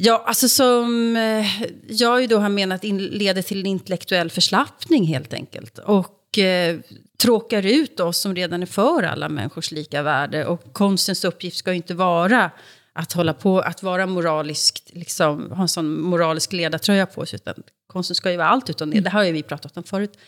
Ja, 0.00 0.24
alltså 0.26 0.48
som 0.48 1.16
eh, 1.16 1.46
jag 1.88 2.20
ju 2.20 2.26
då 2.26 2.38
har 2.38 2.48
menat 2.48 2.84
in, 2.84 2.98
leder 2.98 3.42
till 3.42 3.60
en 3.60 3.66
intellektuell 3.66 4.30
förslappning 4.30 5.06
helt 5.06 5.32
enkelt. 5.32 5.78
Och 5.78 6.38
eh, 6.38 6.78
tråkar 7.22 7.66
ut 7.66 8.00
oss 8.00 8.18
som 8.18 8.34
redan 8.34 8.62
är 8.62 8.66
för 8.66 9.02
alla 9.02 9.28
människors 9.28 9.70
lika 9.70 10.02
värde. 10.02 10.46
Och 10.46 10.72
konstens 10.72 11.24
uppgift 11.24 11.56
ska 11.56 11.70
ju 11.70 11.76
inte 11.76 11.94
vara 11.94 12.50
att 12.92 13.12
hålla 13.12 13.34
på, 13.34 13.60
att 13.60 13.82
vara 13.82 14.06
moraliskt, 14.06 14.90
liksom, 14.92 15.50
ha 15.50 15.62
en 15.62 15.68
sån 15.68 16.00
moralisk 16.00 16.52
ledartröja 16.52 17.06
på 17.06 17.26
sig. 17.26 17.36
Utan 17.36 17.54
konsten 17.86 18.14
ska 18.14 18.30
ju 18.30 18.36
vara 18.36 18.48
allt 18.48 18.70
utan 18.70 18.90
det. 18.90 19.00
Det 19.00 19.10
har 19.10 19.24
ju 19.24 19.32
vi 19.32 19.42
pratat 19.42 19.76
om 19.76 19.82
förut. 19.82 20.18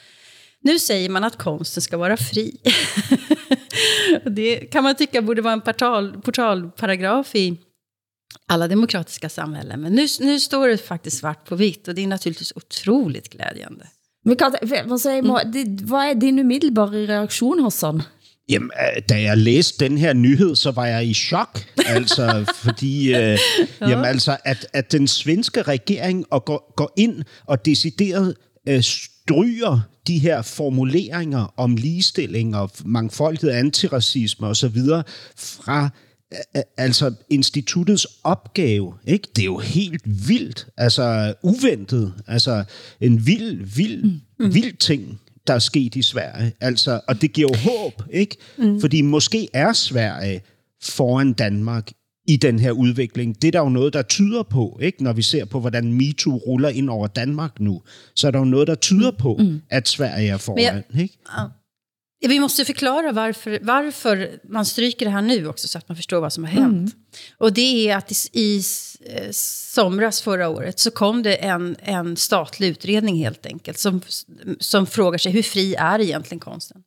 Nu 0.60 0.78
säger 0.78 1.08
man 1.08 1.24
att 1.24 1.38
konsten 1.38 1.82
ska 1.82 1.96
vara 1.96 2.16
fri. 2.16 2.56
det 4.24 4.56
kan 4.56 4.84
man 4.84 4.94
tycka 4.94 5.22
borde 5.22 5.42
vara 5.42 5.52
en 5.52 5.60
portal, 5.60 6.22
portalparagraf 6.22 7.34
i 7.34 7.56
alla 8.46 8.68
demokratiska 8.68 9.28
samhällen. 9.28 9.80
Men 9.80 9.92
nu, 9.92 10.06
nu 10.20 10.40
står 10.40 10.68
det 10.68 10.78
faktiskt 10.78 11.18
svart 11.18 11.48
på 11.48 11.56
vitt 11.56 11.88
och 11.88 11.94
det 11.94 12.02
är 12.02 12.06
naturligtvis 12.06 12.52
otroligt 12.56 13.28
glädjande. 13.28 13.86
Men 14.24 14.36
Kat, 14.36 14.54
altså, 14.62 15.10
jeg 15.10 15.24
må, 15.24 15.40
det, 15.52 15.80
hvad 15.80 16.10
er 16.10 16.14
din 16.14 16.38
umiddelbare 16.38 17.06
reaktion, 17.06 17.62
Hassan? 17.62 18.02
Jamen, 18.48 18.70
øh, 18.96 19.02
da 19.08 19.22
jeg 19.22 19.38
læste 19.38 19.84
den 19.84 19.98
her 19.98 20.12
nyhed, 20.12 20.56
så 20.56 20.70
var 20.70 20.86
jeg 20.86 21.06
i 21.06 21.14
chok. 21.14 21.60
Altså, 21.86 22.52
fordi 22.54 23.14
øh, 23.14 23.38
jamen, 23.80 24.04
altså, 24.04 24.36
at, 24.44 24.66
at 24.72 24.92
den 24.92 25.08
svenske 25.08 25.62
regering 25.62 26.24
og 26.30 26.44
går, 26.44 26.74
går 26.76 26.92
ind 26.96 27.22
og 27.46 27.64
decideret 27.64 28.34
øh, 28.68 28.82
stryger 28.82 29.80
de 30.06 30.18
her 30.18 30.42
formuleringer 30.42 31.54
om 31.56 31.76
ligestilling 31.76 32.56
og 32.56 32.70
mangfoldighed, 32.84 33.50
antiracisme 33.50 34.46
osv. 34.46 34.78
fra 35.36 35.90
altså 36.76 37.14
instituttets 37.30 38.06
opgave, 38.24 38.94
ikke? 39.06 39.28
det 39.36 39.42
er 39.42 39.46
jo 39.46 39.58
helt 39.58 40.28
vildt, 40.28 40.66
altså 40.76 41.34
uventet, 41.42 42.14
altså 42.26 42.64
en 43.00 43.26
vild, 43.26 43.74
vild, 43.76 44.04
mm. 44.38 44.54
vild 44.54 44.76
ting, 44.76 45.20
der 45.46 45.54
er 45.54 45.58
sket 45.58 45.94
i 45.94 46.02
Sverige. 46.02 46.52
Altså, 46.60 47.00
og 47.08 47.20
det 47.20 47.32
giver 47.32 47.48
jo 47.48 47.70
håb, 47.70 48.02
ikke? 48.12 48.36
Mm. 48.58 48.80
Fordi 48.80 49.02
måske 49.02 49.48
er 49.52 49.72
Sverige 49.72 50.40
foran 50.82 51.32
Danmark 51.32 51.90
i 52.28 52.36
den 52.36 52.58
her 52.58 52.72
udvikling. 52.72 53.42
Det 53.42 53.48
er 53.48 53.52
der 53.52 53.60
jo 53.60 53.68
noget, 53.68 53.92
der 53.92 54.02
tyder 54.02 54.42
på, 54.42 54.78
ikke? 54.82 55.04
når 55.04 55.12
vi 55.12 55.22
ser 55.22 55.44
på, 55.44 55.60
hvordan 55.60 55.92
MeToo 55.92 56.36
ruller 56.36 56.68
ind 56.68 56.90
over 56.90 57.06
Danmark 57.06 57.60
nu. 57.60 57.82
Så 58.14 58.26
er 58.26 58.30
der 58.30 58.38
jo 58.38 58.44
noget, 58.44 58.68
der 58.68 58.74
tyder 58.74 59.10
på, 59.10 59.36
mm. 59.38 59.60
at 59.70 59.88
Sverige 59.88 60.28
er 60.28 60.36
foran. 60.36 60.58
jeg, 60.62 60.82
ikke? 61.00 61.18
Vi 62.20 62.40
måste 62.40 62.64
förklara 62.64 63.12
varför, 63.12 63.58
varför 63.62 64.40
man 64.42 64.66
stryker 64.66 65.06
det 65.06 65.12
här 65.12 65.22
nu 65.22 65.46
också 65.46 65.68
så 65.68 65.78
att 65.78 65.88
man 65.88 65.96
förstår 65.96 66.20
vad 66.20 66.32
som 66.32 66.44
har 66.44 66.50
hänt. 66.50 66.72
Mm. 66.72 66.90
Och 67.38 67.52
det 67.52 67.90
är 67.90 67.96
att 67.96 68.12
i, 68.12 68.14
i 68.32 68.62
somras 69.32 70.20
förra 70.20 70.48
året 70.48 70.78
så 70.78 70.90
kom 70.90 71.22
det 71.22 71.34
en, 71.34 71.76
en 71.82 72.16
statlig 72.16 72.68
utredning 72.68 73.16
helt 73.16 73.46
enkelt 73.46 73.78
som, 73.78 74.00
som 74.60 74.86
frågar 74.86 75.18
sig 75.18 75.32
hur 75.32 75.42
fri 75.42 75.74
är 75.74 76.00
egentligen 76.00 76.40
konsten? 76.40 76.82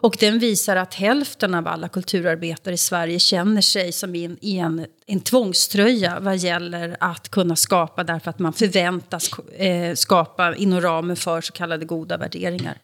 Och 0.00 0.16
den 0.20 0.38
visar 0.38 0.76
att 0.76 0.94
hälften 0.94 1.54
av 1.54 1.68
alla 1.68 1.88
kulturarbetare 1.88 2.74
i 2.74 2.78
Sverige 2.78 3.18
känner 3.18 3.60
sig 3.60 3.92
som 3.92 4.14
i 4.14 4.24
en, 4.24 4.38
i 4.40 4.58
en, 4.58 4.86
en 5.06 5.20
tvångströja 5.20 6.20
vad 6.20 6.36
gäller 6.36 6.96
att 7.00 7.28
kunna 7.28 7.56
skapa 7.56 8.04
därför 8.04 8.30
att 8.30 8.38
man 8.38 8.52
förväntas 8.52 9.30
eh, 9.56 9.94
skapa 9.94 10.54
inom 10.56 10.80
ramen 10.80 11.16
för 11.16 11.40
så 11.40 11.52
kallade 11.52 11.84
goda 11.84 12.16
värderingar. 12.16 12.78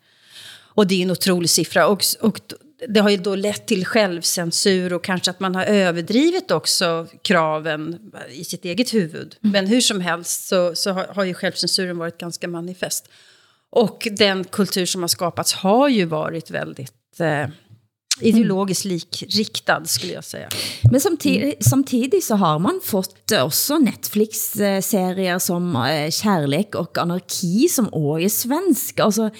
Och 0.79 0.87
det 0.87 0.95
är 0.95 1.03
en 1.03 1.11
otrolig 1.11 1.51
siffra. 1.51 1.87
Och, 1.87 2.05
och 2.20 2.41
det 2.89 3.01
har 3.01 3.11
ju 3.11 3.16
då 3.16 3.35
lett 3.35 3.66
till 3.66 3.87
självcensur 3.87 4.93
och 4.93 5.05
kanske 5.05 5.31
att 5.31 5.41
man 5.41 5.55
har 5.55 5.64
överdrivit 5.64 6.51
också 6.51 7.07
kraven 7.22 8.12
i 8.31 8.45
sitt 8.45 8.64
eget 8.64 8.95
huvud. 8.95 9.37
Mm. 9.43 9.53
Men 9.53 9.66
hur 9.66 9.81
som 9.81 10.01
helst 10.01 10.49
så, 10.49 10.74
så 10.74 10.91
har, 10.91 11.07
har 11.07 11.24
ju 11.24 11.35
självcensuren 11.35 11.99
varit 11.99 12.18
ganska 12.18 12.49
manifest. 12.49 13.09
Och 13.70 14.09
den 14.11 14.45
kultur 14.45 14.87
som 14.87 15.01
har 15.01 15.09
skapats 15.09 15.55
har 15.55 15.89
ju 15.89 16.05
varit 16.05 16.51
väldigt 16.51 17.20
eh, 17.20 17.47
ideologiskt 18.21 18.85
likriktad, 18.85 19.85
skulle 19.85 20.12
jag 20.12 20.25
säga. 20.25 20.49
Men 20.91 21.01
samtidig, 21.01 21.64
samtidig 21.64 22.25
så 22.25 22.37
har 22.37 22.59
man 22.59 22.81
fått 22.85 23.33
også 23.33 23.79
Netflix-serier 23.79 25.39
som 25.39 25.77
eh, 25.77 26.11
Kärlek 26.11 26.75
och 26.75 26.99
anarki, 26.99 27.69
som 27.69 27.89
også 27.93 28.25
er 28.25 28.29
svensk. 28.29 29.01
Altså, 29.01 29.31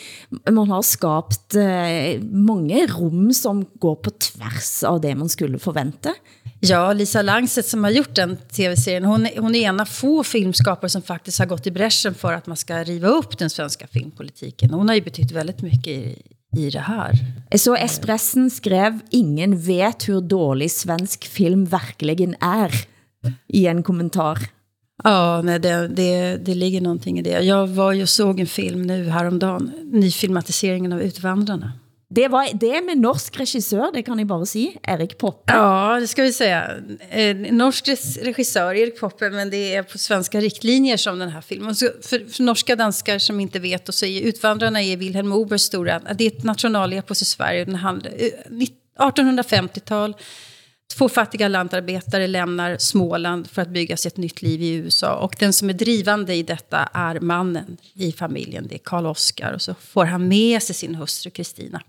man 0.51 0.71
har 0.71 0.83
skapt 0.83 1.55
eh, 1.55 2.21
mange 2.23 2.87
rum 2.87 3.33
som 3.33 3.65
går 3.81 3.97
på 4.05 4.11
tvärs 4.11 4.83
av 4.85 5.01
det 5.01 5.15
man 5.19 5.29
skulle 5.29 5.59
forvente. 5.59 6.15
Ja, 6.61 6.93
Lisa 6.93 7.23
Langset 7.23 7.67
som 7.67 7.85
har 7.85 7.91
gjort 7.91 8.15
den 8.15 8.37
tv-serien, 8.37 9.05
hon, 9.05 9.29
hon 9.37 9.55
är 9.55 9.69
en 9.69 9.81
av 9.81 9.85
få 9.85 10.25
filmskapare 10.25 10.91
som 10.91 11.03
faktiskt 11.03 11.39
har 11.39 11.47
gått 11.47 11.67
i 11.67 11.71
bräschen 11.71 12.15
för 12.15 12.33
att 12.33 12.47
man 12.47 12.57
ska 12.57 12.85
riva 12.85 13.09
upp 13.09 13.39
den 13.39 13.51
svenska 13.51 13.87
filmpolitiken. 13.87 14.71
Hon 14.71 14.89
har 14.89 14.95
ju 14.95 15.01
betytt 15.01 15.31
väldigt 15.33 15.63
mycket 15.63 15.89
i, 15.89 16.23
i 16.57 16.71
det 16.71 16.81
här. 16.81 17.13
Så 17.57 17.77
Espressen 17.77 18.51
skrev, 18.51 19.01
ingen 19.11 19.61
vet 19.61 20.09
hur 20.09 20.21
dålig 20.21 20.71
svensk 20.71 21.25
film 21.25 21.65
verkligen 21.65 22.35
är 22.41 22.73
i 23.49 23.67
en 23.67 23.83
kommentar. 23.83 24.39
Ja, 25.05 25.43
nej, 25.45 25.59
det, 25.59 25.89
det, 25.89 26.37
det 26.37 26.55
ligger 26.55 26.81
någonting 26.81 27.19
i 27.19 27.23
det. 27.23 27.45
Jag 27.45 27.67
var 27.67 27.93
ju 27.93 28.07
såg 28.07 28.41
en 28.41 28.47
film 28.47 28.83
nu 28.83 29.09
häromdagen, 29.09 29.73
nyfilmatiseringen 29.93 30.93
av 30.93 31.03
Utvandrarna. 31.03 31.73
Det 32.11 32.29
var 32.29 32.49
det 32.55 32.81
med 32.87 32.99
norsk 32.99 33.35
regissør, 33.37 33.91
det 33.93 34.03
kan 34.07 34.19
jeg 34.19 34.29
bare 34.31 34.47
si. 34.49 34.63
Erik 34.89 35.19
Poppe. 35.21 35.53
Ja, 35.53 35.99
det 36.01 36.09
ska 36.09 36.23
vi 36.23 36.33
säga. 36.33 36.63
Eh, 37.11 37.37
norsk 37.37 37.89
regissör, 38.23 38.75
Erik 38.75 39.01
Poppe, 39.01 39.31
men 39.31 39.51
det 39.51 39.75
är 39.75 39.83
på 39.83 39.99
svenska 39.99 40.41
riktlinjer 40.41 40.97
som 40.97 41.19
den 41.19 41.29
här 41.29 41.41
filmen. 41.41 41.75
Så 41.75 41.89
för, 42.03 42.33
för 42.33 42.43
norska 42.43 42.77
danskar 42.77 43.19
som 43.19 43.41
inte 43.41 43.59
vet 43.59 43.89
och 43.89 43.95
säger 43.95 44.23
Utvandrarna 44.23 44.83
är 44.83 44.97
Vilhelm 44.97 45.33
Obers 45.33 45.63
stora... 45.63 46.01
Det 46.15 46.25
är 46.25 46.31
ett 46.31 46.45
nationalepos 46.45 47.23
i 47.23 47.25
Sverige. 47.25 47.65
Den 47.65 47.75
handlar, 47.75 48.11
eh, 48.11 48.67
1850-tal. 48.99 50.17
Två 50.95 51.09
fattiga 51.09 51.49
lantarbetare 51.49 52.27
lämnar 52.27 52.79
Småland 52.79 53.51
för 53.51 53.63
att 53.63 53.69
bygga 53.69 53.97
sig 53.97 54.09
ett 54.09 54.17
nytt 54.17 54.43
liv 54.43 54.63
i 54.63 54.73
USA. 54.73 55.15
Och 55.15 55.37
den 55.39 55.53
som 55.53 55.69
är 55.69 55.73
drivande 55.73 56.35
i 56.35 56.43
detta 56.43 56.89
är 56.93 57.21
mannen 57.21 57.77
i 57.95 58.13
familjen, 58.13 58.67
det 58.69 58.75
är 58.75 58.79
Karl 58.79 59.07
Oskar. 59.07 59.53
Och 59.53 59.63
så 59.63 59.75
får 59.75 60.05
han 60.05 60.29
med 60.29 60.63
sig 60.63 60.75
sin 60.75 60.95
hustru 60.95 61.31
Kristina. 61.31 61.83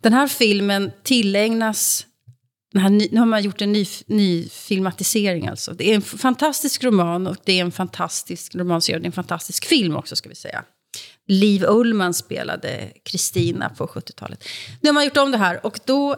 Den 0.00 0.12
här 0.12 0.28
filmen 0.28 0.92
tillägnas 1.02 2.06
den 2.72 2.82
här, 2.82 2.90
nu 2.90 3.18
har 3.18 3.26
man 3.26 3.42
gjort 3.42 3.62
en 3.62 3.72
ny, 3.72 3.86
ny 4.06 4.48
filmatisering 4.48 5.48
alltså. 5.48 5.72
Det 5.72 5.90
är 5.90 5.94
en 5.94 6.02
fantastisk 6.02 6.84
roman 6.84 7.26
och 7.26 7.36
det 7.44 7.52
är 7.52 7.60
en 7.60 7.72
fantastisk 7.72 8.54
romanserie. 8.54 8.98
Det 8.98 9.04
är 9.04 9.06
en 9.06 9.12
fantastisk 9.12 9.64
film 9.64 9.96
också 9.96 10.16
ska 10.16 10.28
vi 10.28 10.34
säga. 10.34 10.64
Liv 11.26 11.64
Ullman 11.68 12.14
spelade 12.14 12.92
Kristina 13.02 13.68
på 13.68 13.86
70-talet. 13.86 14.44
Nu 14.80 14.88
har 14.88 14.94
man 14.94 15.04
gjort 15.04 15.16
om 15.16 15.30
det 15.30 15.38
här 15.38 15.66
och 15.66 15.80
då 15.84 16.16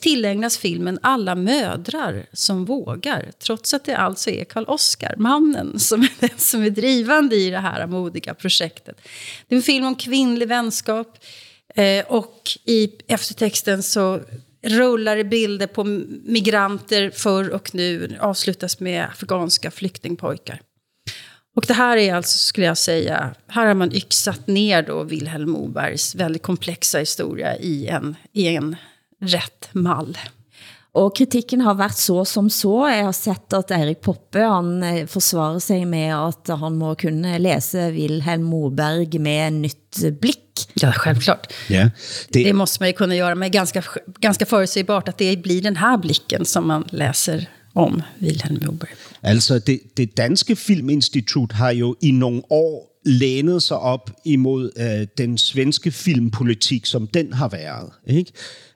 tillägnas 0.00 0.58
filmen 0.58 0.98
alla 1.02 1.34
mödrar 1.34 2.26
som 2.32 2.64
vågar. 2.64 3.30
Trots 3.38 3.74
att 3.74 3.84
det 3.84 3.96
alltså 3.96 4.30
är 4.30 4.44
Karl 4.44 4.64
Oskar, 4.64 5.14
mannen, 5.16 5.78
som 5.78 6.02
är 6.02 6.10
den 6.20 6.38
som 6.38 6.62
är 6.62 6.70
drivande 6.70 7.36
i 7.36 7.50
det 7.50 7.58
här 7.58 7.86
modiga 7.86 8.34
projektet. 8.34 9.00
Det 9.48 9.54
är 9.54 9.56
en 9.56 9.62
film 9.62 9.86
om 9.86 9.94
kvinnlig 9.94 10.48
vänskap. 10.48 11.18
Eh, 11.74 12.04
och 12.06 12.42
i 12.64 12.90
eftertexten 13.06 13.82
så 13.82 14.20
rullar 14.62 15.16
det 15.16 15.24
bilder 15.24 15.66
på 15.66 15.84
migranter 16.24 17.10
förr 17.10 17.50
och 17.50 17.74
nu. 17.74 18.16
Avslutas 18.20 18.80
med 18.80 19.04
afghanska 19.04 19.70
flyktingpojkar. 19.70 20.60
Och 21.56 21.64
det 21.66 21.74
här 21.74 21.96
är 21.96 22.14
alltså, 22.14 22.38
skulle 22.38 22.66
jag 22.66 22.78
säga, 22.78 23.34
här 23.46 23.66
har 23.66 23.74
man 23.74 23.92
yxat 23.92 24.46
ner 24.46 24.82
då 24.82 25.02
Vilhelm 25.02 25.50
Mobergs 25.50 26.14
väldigt 26.14 26.42
komplexa 26.42 26.98
historia 26.98 27.56
i 27.56 27.86
en, 27.86 28.16
i 28.32 28.46
en 28.46 28.76
rätt 29.20 29.68
mall. 29.72 30.16
Og 30.98 31.12
kritikken 31.14 31.60
har 31.60 31.76
været 31.78 31.98
så 31.98 32.24
som 32.24 32.48
så. 32.50 32.88
Jeg 32.88 33.04
har 33.04 33.14
sett 33.14 33.54
at 33.54 33.70
Erik 33.76 34.00
Poppe 34.02 34.42
han 34.42 34.82
eh, 34.82 35.04
forsvarer 35.06 35.60
sig 35.62 35.84
med 35.86 36.14
at 36.16 36.50
han 36.58 36.78
må 36.80 36.94
kunne 36.98 37.36
læse 37.38 37.90
Wilhelm 37.94 38.48
Moberg 38.48 39.20
med 39.20 39.60
nytt 39.60 40.00
blick. 40.20 40.64
Ja, 40.80 40.92
självklart. 40.92 41.52
Ja, 41.70 41.90
det... 42.32 42.44
det 42.44 42.52
måste 42.52 42.82
man 42.82 42.88
ju 42.88 42.92
kunna 42.92 43.14
göra, 43.14 43.34
men 43.34 43.50
ganska, 43.50 43.82
ganska 44.20 44.46
förutsägbart 44.46 45.08
att 45.08 45.18
det 45.18 45.36
blir 45.42 45.62
den 45.62 45.76
här 45.76 45.98
blicken 45.98 46.44
som 46.44 46.66
man 46.66 46.84
läser 46.90 47.48
om 47.74 48.02
Wilhelm 48.18 48.58
Moberg. 48.66 48.90
Altså, 49.22 49.58
det, 49.58 49.80
det 49.94 50.16
Danske 50.16 50.56
Filminstitut 50.56 51.52
har 51.52 51.72
jo 51.72 51.96
i 52.00 52.12
nogle 52.12 52.42
år 52.48 52.82
lænet 53.08 53.62
sig 53.62 53.78
op 53.78 54.10
imod 54.24 54.70
øh, 54.76 55.06
den 55.18 55.38
svenske 55.38 55.90
filmpolitik, 55.90 56.86
som 56.86 57.06
den 57.06 57.32
har 57.32 57.48
været. 57.48 57.90
Ikke? 58.06 58.32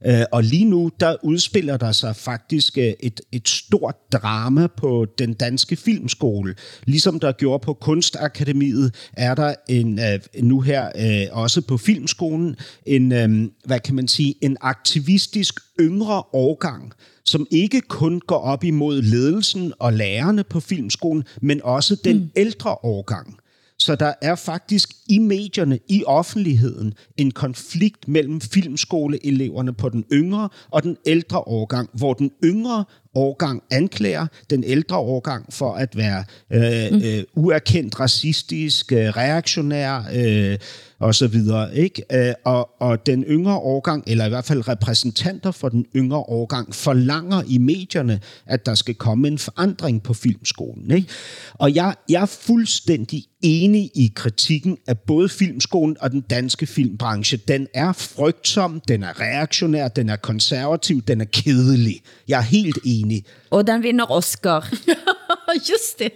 Øh, 0.07 0.25
og 0.33 0.43
lige 0.43 0.65
nu, 0.65 0.91
der 1.01 1.17
udspiller 1.23 1.77
der 1.77 1.93
sig 1.93 2.17
faktisk 2.17 2.79
øh, 2.79 2.93
et, 3.01 3.21
et 3.33 3.49
stort 3.49 3.97
drama 4.13 4.67
på 4.67 5.07
den 5.19 5.35
danske 5.35 5.77
filmskole. 5.77 6.55
Ligesom 6.87 7.21
der 7.21 7.33
gjorde 7.33 7.65
på 7.65 7.75
Kunstakademiet, 7.75 8.95
er 9.13 9.35
der 9.35 9.55
en, 9.69 9.99
øh, 9.99 10.21
nu 10.43 10.61
her 10.61 10.89
øh, 10.99 11.27
også 11.33 11.61
på 11.61 11.77
filmskolen 11.77 12.57
en, 12.87 13.13
øh, 13.13 13.49
hvad 13.65 13.81
kan 13.81 13.95
man 13.95 14.09
sige, 14.09 14.35
en 14.41 14.57
aktivistisk 14.61 15.61
yngre 15.81 16.23
årgang, 16.33 16.93
som 17.25 17.47
ikke 17.51 17.81
kun 17.81 18.21
går 18.27 18.39
op 18.39 18.65
imod 18.65 19.03
ledelsen 19.03 19.73
og 19.79 19.93
lærerne 19.93 20.45
på 20.45 20.61
filmskolen, 20.61 21.25
men 21.43 21.61
også 21.65 21.97
den 22.05 22.17
mm. 22.17 22.31
ældre 22.37 22.77
årgang 22.83 23.39
Så 23.83 23.95
der 23.95 24.13
er 24.23 24.35
faktisk 24.35 24.93
i 25.09 25.19
medierne, 25.19 25.79
i 25.89 26.05
offentligheden, 26.07 26.95
en 27.17 27.31
konflikt 27.31 28.09
mellem 28.09 28.41
filmskoleeleverne 28.41 29.73
på 29.73 29.89
den 29.89 30.05
yngre 30.13 30.49
og 30.71 30.83
den 30.83 30.97
ældre 31.07 31.39
årgang, 31.39 31.91
hvor 31.93 32.15
den 32.15 32.31
yngre 32.45 32.85
årgang 33.15 33.63
anklager 33.71 34.27
den 34.51 34.65
ældre 34.65 34.97
årgang 34.97 35.53
for 35.53 35.75
at 35.75 35.97
være 35.97 36.25
øh, 36.53 36.93
mm. 36.93 37.05
øh, 37.05 37.25
uerkendt 37.35 38.01
racistisk, 38.01 38.93
øh, 38.93 38.99
reaktionær 38.99 40.05
øh, 40.15 40.59
og 41.03 41.15
så 41.15 41.29
videre. 41.29 41.77
Ikke? 41.77 42.03
Øh, 42.13 42.35
og, 42.45 42.71
og 42.81 43.07
den 43.07 43.25
yngre 43.25 43.57
årgang, 43.57 44.05
eller 44.07 44.27
i 44.27 44.29
hvert 44.29 44.45
fald 44.45 44.69
repræsentanter 44.69 45.51
for 45.51 45.69
den 45.69 45.87
yngre 45.97 46.19
årgang, 46.19 46.75
forlanger 46.75 47.43
i 47.49 47.59
medierne, 47.59 48.21
at 48.47 48.67
der 48.67 48.75
skal 48.75 48.95
komme 48.95 49.29
en 49.29 49.39
forandring 49.39 50.03
på 50.03 50.15
filmskolen. 50.15 50.91
Ikke? 50.91 51.09
Og 51.55 51.75
jeg, 51.75 51.95
jeg 52.09 52.23
er 52.23 52.27
fuldstændig 52.27 53.25
enig 53.43 53.91
i 53.95 54.13
kritikken 54.15 54.79
af 54.87 54.99
både 54.99 55.29
filmskolen 55.29 55.97
og 56.01 56.11
den 56.11 56.21
danske 56.21 56.67
filmbranche. 56.67 57.39
Den 57.49 57.67
er 57.75 57.93
frygtsom, 57.93 58.81
den 58.89 59.03
er 59.03 59.21
reaktionær, 59.21 59.89
den 59.89 60.09
er 60.09 60.17
konservativ, 60.17 61.03
den 61.03 61.21
er 61.21 61.25
kedelig. 61.25 62.01
Jeg 62.29 62.39
er 62.39 62.43
helt 62.43 62.79
enig. 62.85 63.25
Og 63.51 63.67
den 63.67 63.83
vinder 63.83 64.11
Oscar. 64.11 64.69
Just 65.71 65.99
det. 65.99 66.13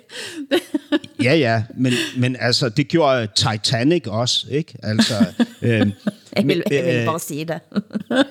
ja, 1.22 1.34
ja, 1.34 1.62
men, 1.76 1.92
men 2.16 2.36
altså, 2.40 2.68
det 2.68 2.88
gjorde 2.88 3.28
Titanic 3.36 4.06
også, 4.06 4.46
ikke? 4.50 4.74
Altså, 4.82 5.14
øh, 5.62 5.90
jeg, 6.36 6.48
vil, 6.48 6.62
jeg 6.70 6.84
vil 6.84 7.06
bare 7.06 7.20
sige 7.20 7.44
det. 7.44 7.58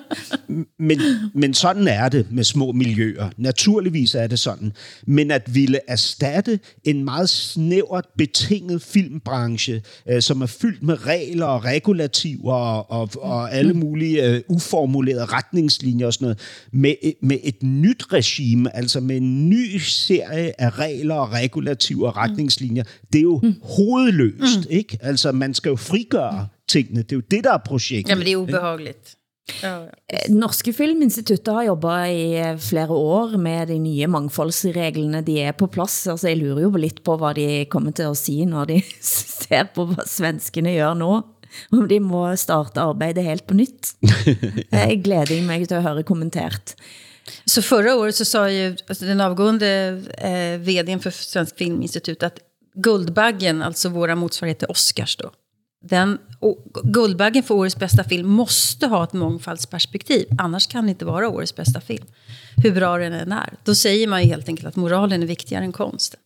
men, 0.88 1.00
men 1.34 1.54
sådan 1.54 1.88
er 1.88 2.08
det 2.08 2.26
med 2.30 2.44
små 2.44 2.72
miljøer. 2.72 3.30
Naturligvis 3.36 4.14
er 4.14 4.26
det 4.26 4.38
sådan. 4.38 4.72
Men 5.06 5.30
at 5.30 5.54
ville 5.54 5.78
erstatte 5.88 6.60
en 6.84 7.04
meget 7.04 7.28
snævert 7.28 8.06
betinget 8.18 8.82
filmbranche, 8.82 9.82
øh, 10.08 10.22
som 10.22 10.42
er 10.42 10.46
fyldt 10.46 10.82
med 10.82 11.06
regler 11.06 11.46
og 11.46 11.64
regulativer 11.64 12.54
og, 12.54 12.90
og, 12.90 13.10
og 13.22 13.54
alle 13.54 13.74
mulige 13.74 14.24
øh, 14.24 14.40
uformulerede 14.48 15.24
retningslinjer 15.24 16.06
og 16.06 16.12
sådan 16.12 16.24
noget, 16.24 16.38
med, 16.72 16.94
med 17.22 17.38
et 17.42 17.62
nyt 17.62 18.12
regime, 18.12 18.76
altså 18.76 19.00
med 19.00 19.16
en 19.16 19.48
ny 19.48 19.76
serie 19.78 20.60
af 20.60 20.78
regler 20.78 20.95
og 21.04 21.32
regulativer 21.32 22.08
og 22.08 22.16
retningslinjer, 22.16 22.82
det 23.12 23.18
er 23.18 23.22
jo 23.22 23.40
mm. 23.42 23.54
hovedløst, 23.62 24.58
mm. 24.58 24.70
ikke? 24.70 24.98
Altså, 25.00 25.32
man 25.32 25.54
skal 25.54 25.70
jo 25.70 25.76
frigøre 25.76 26.48
tingene. 26.68 27.02
Det 27.02 27.12
er 27.12 27.16
jo 27.16 27.22
det, 27.30 27.44
der 27.44 27.52
er 27.52 27.62
projektet. 27.66 28.10
Jamen, 28.10 28.24
det 28.24 28.32
er 28.32 28.36
ubehageligt. 28.36 29.16
Ja, 29.62 29.78
ja. 30.12 30.18
Norske 30.28 30.72
Filminstituttet 30.72 31.54
har 31.54 31.62
jobbet 31.62 32.08
i 32.10 32.22
flere 32.58 32.88
år 32.90 33.36
med 33.38 33.66
de 33.66 33.78
nye 33.78 34.06
mangfoldsreglene. 34.06 35.20
De 35.26 35.40
er 35.40 35.52
på 35.52 35.66
plads. 35.66 36.06
Altså, 36.06 36.28
jeg 36.28 36.36
lurer 36.36 36.62
jo 36.62 36.70
lidt 36.70 37.04
på, 37.04 37.16
hvad 37.16 37.34
de 37.34 37.64
kommer 37.70 37.90
til 37.90 38.02
at 38.02 38.16
sige, 38.16 38.46
når 38.46 38.64
de 38.64 38.82
ser 39.46 39.64
på, 39.74 39.86
hvad 39.86 40.06
svenskene 40.06 40.74
gør 40.74 40.94
nu. 40.94 41.22
Om 41.72 41.88
de 41.88 42.00
må 42.00 42.36
starte 42.36 42.80
arbejdet 42.80 43.24
helt 43.24 43.46
på 43.46 43.54
nytt. 43.54 43.94
ja. 44.26 44.34
Jeg 44.88 45.00
glæder 45.04 45.46
mig 45.46 45.68
til 45.68 45.74
at 45.74 45.82
høre 45.82 46.02
kommentert. 46.02 46.74
Så 47.44 47.62
förra 47.62 47.94
året 47.94 48.14
så 48.14 48.24
sa 48.24 48.50
ju 48.50 48.76
alltså 48.88 49.04
den 49.04 49.20
avgående 49.20 50.02
eh, 50.18 50.60
vdn 50.60 51.00
för 51.00 51.10
Svensk 51.10 51.56
Filminstitut 51.56 52.22
att 52.22 52.38
Guldbaggen, 52.74 53.62
alltså 53.62 53.88
våra 53.88 54.14
motsvarighet 54.14 54.58
till 54.58 54.68
Oscars 54.68 55.16
då, 55.16 55.30
den, 55.84 56.18
Guldbaggen 56.82 57.42
för 57.42 57.54
årets 57.54 57.76
bästa 57.76 58.04
film 58.04 58.28
måste 58.28 58.86
ha 58.86 59.04
ett 59.04 59.12
mångfaldsperspektiv. 59.12 60.26
Annars 60.38 60.66
kan 60.66 60.84
det 60.84 60.90
inte 60.90 61.04
vara 61.04 61.28
årets 61.28 61.56
bästa 61.56 61.80
film. 61.80 62.06
Hur 62.56 62.72
bra 62.72 62.98
den 62.98 63.12
än 63.12 63.32
är. 63.32 63.54
Då 63.64 63.74
säger 63.74 64.08
man 64.08 64.22
ju 64.22 64.28
helt 64.28 64.48
enkelt 64.48 64.68
att 64.68 64.76
moralen 64.76 65.22
är 65.22 65.26
viktigare 65.26 65.64
än 65.64 65.72
konsten. 65.72 66.20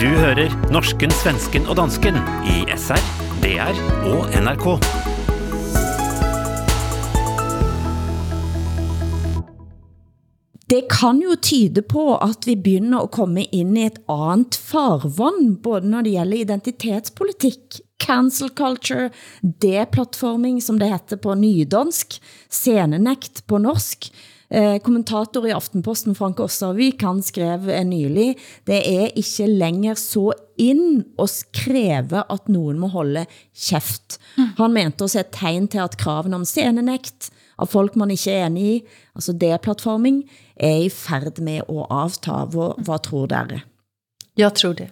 Du 0.00 0.10
hører 0.10 0.50
norsken, 0.74 1.14
svensken 1.22 1.64
og 1.70 1.78
dansken 1.78 2.18
i 2.50 2.58
SR, 2.76 3.00
DR 3.40 3.78
og 4.10 4.28
NRK. 4.42 5.03
Det 10.70 10.84
kan 10.90 11.20
jo 11.22 11.34
tyde 11.42 11.82
på, 11.82 12.16
at 12.16 12.46
vi 12.46 12.54
begynder 12.56 13.04
at 13.04 13.10
komme 13.10 13.44
ind 13.44 13.78
i 13.78 13.86
et 13.86 13.98
andet 14.08 14.54
farvand, 14.56 15.58
både 15.62 15.88
når 15.88 16.02
det 16.02 16.12
gælder 16.12 16.36
identitetspolitik, 16.36 17.80
cancel 18.02 18.48
culture, 18.48 19.10
deplatforming, 19.62 20.62
som 20.62 20.78
det 20.78 20.88
heter 20.92 21.16
på 21.16 21.34
nydansk, 21.34 22.18
scenenekt 22.50 23.46
på 23.46 23.58
norsk, 23.58 24.10
Eh, 24.54 24.76
kommentator 24.78 25.46
i 25.48 25.50
Aftenposten, 25.50 26.14
Frank 26.14 26.38
Ossarvik, 26.40 27.02
han 27.02 27.22
skrev 27.24 27.64
eh, 27.72 27.84
nylig, 27.88 28.36
det 28.68 28.76
er 28.86 29.08
ikke 29.16 29.46
længere 29.50 29.96
så 29.96 30.30
ind 30.60 31.04
at 31.18 31.32
skreve, 31.32 32.22
at 32.30 32.48
nogen 32.48 32.78
må 32.78 32.86
holde 32.92 33.24
kæft. 33.56 34.18
Mm. 34.36 34.52
Han 34.58 34.76
mente 34.76 35.02
også 35.02 35.24
et 35.24 35.32
tegn 35.32 35.66
til, 35.68 35.82
at 35.82 35.96
kraven 35.96 36.34
om 36.34 36.44
scenenekt, 36.44 37.32
av 37.58 37.70
folk 37.70 37.96
man 37.96 38.10
ikke 38.10 38.30
er 38.30 38.46
enig 38.46 38.64
i, 38.66 38.80
altså 39.14 39.32
deplatforming, 39.32 40.22
er 40.56 40.76
i 40.84 40.90
færd 40.90 41.38
med 41.38 41.60
at 41.60 41.86
avta. 41.90 42.44
Hvad, 42.44 42.74
hvad 42.76 43.02
tror 43.02 43.26
dere? 43.26 43.60
Jag 44.34 44.54
tror 44.54 44.74
det. 44.74 44.90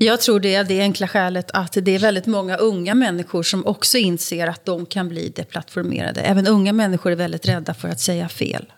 Jag 0.00 0.20
tror 0.20 0.40
det 0.40 0.54
är 0.54 0.64
det 0.64 0.80
enkla 0.80 1.08
skälet 1.08 1.50
att 1.50 1.72
det 1.72 1.90
är 1.90 1.98
väldigt 1.98 2.26
många 2.26 2.56
unga 2.56 2.94
människor 2.94 3.42
som 3.42 3.66
också 3.66 3.98
inser 3.98 4.46
att 4.46 4.64
de 4.64 4.86
kan 4.86 5.08
bli 5.08 5.28
deplattformerade. 5.28 6.20
Även 6.20 6.46
unga 6.46 6.72
människor 6.72 7.12
är 7.12 7.16
väldigt 7.16 7.48
rädda 7.48 7.74
för 7.74 7.88
att 7.88 8.00
säga 8.00 8.28
fel. 8.28 8.72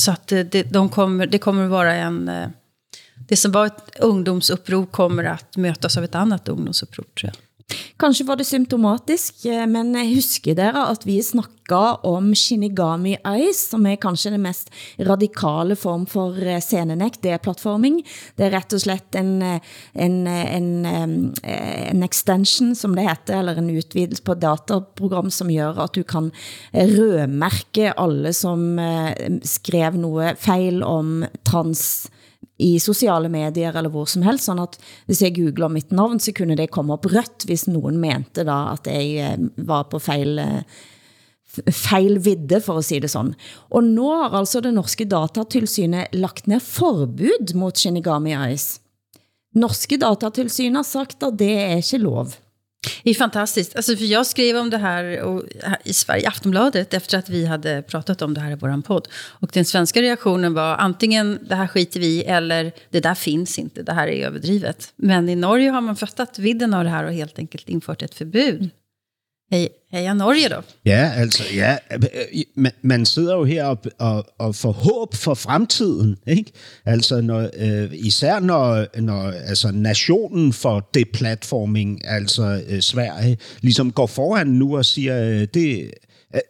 Så 0.00 0.12
att 0.12 0.32
eh, 0.32 0.40
det, 0.40 0.62
de 0.62 0.88
kommer, 0.88 1.26
det 1.26 1.38
kommer 1.38 1.66
vara 1.66 1.94
en... 1.94 2.28
Eh, 2.28 2.48
det 3.28 3.36
som 3.36 3.52
var 3.52 3.66
ett 3.66 3.98
ungdomsuppror 3.98 4.86
kommer 4.86 5.24
att 5.24 5.56
mötas 5.56 5.96
av 5.96 6.04
ett 6.04 6.14
annat 6.14 6.48
ungdomsuppror, 6.48 7.04
tror 7.20 7.32
jag. 7.34 7.47
Kanskje 7.98 8.26
var 8.28 8.38
det 8.38 8.46
symptomatisk, 8.48 9.44
eh, 9.46 9.66
men 9.66 9.92
husker 10.14 10.54
dere 10.56 10.86
at 10.92 11.04
vi 11.06 11.18
snakket 11.22 11.58
om 12.02 12.30
Shinigami 12.34 13.16
Eyes, 13.26 13.60
som 13.70 13.86
er 13.86 13.98
kanskje 14.00 14.32
den 14.32 14.44
mest 14.46 14.70
radikale 15.04 15.76
form 15.76 16.06
for 16.08 16.36
eh, 16.40 16.60
scenenekt, 16.64 17.20
det 17.22 17.34
er 17.34 17.42
platforming. 17.44 18.00
Det 18.38 18.46
er 18.46 18.54
rett 18.56 18.72
og 18.72 18.80
slett 18.80 19.18
en, 19.18 19.42
eh, 19.42 19.60
en, 19.94 20.26
eh, 20.26 20.54
en, 20.56 20.68
en 21.44 22.02
extension, 22.06 22.74
som 22.74 22.96
det 22.96 23.08
heter, 23.08 23.40
eller 23.40 23.60
en 23.60 23.70
utvidelse 23.70 24.24
på 24.24 24.38
dataprogram, 24.38 25.30
som 25.30 25.52
gør 25.52 25.82
at 25.84 25.96
du 25.98 26.04
kan 26.08 26.30
rødmærke 26.72 27.92
alle, 27.98 28.32
som 28.32 28.78
skrev 29.44 29.96
noget 29.98 30.38
fejl 30.38 30.82
om 30.86 31.24
trans 31.44 32.08
i 32.58 32.78
sociale 32.82 33.30
medier 33.30 33.76
eller 33.76 33.90
hvor 33.92 34.08
som 34.10 34.24
helst, 34.26 34.48
sådan 34.48 34.66
at 34.66 34.78
hvis 35.06 35.22
jeg 35.22 35.36
googler 35.36 35.70
mitt 35.72 35.92
navn, 35.94 36.20
så 36.20 36.34
kunne 36.34 36.56
det 36.58 36.70
komme 36.74 36.92
op 36.92 37.06
rødt, 37.06 37.46
hvis 37.46 37.68
nogen 37.70 38.00
mente 38.02 38.44
da, 38.44 38.58
at 38.74 38.90
jeg 38.90 39.32
eh, 39.32 39.68
var 39.68 39.86
på 39.90 40.00
fejl, 40.02 40.38
eh, 40.42 40.62
fejl 41.70 42.18
vidde, 42.24 42.60
for 42.60 42.78
at 42.78 42.88
sige 42.88 43.00
det 43.04 43.10
sådan. 43.10 43.34
Og 43.70 43.84
nu 43.84 44.10
har 44.10 44.34
altså 44.40 44.60
det 44.60 44.74
norske 44.74 45.06
datatilsynet 45.06 46.10
lagt 46.12 46.50
ned 46.50 46.60
forbud 46.60 47.54
mot 47.54 47.78
Shinigami 47.78 48.34
Eyes. 48.34 48.80
Norske 49.54 49.96
datatilsynet 49.96 50.82
har 50.82 50.86
sagt, 50.86 51.22
at 51.22 51.38
det 51.38 51.54
er 51.54 51.78
ikke 51.78 52.02
lov. 52.02 52.34
Det 53.02 53.10
är 53.10 53.14
fantastiskt. 53.14 53.76
Alltså, 53.76 53.96
för 53.96 54.04
jag 54.04 54.26
skrev 54.26 54.56
om 54.56 54.70
det 54.70 54.78
här 54.78 55.22
och, 55.22 55.42
i 55.84 55.92
Sverige, 55.92 56.28
Aftonbladet 56.28 56.94
efter 56.94 57.18
att 57.18 57.28
vi 57.28 57.46
hade 57.46 57.82
pratat 57.82 58.22
om 58.22 58.34
det 58.34 58.40
här 58.40 58.52
i 58.52 58.54
vår 58.54 58.82
podd. 58.82 59.08
Och 59.14 59.50
den 59.52 59.64
svenska 59.64 60.02
reaktionen 60.02 60.54
var 60.54 60.76
antingen 60.76 61.38
det 61.48 61.54
här 61.54 61.66
skiter 61.66 62.00
vi 62.00 62.24
eller 62.24 62.72
det 62.90 63.00
där 63.00 63.14
finns 63.14 63.58
inte, 63.58 63.82
det 63.82 63.92
här 63.92 64.08
är 64.08 64.26
överdrivet. 64.26 64.92
Men 64.96 65.28
i 65.28 65.36
Norge 65.36 65.70
har 65.70 65.80
man 65.80 65.96
fattat 65.96 66.38
vidden 66.38 66.74
av 66.74 66.84
det 66.84 66.90
här 66.90 67.04
och 67.04 67.12
helt 67.12 67.38
enkelt 67.38 67.68
infört 67.68 68.02
ett 68.02 68.14
förbud 68.14 68.70
er 69.50 70.00
jeg 70.00 70.14
Norge 70.14 70.48
då. 70.48 70.62
Ja, 70.86 71.12
altså, 71.16 71.42
ja, 71.54 71.76
man, 72.54 72.72
man 72.82 73.06
sidder 73.06 73.34
jo 73.34 73.44
her 73.44 73.64
og, 73.64 73.78
og, 73.98 74.26
og 74.38 74.54
får 74.54 74.72
håb 74.72 75.14
for 75.14 75.34
fremtiden, 75.34 76.16
ikke? 76.26 76.52
Altså, 76.84 77.20
når, 77.20 77.50
øh, 77.56 77.90
især 77.92 78.40
når, 78.40 78.86
når 79.00 79.30
altså, 79.30 79.70
nationen 79.70 80.52
for 80.52 80.88
det 80.94 81.08
platforming, 81.12 82.08
altså 82.08 82.62
øh, 82.68 82.80
Sverige, 82.80 83.36
ligesom 83.60 83.92
går 83.92 84.06
foran 84.06 84.46
nu 84.46 84.76
og 84.76 84.84
siger, 84.84 85.24
øh, 85.24 85.48
det, 85.54 85.90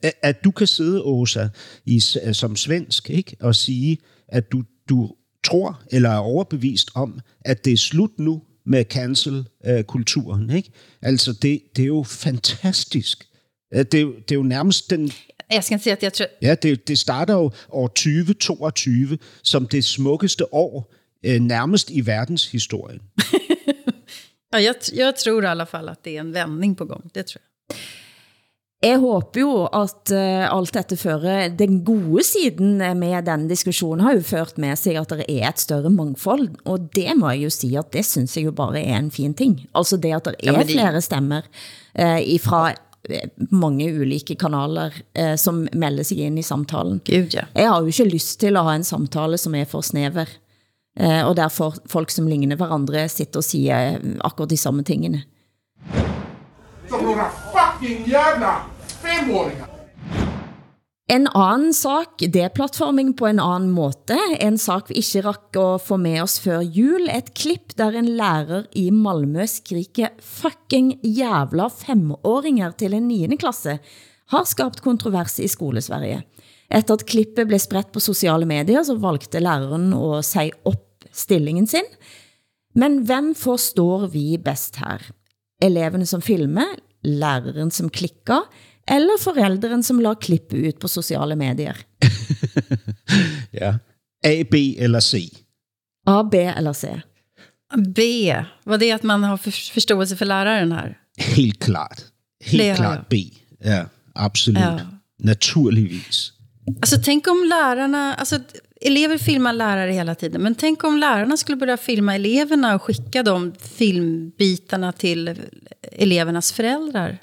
at, 0.02 0.12
at 0.22 0.44
du 0.44 0.50
kan 0.50 0.66
sidde, 0.66 1.02
Åsa, 1.02 1.48
i, 1.86 2.02
øh, 2.24 2.34
som 2.34 2.56
svensk, 2.56 3.10
ikke? 3.10 3.36
Og 3.40 3.54
sige, 3.54 3.98
at 4.28 4.52
du, 4.52 4.62
du 4.88 5.10
tror 5.44 5.82
eller 5.90 6.10
er 6.10 6.18
overbevist 6.18 6.90
om, 6.94 7.20
at 7.44 7.64
det 7.64 7.72
er 7.72 7.76
slut 7.76 8.10
nu 8.18 8.42
med 8.68 8.84
cancel-kulturen. 8.84 10.50
Ikke? 10.50 10.70
Altså, 11.02 11.32
det, 11.32 11.62
det 11.76 11.82
er 11.82 11.86
jo 11.86 12.02
fantastisk. 12.02 13.24
Det 13.72 13.94
er 13.94 14.00
jo, 14.00 14.14
det 14.14 14.30
er 14.30 14.34
jo 14.34 14.42
nærmest 14.42 14.90
den... 14.90 15.10
Jeg 15.50 15.64
skal 15.64 15.80
sige, 15.80 15.92
at 15.92 16.02
jeg 16.02 16.12
tror... 16.12 16.26
Ja, 16.42 16.54
det, 16.54 16.88
det 16.88 16.98
starter 16.98 17.34
jo 17.34 17.50
år 17.70 17.86
2022 17.86 19.18
som 19.42 19.66
det 19.66 19.84
smukkeste 19.84 20.54
år 20.54 20.94
øh, 21.26 21.40
nærmest 21.40 21.90
i 21.90 22.06
verdenshistorien. 22.06 23.00
ja, 24.52 24.58
jeg, 24.58 24.74
jeg 24.94 25.14
tror 25.24 25.42
i 25.42 25.46
alla 25.46 25.64
fall, 25.64 25.88
at 25.88 26.04
det 26.04 26.16
er 26.16 26.20
en 26.20 26.34
vending 26.34 26.76
på 26.76 26.84
gång. 26.84 27.14
Det 27.14 27.26
tror 27.26 27.38
jeg. 27.38 27.47
Jeg 28.78 29.00
håber 29.02 29.40
jo 29.40 29.64
at 29.74 30.10
uh, 30.14 30.44
alt 30.54 30.70
dette 30.76 30.94
fører, 30.94 31.48
den 31.50 31.80
gode 31.82 32.22
siden 32.22 32.76
med 32.78 33.24
den 33.26 33.48
diskussionen 33.50 34.04
har 34.06 34.14
jo 34.14 34.22
ført 34.22 34.58
med 34.62 34.78
sig, 34.78 34.94
at 35.00 35.10
der 35.10 35.24
er 35.24 35.48
et 35.48 35.58
større 35.58 35.90
mangfold, 35.90 36.46
og 36.64 36.84
det 36.94 37.16
må 37.18 37.32
jeg 37.32 37.48
jo 37.48 37.50
sige, 37.50 37.78
at 37.78 37.90
det 37.92 38.04
synes 38.06 38.36
jeg 38.36 38.44
jo 38.44 38.52
bare 38.54 38.78
er 38.78 39.00
en 39.00 39.10
fin 39.10 39.34
ting. 39.34 39.56
Altså 39.74 39.98
det, 39.98 40.12
at 40.14 40.24
der 40.24 40.36
er 40.38 40.52
ja, 40.52 40.62
de... 40.62 40.76
flere 40.76 41.00
stemmer 41.02 41.42
uh, 41.98 42.20
ifra 42.22 42.60
eh, 43.10 43.26
mange 43.50 43.90
ulike 44.00 44.38
kanaler 44.38 44.94
uh, 45.18 45.34
som 45.34 45.66
melder 45.72 46.06
sig 46.06 46.18
ind 46.18 46.38
i 46.38 46.46
samtalen. 46.46 47.00
Gud, 47.02 47.34
ja. 47.34 47.50
Jeg 47.54 47.68
har 47.68 47.80
jo 47.80 47.86
ikke 47.86 48.14
lyst 48.14 48.38
til 48.40 48.56
at 48.56 48.62
ha 48.62 48.76
en 48.78 48.86
samtale 48.86 49.42
som 49.42 49.58
er 49.58 49.66
for 49.66 49.82
snever, 49.82 50.30
uh, 51.00 51.26
og 51.26 51.34
derfor 51.36 51.74
folk 51.86 52.14
som 52.14 52.30
ligner 52.30 52.56
hverandre 52.56 53.08
sitter 53.08 53.42
og 53.42 53.44
siger 53.44 53.98
akkurat 54.20 54.50
de 54.50 54.56
samme 54.56 54.86
tingene. 54.86 55.22
Några 56.90 57.47
fucking 57.78 58.06
jævla 58.08 58.54
femåringar! 59.02 59.68
En 61.10 61.26
anden 61.34 61.72
sak, 61.72 62.20
deplattforming 62.20 63.14
på 63.16 63.26
en 63.26 63.40
anden 63.40 63.70
måte, 63.70 64.16
en 64.40 64.58
sak 64.58 64.90
vi 64.90 64.98
ikke 65.00 65.22
rakk 65.24 65.56
at 65.56 65.84
få 65.86 65.96
med 65.96 66.20
oss 66.22 66.40
før 66.40 66.60
jul, 66.60 67.08
et 67.08 67.30
klipp 67.34 67.76
der 67.78 67.96
en 67.96 68.08
lærer 68.18 68.66
i 68.76 68.90
Malmø 68.90 69.46
skriker 69.46 70.10
fucking 70.20 70.98
jævla 71.04 71.68
femåringer 71.68 72.74
til 72.76 72.94
en 72.98 73.08
9. 73.08 73.38
klasse, 73.40 73.78
har 74.28 74.44
skabt 74.44 74.82
kontrovers 74.82 75.38
i 75.38 75.48
skolesverige. 75.48 76.22
Efter 76.70 76.94
at 76.94 77.06
klippet 77.06 77.48
blev 77.48 77.58
spredt 77.58 77.92
på 77.92 78.00
sociale 78.00 78.46
medier, 78.46 78.82
så 78.82 78.98
valgte 78.98 79.40
læreren 79.40 79.94
at 79.94 80.24
sige 80.24 80.52
op 80.64 81.08
stillingen 81.12 81.66
sin. 81.66 81.88
Men 82.74 82.98
hvem 83.06 83.34
forstår 83.34 84.06
vi 84.06 84.36
bedst 84.44 84.76
her? 84.76 85.00
Eleverne 85.62 86.06
som 86.06 86.22
filmer, 86.22 86.68
læreren 87.02 87.70
som 87.70 87.90
klikker, 87.90 88.40
eller 88.88 89.20
forældren 89.20 89.82
som 89.82 90.00
la 90.00 90.14
klippe 90.14 90.56
ut 90.56 90.78
på 90.80 90.88
sociale 90.88 91.36
medier? 91.36 91.76
ja. 93.60 93.78
A, 94.26 94.44
B 94.50 94.76
eller 94.78 95.00
C? 95.00 95.28
A, 96.06 96.22
B 96.24 96.44
eller 96.44 96.72
C? 96.72 97.00
B. 97.76 98.00
Var 98.64 98.78
det 98.78 98.92
att 98.92 99.02
man 99.02 99.24
har 99.24 99.36
förståelse 99.72 100.16
för 100.16 100.26
läraren 100.26 100.72
här? 100.72 100.98
Helt 101.18 101.58
klart. 101.62 102.00
Helt 102.44 102.62
det 102.62 102.76
klart 102.76 103.08
B. 103.08 103.24
Ja, 103.58 103.84
absolut. 104.14 104.62
Ja. 104.62 104.80
Naturligvis. 105.18 106.32
Alltså 106.80 106.96
tänk 107.04 107.26
om 107.26 107.46
lärarna, 107.48 108.14
alltså 108.14 108.38
elever 108.80 109.18
filmar 109.18 109.52
lärare 109.52 109.92
hela 109.92 110.14
tiden, 110.14 110.42
men 110.42 110.54
tänk 110.54 110.84
om 110.84 110.98
lärarna 110.98 111.36
skulle 111.36 111.56
börja 111.56 111.76
filma 111.76 112.14
eleverna 112.14 112.74
och 112.74 112.82
skicka 112.82 113.22
de 113.22 113.52
filmbitarna 113.60 114.92
till 114.92 115.40
elevernas 115.82 116.52
föräldrar. 116.52 117.18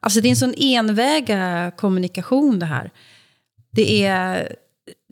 Alltså 0.00 0.20
det 0.20 0.28
är 0.28 0.30
en 0.30 0.36
sån 0.36 0.54
enväga 0.56 1.72
kommunikation 1.76 2.58
det 2.58 2.66
här. 2.66 2.90
Det 3.72 4.04
är, 4.06 4.56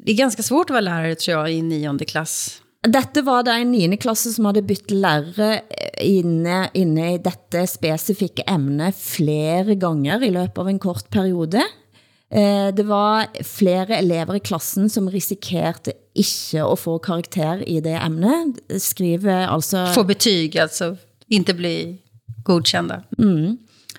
det 0.05 0.13
är 0.13 0.17
ganska 0.17 0.43
svårt 0.43 0.71
att 0.71 0.75
vara 0.75 0.81
lärare 0.81 1.15
tror 1.15 1.39
jag 1.39 1.53
i 1.53 1.63
nionde 1.63 2.05
klass. 2.05 2.63
Dette 2.89 3.23
var 3.23 3.43
det 3.43 3.53
en 3.53 3.73
9. 3.73 3.97
klasse 3.97 4.31
som 4.31 4.45
havde 4.45 4.63
bytt 4.63 4.91
lærere 4.91 5.61
inne, 6.01 6.69
inne 6.79 7.15
i 7.15 7.19
dette 7.19 7.65
specifikke 7.67 8.45
emne 8.47 8.93
flere 8.95 9.75
ganger 9.75 10.23
i 10.23 10.31
løbet 10.31 10.59
av 10.59 10.69
en 10.69 10.79
kort 10.79 11.09
periode. 11.11 11.65
Eh, 12.29 12.69
det 12.75 12.85
var 12.85 13.31
flere 13.45 13.97
elever 13.97 14.37
i 14.37 14.43
klassen 14.45 14.91
som 14.93 15.09
risikerte 15.09 15.95
ikke 16.19 16.65
at 16.65 16.81
få 16.83 16.99
karakter 17.01 17.63
i 17.65 17.79
det 17.81 17.97
emnet. 17.97 18.61
Skriver 18.83 19.47
altså... 19.49 19.87
Få 19.95 20.05
betyg, 20.05 20.57
altså. 20.57 20.97
Inte 21.29 21.55
bli 21.55 21.99
godkända. 22.45 23.03
Mm. 23.19 23.59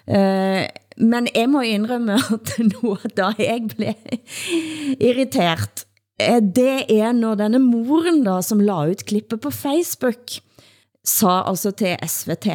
Uh, 0.10 0.66
men 0.98 1.28
jeg 1.36 1.50
må 1.50 1.62
indrømme 1.62 2.18
at 2.18 2.56
noget, 2.74 3.14
da 3.18 3.32
jeg 3.38 3.68
blev 3.76 3.94
irriteret, 5.00 5.86
eh, 6.20 6.42
det 6.42 6.90
er 6.90 7.14
når 7.14 7.40
denne 7.44 7.62
moren 7.64 8.24
da, 8.26 8.40
som 8.42 8.62
la 8.62 8.82
ut 8.90 9.06
klippet 9.06 9.42
på 9.42 9.54
Facebook, 9.54 10.40
sa 11.10 11.40
altså 11.50 11.72
til 11.78 11.98
SVT, 12.06 12.48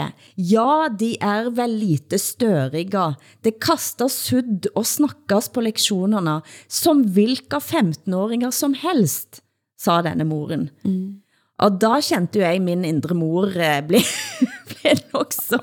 ja, 0.50 0.86
de 0.88 1.14
er 1.22 1.50
vel 1.56 1.74
lite 1.80 2.18
støriga. 2.22 3.14
Det 3.44 3.56
kastar 3.62 4.12
sudd 4.12 4.68
og 4.74 4.86
snakkas 4.88 5.50
på 5.52 5.64
lektionerna 5.66 6.40
som 6.68 7.02
vilka 7.16 7.60
15-åringer 7.60 8.54
som 8.54 8.76
helst, 8.78 9.42
sa 9.80 10.00
denne 10.06 10.26
moren. 10.28 10.68
Mm. 10.86 11.24
Og 11.64 11.78
da 11.82 11.98
kjente 12.02 12.40
jeg 12.42 12.62
min 12.64 12.82
indre 12.86 13.14
mor 13.18 13.52
eh, 13.54 13.78
bli, 13.86 14.00
blev 14.70 15.04
også 15.14 15.60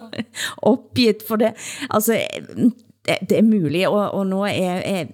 opgivet 0.67 1.25
for 1.27 1.41
det. 1.41 1.51
Altså, 1.89 2.19
det, 3.05 3.17
det 3.29 3.37
er 3.37 3.41
muligt, 3.41 3.87
og, 3.87 4.11
og 4.11 4.27
nu, 4.27 4.41
er, 4.41 4.81
er, 4.85 5.05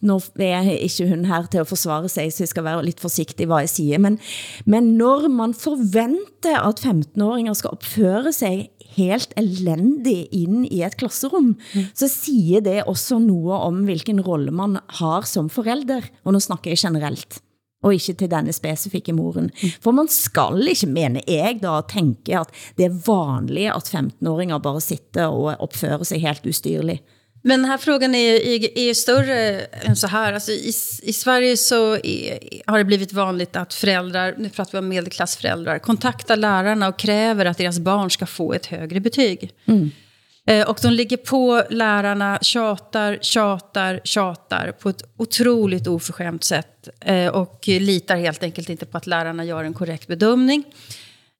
nu 0.00 0.20
er 0.38 0.70
ikke 0.70 1.08
hun 1.08 1.24
her 1.24 1.46
til 1.50 1.58
at 1.58 1.66
forsvare 1.66 2.08
sig, 2.08 2.32
så 2.32 2.42
jeg 2.42 2.48
skal 2.48 2.64
være 2.64 2.84
lidt 2.84 3.00
forsigtig, 3.00 3.46
hvad 3.46 3.58
jeg 3.58 3.68
siger. 3.68 3.98
Men, 3.98 4.18
men 4.66 4.82
når 4.82 5.28
man 5.28 5.54
forventer, 5.54 6.60
at 6.68 6.80
15-åringer 6.86 7.52
skal 7.52 7.70
opføre 7.70 8.32
sig 8.32 8.68
helt 8.96 9.34
elendig 9.36 10.28
ind 10.32 10.66
i 10.66 10.82
et 10.82 10.96
klasserum, 10.96 11.56
mm. 11.74 11.84
så 11.94 12.08
siger 12.08 12.60
det 12.60 12.84
også 12.84 13.18
noget 13.18 13.60
om, 13.60 13.84
hvilken 13.84 14.20
rolle 14.20 14.50
man 14.50 14.78
har 14.88 15.20
som 15.20 15.50
forælder. 15.50 16.00
Og 16.24 16.32
nu 16.32 16.40
snakker 16.40 16.70
jeg 16.70 16.78
generelt 16.78 17.42
og 17.86 17.94
ikke 17.94 18.14
til 18.18 18.30
denne 18.30 18.52
specifikke 18.52 19.12
moren. 19.12 19.50
For 19.80 19.94
man 19.94 20.08
skal 20.10 20.66
ikke, 20.68 20.86
mene 20.86 21.22
jeg 21.28 21.60
da, 21.62 21.80
tænke 21.88 22.38
at 22.38 22.50
det 22.78 22.88
er 22.88 22.96
vanligt, 23.06 23.70
at 23.70 23.94
15-åringer 23.94 24.58
bare 24.58 24.80
sitter 24.80 25.26
og 25.26 25.60
opfører 25.60 26.02
sig 26.02 26.20
helt 26.20 26.46
ustyrligt. 26.46 27.02
Men 27.46 27.62
den 27.62 27.70
här 27.70 27.78
frågan 27.78 28.14
är, 28.14 28.34
är, 28.34 28.78
är 28.78 28.94
större 28.94 29.60
än 29.60 29.96
så 29.96 30.06
här. 30.06 30.32
Alltså 30.32 30.52
i, 30.52 30.72
I 31.02 31.12
Sverige 31.12 31.56
så 31.56 31.94
är, 31.94 32.38
har 32.66 32.78
det 32.78 32.84
blivit 32.84 33.12
vanligt 33.12 33.56
att 33.56 33.74
föräldrar, 33.74 34.34
nu 34.38 34.50
pratar 34.50 34.72
vi 34.72 34.78
om 34.78 34.88
medelklassföräldrar, 34.88 35.78
kontaktar 35.78 36.36
lärarna 36.36 36.88
och 36.88 36.98
kräver 36.98 37.44
att 37.44 37.58
deras 37.58 37.78
barn 37.78 38.10
ska 38.10 38.26
få 38.26 38.52
ett 38.52 38.66
högre 38.66 39.00
betyg. 39.00 39.50
Mm. 39.66 39.90
Eh, 40.46 40.68
och 40.68 40.78
de 40.82 40.92
ligger 40.92 41.16
på 41.16 41.62
lärarna, 41.70 42.38
tjatar, 42.42 43.18
tjatar, 43.20 44.00
tjatar 44.04 44.72
på 44.72 44.88
ett 44.88 45.02
otroligt 45.16 45.86
oförskämt 45.86 46.44
sätt. 46.44 46.88
Eh, 47.00 47.28
och 47.28 47.64
litar 47.66 48.16
helt 48.16 48.42
enkelt 48.42 48.68
inte 48.68 48.86
på 48.86 48.96
att 48.96 49.06
lärarna 49.06 49.44
gör 49.44 49.64
en 49.64 49.74
korrekt 49.74 50.06
bedömning. 50.06 50.64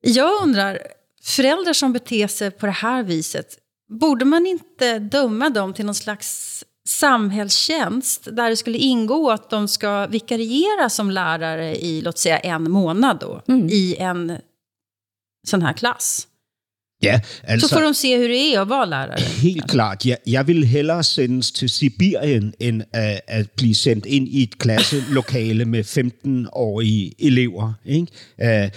Jag 0.00 0.42
undrar, 0.42 0.78
föräldrar 1.22 1.72
som 1.72 1.92
beter 1.92 2.26
sig 2.26 2.50
på 2.50 2.66
det 2.66 2.72
här 2.72 3.02
viset, 3.02 3.58
borde 3.88 4.24
man 4.24 4.46
inte 4.46 4.98
döma 4.98 5.50
dem 5.50 5.74
till 5.74 5.86
någon 5.86 5.94
slags 5.94 6.64
samhällstjänst 6.88 8.28
där 8.32 8.50
det 8.50 8.56
skulle 8.56 8.78
ingå 8.78 9.30
att 9.30 9.50
de 9.50 9.68
ska 9.68 10.06
vikariera 10.06 10.90
som 10.90 11.10
lärare 11.10 11.76
i, 11.76 12.00
låt 12.00 12.18
säga 12.18 12.38
en 12.38 12.70
månad 12.70 13.18
då, 13.20 13.42
mm. 13.48 13.68
i 13.68 13.96
en 13.98 14.38
sån 15.46 15.62
här 15.62 15.72
klass? 15.72 16.28
Ja, 17.02 17.20
altså, 17.44 17.68
så 17.68 17.74
får 17.74 17.80
de 17.80 17.94
se, 17.94 18.16
hur 18.16 18.26
det 18.26 18.54
er 18.54 18.60
at 18.60 18.68
være 18.68 18.90
lærere. 18.90 19.20
Helt 19.20 19.70
klart. 19.70 20.06
Jeg, 20.06 20.16
jeg 20.26 20.46
vil 20.46 20.64
hellere 20.64 21.02
sendes 21.02 21.52
til 21.52 21.68
Sibirien, 21.68 22.54
end 22.60 22.82
at, 22.92 23.20
at 23.26 23.50
blive 23.50 23.74
sendt 23.74 24.06
ind 24.06 24.28
i 24.28 24.42
et 24.42 24.58
klasselokale 24.58 25.64
med 25.64 25.84
15-årige 25.84 27.12
elever. 27.18 27.72
Ikke? 27.84 28.06
Uh, 28.42 28.70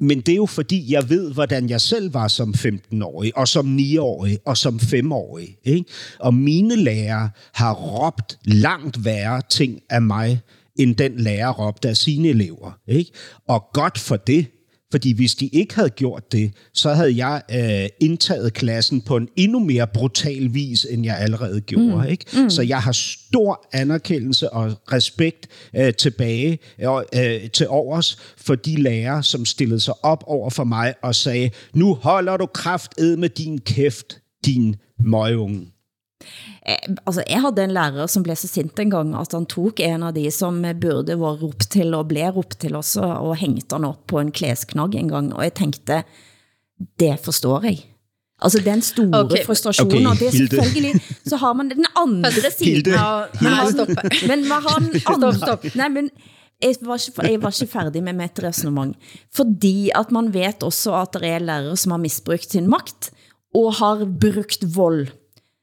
men 0.00 0.20
det 0.20 0.32
er 0.32 0.36
jo 0.36 0.46
fordi, 0.46 0.92
jeg 0.92 1.08
ved, 1.10 1.32
hvordan 1.32 1.70
jeg 1.70 1.80
selv 1.80 2.14
var 2.14 2.28
som 2.28 2.54
15-årig, 2.58 3.38
og 3.38 3.48
som 3.48 3.76
9-årig, 3.78 4.38
og 4.46 4.56
som 4.56 4.76
5-årig. 4.82 5.56
Ikke? 5.64 5.84
Og 6.18 6.34
mine 6.34 6.76
lærere 6.76 7.30
har 7.54 7.74
råbt 7.74 8.38
langt 8.44 9.04
værre 9.04 9.42
ting 9.50 9.80
af 9.90 10.02
mig, 10.02 10.40
end 10.78 10.96
den 10.96 11.12
lærer 11.16 11.52
råbte 11.52 11.88
af 11.88 11.96
sine 11.96 12.28
elever. 12.28 12.78
Ikke? 12.88 13.10
Og 13.48 13.64
godt 13.72 13.98
for 13.98 14.16
det, 14.16 14.46
fordi 14.94 15.12
hvis 15.12 15.34
de 15.34 15.46
ikke 15.46 15.74
havde 15.74 15.90
gjort 15.90 16.32
det, 16.32 16.52
så 16.74 16.92
havde 16.92 17.26
jeg 17.26 17.42
øh, 17.50 17.88
indtaget 18.00 18.52
klassen 18.52 19.00
på 19.00 19.16
en 19.16 19.28
endnu 19.36 19.58
mere 19.58 19.86
brutal 19.86 20.54
vis, 20.54 20.86
end 20.90 21.04
jeg 21.04 21.18
allerede 21.18 21.60
gjorde. 21.60 22.04
Mm. 22.04 22.10
Ikke? 22.10 22.24
Mm. 22.42 22.50
Så 22.50 22.62
jeg 22.62 22.82
har 22.82 22.92
stor 22.92 23.66
anerkendelse 23.72 24.50
og 24.50 24.72
respekt 24.92 25.48
øh, 25.76 25.94
tilbage 25.94 26.58
øh, 27.14 27.50
til 27.50 27.68
overs 27.68 28.18
for 28.36 28.54
de 28.54 28.82
lærere, 28.82 29.22
som 29.22 29.44
stillede 29.44 29.80
sig 29.80 29.94
op 30.04 30.24
over 30.26 30.50
for 30.50 30.64
mig 30.64 30.94
og 31.02 31.14
sagde, 31.14 31.50
nu 31.74 31.94
holder 31.94 32.36
du 32.36 32.46
kraft 32.46 32.92
med 32.98 33.28
din 33.28 33.58
kæft, 33.58 34.18
din 34.44 34.76
møgeunge. 35.04 35.73
Eh, 36.66 36.94
altså, 37.06 37.24
jeg 37.28 37.40
havde 37.40 37.64
en 37.64 37.74
lærer, 37.76 38.06
som 38.06 38.22
blev 38.22 38.36
så 38.36 38.48
sint 38.48 38.78
en 38.78 38.90
gang, 38.90 39.14
at 39.20 39.32
han 39.32 39.46
tog 39.46 39.80
en 39.80 40.02
av 40.02 40.14
de, 40.16 40.30
som 40.30 40.62
burde 40.80 41.18
være 41.20 41.40
ropt 41.42 41.70
til, 41.70 41.94
og 41.94 42.08
blev 42.08 42.36
ropt 42.36 42.60
til 42.60 42.76
også, 42.76 43.02
og 43.02 43.36
hængte 43.36 43.76
han 43.76 43.84
op 43.84 44.06
på 44.06 44.20
en 44.20 44.32
klæsknagg 44.32 44.94
en 44.94 45.08
gang, 45.08 45.34
og 45.34 45.42
jeg 45.42 45.54
tænkte, 45.54 46.04
det 47.00 47.18
forstår 47.24 47.64
jeg. 47.64 47.78
Altså 48.42 48.60
den 48.64 48.82
store 48.82 49.24
okay. 49.24 49.44
frustrationen, 49.46 50.06
okay, 50.06 50.10
og 50.10 50.18
det 50.20 50.26
er 50.26 50.36
selvfølgelig, 50.36 51.00
så 51.26 51.36
har 51.36 51.52
man 51.52 51.70
den 51.70 51.86
andre 52.04 52.30
siden. 52.30 52.92
Ja, 52.92 53.30
ja, 53.40 53.70
stopp. 53.70 53.90
Men 54.28 54.44
hvad 54.48 54.60
har 54.68 54.78
den 54.78 55.00
andre? 55.06 55.34
Stop, 55.34 55.60
stop. 55.62 55.74
Nej, 55.74 55.88
men 55.88 56.10
jeg 56.62 56.74
var, 56.82 56.98
ikke, 56.98 57.32
jeg 57.32 57.42
var 57.42 57.62
ikke 57.62 57.72
færdig 57.72 58.02
med 58.02 58.12
mitt 58.12 58.42
resonemang. 58.42 58.96
Fordi 59.34 59.90
at 59.94 60.12
man 60.12 60.34
vet 60.34 60.62
også, 60.62 60.94
at 60.94 61.14
der 61.14 61.20
er 61.28 61.38
lærere, 61.38 61.76
som 61.76 61.92
har 61.92 61.98
misbrugt 61.98 62.52
sin 62.52 62.68
magt, 62.70 63.12
og 63.54 63.74
har 63.74 64.04
brugt 64.20 64.76
vold 64.76 65.08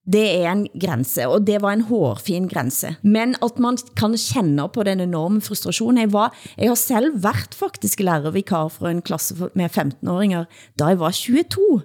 det 0.05 0.41
er 0.41 0.51
en 0.51 0.67
grænse, 0.81 1.27
og 1.27 1.45
det 1.47 1.61
var 1.61 1.73
en 1.73 1.85
hårfin 1.85 2.47
grænse. 2.47 2.95
Men 3.03 3.35
at 3.43 3.59
man 3.59 3.77
kan 3.97 4.17
kende 4.17 4.67
på 4.73 4.83
den 4.83 4.99
enorme 4.99 5.41
frustrationen. 5.41 6.01
Jeg, 6.01 6.13
var, 6.13 6.33
jeg 6.57 6.69
har 6.69 6.75
selv 6.75 7.23
været 7.23 7.55
faktisk 7.55 7.99
lærervikar 7.99 8.67
for 8.67 8.87
en 8.87 9.01
klasse 9.01 9.35
med 9.53 9.69
15-åringer, 9.69 10.45
da 10.79 10.85
jeg 10.85 10.99
var 10.99 11.11
22. 11.11 11.81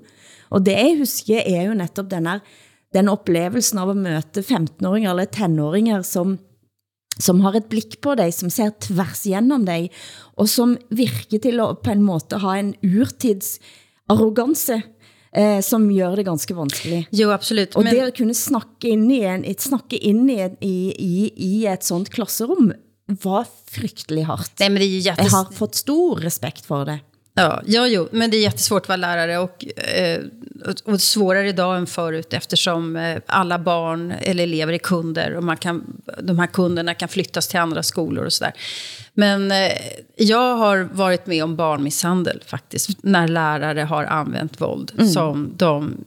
Og 0.50 0.66
det 0.66 0.72
jeg 0.72 0.96
husker 0.98 1.42
er 1.46 1.62
jo 1.62 1.74
netop 1.74 2.10
den, 2.10 2.26
her, 2.26 2.38
den 2.94 3.08
oplevelsen 3.08 3.78
av 3.78 3.90
at 3.90 3.96
møte 3.96 4.40
15-åringer 4.40 5.10
eller 5.10 5.26
10-åringer 5.36 6.02
som 6.02 6.38
som 7.16 7.40
har 7.40 7.56
et 7.56 7.68
blik 7.72 7.94
på 8.04 8.14
dig, 8.18 8.28
som 8.34 8.50
ser 8.52 8.74
tværs 8.80 9.24
igennem 9.24 9.64
dig, 9.64 9.88
og 10.36 10.50
som 10.52 10.76
virker 10.90 11.40
til 11.40 11.62
at 11.64 11.78
på 11.80 11.94
en 11.94 12.04
måte 12.04 12.36
ha 12.42 12.58
en 12.60 12.74
urtids 12.84 13.56
arrogance, 14.12 14.82
eh, 15.32 15.60
som 15.60 15.88
gør 15.88 16.16
det 16.16 16.24
ganske 16.26 16.54
vanskeligt. 16.54 17.08
Jo, 17.12 17.30
absolut. 17.30 17.76
Og 17.76 17.84
men- 17.84 17.94
det 17.94 18.02
at 18.02 18.16
kunne 18.16 18.34
snakke 18.34 18.88
ind 18.88 19.12
i, 19.12 19.22
en, 19.24 19.44
et, 19.44 19.60
snakke 19.62 19.96
ind 19.96 20.30
i, 20.30 20.40
i, 20.60 20.74
i, 20.98 21.32
i 21.36 21.66
et 21.66 21.84
sånt 21.84 22.10
klasserum, 22.10 22.72
var 23.22 23.46
frygtelig 23.70 24.24
hårdt. 24.26 24.52
Nej, 24.60 24.68
men 24.68 24.80
det 24.80 24.84
är 24.84 24.94
ju 24.96 24.98
jättes... 24.98 25.24
Jeg 25.24 25.30
har 25.32 25.52
fått 25.52 25.74
stor 25.74 26.16
respekt 26.20 26.66
for 26.66 26.84
det. 26.84 26.98
Ja, 27.36 27.62
ja, 27.66 27.86
jo, 27.86 28.08
men 28.12 28.30
det 28.30 28.36
är 28.36 28.42
jättesvårt 28.42 28.82
att 28.82 28.88
vara 28.88 28.96
lärare 28.96 29.38
och, 29.38 29.64
eh, 29.78 30.22
och, 30.84 31.00
svårare 31.00 31.48
idag 31.48 31.76
än 31.76 31.86
förut 31.86 32.32
eftersom 32.32 32.96
eh, 32.96 33.18
alla 33.26 33.58
barn 33.58 34.10
eller 34.20 34.44
elever 34.44 34.72
är 34.72 34.78
kunder 34.78 35.34
och 35.34 35.44
man 35.44 35.56
kan, 35.56 36.02
de 36.22 36.38
här 36.38 36.46
kunderna 36.46 36.94
kan 36.94 37.08
flyttas 37.08 37.48
till 37.48 37.60
andra 37.60 37.82
skolor 37.82 38.24
och 38.24 38.32
sådär. 38.32 38.52
Men 39.14 39.50
eh, 39.52 39.72
jag 40.16 40.56
har 40.56 40.88
varit 40.92 41.26
med 41.26 41.44
om 41.44 41.56
barnmisshandel 41.56 42.42
faktiskt, 42.46 43.02
när 43.02 43.28
lärare 43.28 43.80
har 43.80 44.04
använt 44.04 44.60
våld 44.60 44.92
Mm. 44.94 45.08
som 45.08 45.52
de 45.56 46.04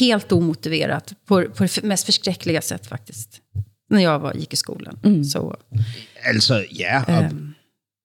helt 0.00 0.32
omotiverat, 0.32 1.12
på, 1.26 1.44
på 1.44 1.62
det 1.64 1.82
mest 1.82 2.06
förskräckliga 2.06 2.60
sätt 2.62 2.86
faktiskt, 2.86 3.40
när 3.90 4.02
jag 4.02 4.18
var, 4.18 4.34
gick 4.34 4.52
i 4.52 4.56
skolan. 4.56 4.98
Mm. 5.04 5.24
Så, 5.24 5.56
Altså, 6.34 6.64
ja, 6.70 7.04
Ehm, 7.08 7.54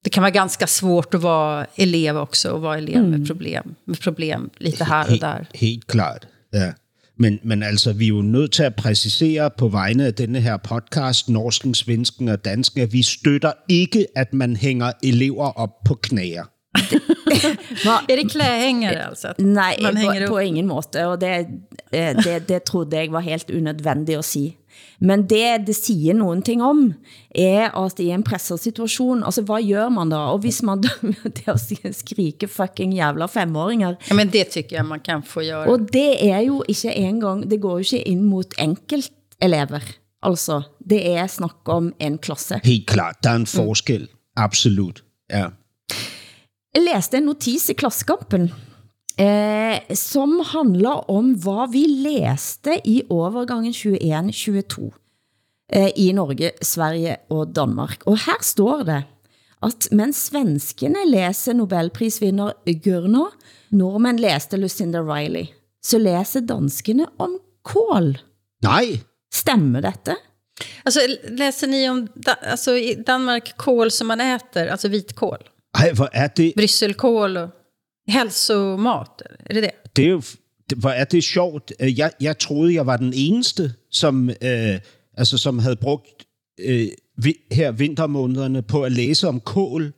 det 0.05 0.11
kan 0.11 0.21
vara 0.21 0.31
ganska 0.31 0.67
svårt 0.67 1.13
att 1.13 1.21
vara 1.21 1.65
elev 1.75 2.17
också 2.17 2.49
och 2.49 2.61
vara 2.61 2.77
elev 2.77 2.95
Mm. 2.97 3.09
med 3.09 3.27
problem, 3.27 3.75
med 3.85 3.99
problem 3.99 4.49
lite 4.57 4.83
här 4.83 5.11
och 5.11 5.19
där. 5.19 5.47
Helt 5.53 5.87
klart, 5.87 6.25
ja. 6.51 6.73
Men, 7.17 7.39
men 7.43 7.63
altså, 7.63 7.93
vi 7.93 8.05
er 8.05 8.09
jo 8.09 8.21
nødt 8.21 8.51
til 8.51 8.63
at 8.63 8.75
præcisere 8.75 9.49
på 9.57 9.67
vegne 9.67 10.05
af 10.05 10.13
denne 10.13 10.39
her 10.41 10.57
podcast, 10.57 11.29
norsken, 11.29 11.73
svensken 11.73 12.27
og 12.27 12.45
dansken, 12.45 12.81
at 12.81 12.93
vi 12.93 13.03
støtter 13.03 13.51
ikke, 13.69 14.05
at 14.15 14.33
man 14.33 14.55
hænger 14.55 14.91
elever 15.03 15.45
op 15.59 15.69
på 15.85 15.93
knæer. 15.93 16.43
Är 18.09 18.15
det 18.15 18.29
klädhängare 18.31 19.03
alltså? 19.03 19.27
Att 19.27 19.39
Nej, 19.39 19.77
man 19.81 19.97
hänger 19.97 20.27
på, 20.27 20.33
på 20.33 20.39
ingen 20.39 20.67
måte, 20.67 21.07
og 21.07 21.21
det, 21.21 21.47
eh, 21.93 22.15
det, 22.23 22.49
det 22.49 22.63
trodde 22.63 22.97
jeg 22.97 23.11
var 23.11 23.19
helt 23.19 23.49
unødvendigt 23.51 24.17
at 24.17 24.25
sige. 24.25 24.57
Men 24.99 25.23
det 25.29 25.67
det 25.67 25.75
siger 25.75 26.13
nogen 26.13 26.41
ting 26.41 26.63
om, 26.63 26.93
er 27.35 27.77
at 27.85 27.99
i 27.99 28.09
en 28.09 28.23
pressersituation, 28.23 29.23
altså 29.23 29.41
hvad 29.41 29.69
gør 29.69 29.89
man 29.89 30.09
da? 30.09 30.15
Og 30.15 30.39
hvis 30.39 30.63
man 30.63 30.83
det 31.37 31.47
at 31.83 31.95
skrike 31.95 32.47
fucking 32.47 32.93
jävla 32.93 33.25
femåringer, 33.25 33.95
Ja, 34.09 34.15
men 34.15 34.29
det 34.29 34.47
tycker 34.51 34.75
jag 34.75 34.85
man 34.85 34.99
kan 34.99 35.23
få 35.23 35.41
göra. 35.41 35.67
og 35.69 35.79
det 35.93 36.29
er 36.29 36.39
jo 36.39 36.63
ikke 36.67 36.93
engang, 36.95 37.49
det 37.51 37.61
går 37.61 37.71
jo 37.71 37.77
ikke 37.77 38.01
ind 38.07 38.21
mot 38.21 38.53
enkelt 38.59 39.11
elever. 39.41 39.79
Altså, 40.23 40.61
det 40.89 41.09
er 41.09 41.27
snak 41.27 41.55
om 41.65 41.93
en 41.99 42.17
klasse. 42.17 42.59
Helt 42.63 42.87
klart, 42.87 43.15
der 43.23 43.29
er 43.29 43.35
en 43.35 43.45
forskel. 43.47 44.07
Absolut, 44.37 45.03
ja. 45.31 45.45
Jeg 46.75 46.83
læste 46.93 47.17
en 47.17 47.23
notis 47.23 47.69
i 47.69 47.73
Klassekampen, 47.73 48.51
eh, 49.21 49.95
som 49.95 50.39
handler 50.53 51.05
om 51.11 51.33
hvad 51.43 51.71
vi 51.73 51.85
læste 51.87 52.79
i 52.85 53.01
overgangen 53.09 53.73
21-22 53.73 54.89
eh, 55.73 55.91
i 55.95 56.11
Norge, 56.17 56.51
Sverige 56.61 57.17
og 57.29 57.55
Danmark. 57.55 58.03
Og 58.05 58.17
her 58.25 58.41
står 58.41 58.83
det, 58.89 59.03
at 59.63 59.87
mens 59.91 60.17
svenskene 60.31 61.05
læser 61.05 61.53
Nobelprisvinder 61.53 62.51
Gurner, 62.83 63.29
nordmænd 63.71 64.19
læste 64.19 64.57
Lucinda 64.57 65.01
Riley, 65.05 65.45
så 65.83 65.97
læser 65.97 66.45
danskene 66.45 67.05
om 67.19 67.37
kål. 67.63 68.17
Nej, 68.63 68.99
Stemmer 69.33 69.81
dette? 69.81 70.15
Alltså, 70.85 70.99
läser 71.37 71.67
ni 71.67 71.89
om 71.89 72.07
da, 72.25 72.33
alltså, 72.43 72.73
i 72.75 72.95
Danmark 73.07 73.53
kål 73.57 73.91
som 73.91 74.07
man 74.07 74.21
äter, 74.21 74.67
alltså 74.67 74.87
vitkål? 74.87 75.37
ej, 75.77 75.93
hvor 75.93 76.09
er 76.13 76.27
det, 76.27 76.53
Brysselkål 76.55 77.37
och 77.37 77.49
hälsomat, 78.11 79.21
är 79.45 79.53
det 79.53 79.61
det? 79.61 79.71
det 79.95 80.05
er 80.05 80.09
jo, 80.09 80.21
det, 80.69 80.77
hvor 80.77 80.89
er 80.89 81.03
det 81.03 81.23
sjovt. 81.23 81.71
Øh, 81.79 81.99
Jeg, 81.99 82.11
jeg 82.21 82.37
troede, 82.39 82.73
jeg 82.73 82.85
var 82.85 82.97
den 82.97 83.13
eneste, 83.15 83.73
som, 83.91 84.29
øh, 84.29 84.79
altså, 85.17 85.37
som 85.37 85.59
havde 85.59 85.75
brugt 85.75 86.25
øh, 86.59 86.87
vi, 87.17 87.35
her 87.51 87.71
vintermånederne 87.71 88.61
på 88.61 88.83
at 88.83 88.91
læse 88.91 89.27
om 89.27 89.39
kål. 89.39 89.93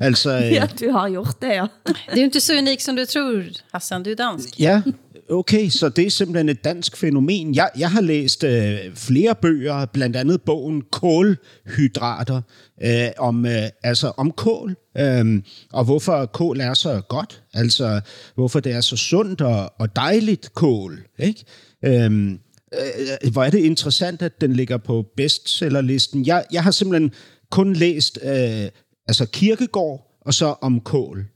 Altså, 0.00 0.30
øh, 0.30 0.52
Ja, 0.52 0.68
du 0.80 0.90
har 0.90 1.08
gjort 1.10 1.40
det, 1.42 1.48
ja. 1.48 1.66
Det 1.86 2.12
är 2.12 2.16
ju 2.16 2.24
inte 2.24 2.40
så 2.40 2.58
unikt 2.58 2.82
som 2.82 2.96
du 2.96 3.04
tror, 3.04 3.44
Hassan. 3.72 4.02
Du 4.02 4.10
är 4.10 4.14
dansk. 4.16 4.60
Ja, 4.60 4.82
okay, 5.30 5.68
så 5.68 5.88
det 5.88 6.06
er 6.06 6.10
simpelthen 6.10 6.48
et 6.48 6.64
dansk 6.64 6.96
fænomen. 6.96 7.54
Jeg, 7.54 7.70
jeg 7.78 7.90
har 7.90 8.00
læst 8.00 8.44
øh, 8.44 8.78
flere 8.94 9.34
bøger, 9.34 9.86
blandt 9.86 10.16
andet 10.16 10.42
bogen 10.42 10.82
Kålhydrater, 10.92 12.42
øh, 12.82 13.08
om, 13.18 13.46
øh, 13.46 13.68
altså 13.82 14.12
om 14.16 14.30
kål, 14.30 14.76
øh, 14.98 15.42
og 15.72 15.84
hvorfor 15.84 16.26
kål 16.26 16.60
er 16.60 16.74
så 16.74 17.02
godt, 17.08 17.42
altså 17.54 18.00
hvorfor 18.34 18.60
det 18.60 18.72
er 18.72 18.80
så 18.80 18.96
sundt 18.96 19.40
og, 19.40 19.72
og 19.78 19.96
dejligt 19.96 20.54
kål. 20.54 21.00
Ikke? 21.18 21.44
Øh, 21.84 22.30
øh, 22.74 23.32
hvor 23.32 23.44
er 23.44 23.50
det 23.50 23.58
interessant, 23.58 24.22
at 24.22 24.40
den 24.40 24.52
ligger 24.52 24.76
på 24.76 25.06
bestsellerlisten. 25.16 26.26
Jeg, 26.26 26.44
jeg 26.52 26.62
har 26.62 26.70
simpelthen 26.70 27.12
kun 27.50 27.72
læst 27.72 28.18
øh, 28.22 28.68
altså 29.08 29.26
Kirkegård, 29.32 30.18
og 30.20 30.34
så 30.34 30.54
om 30.60 30.80
kål. 30.80 31.26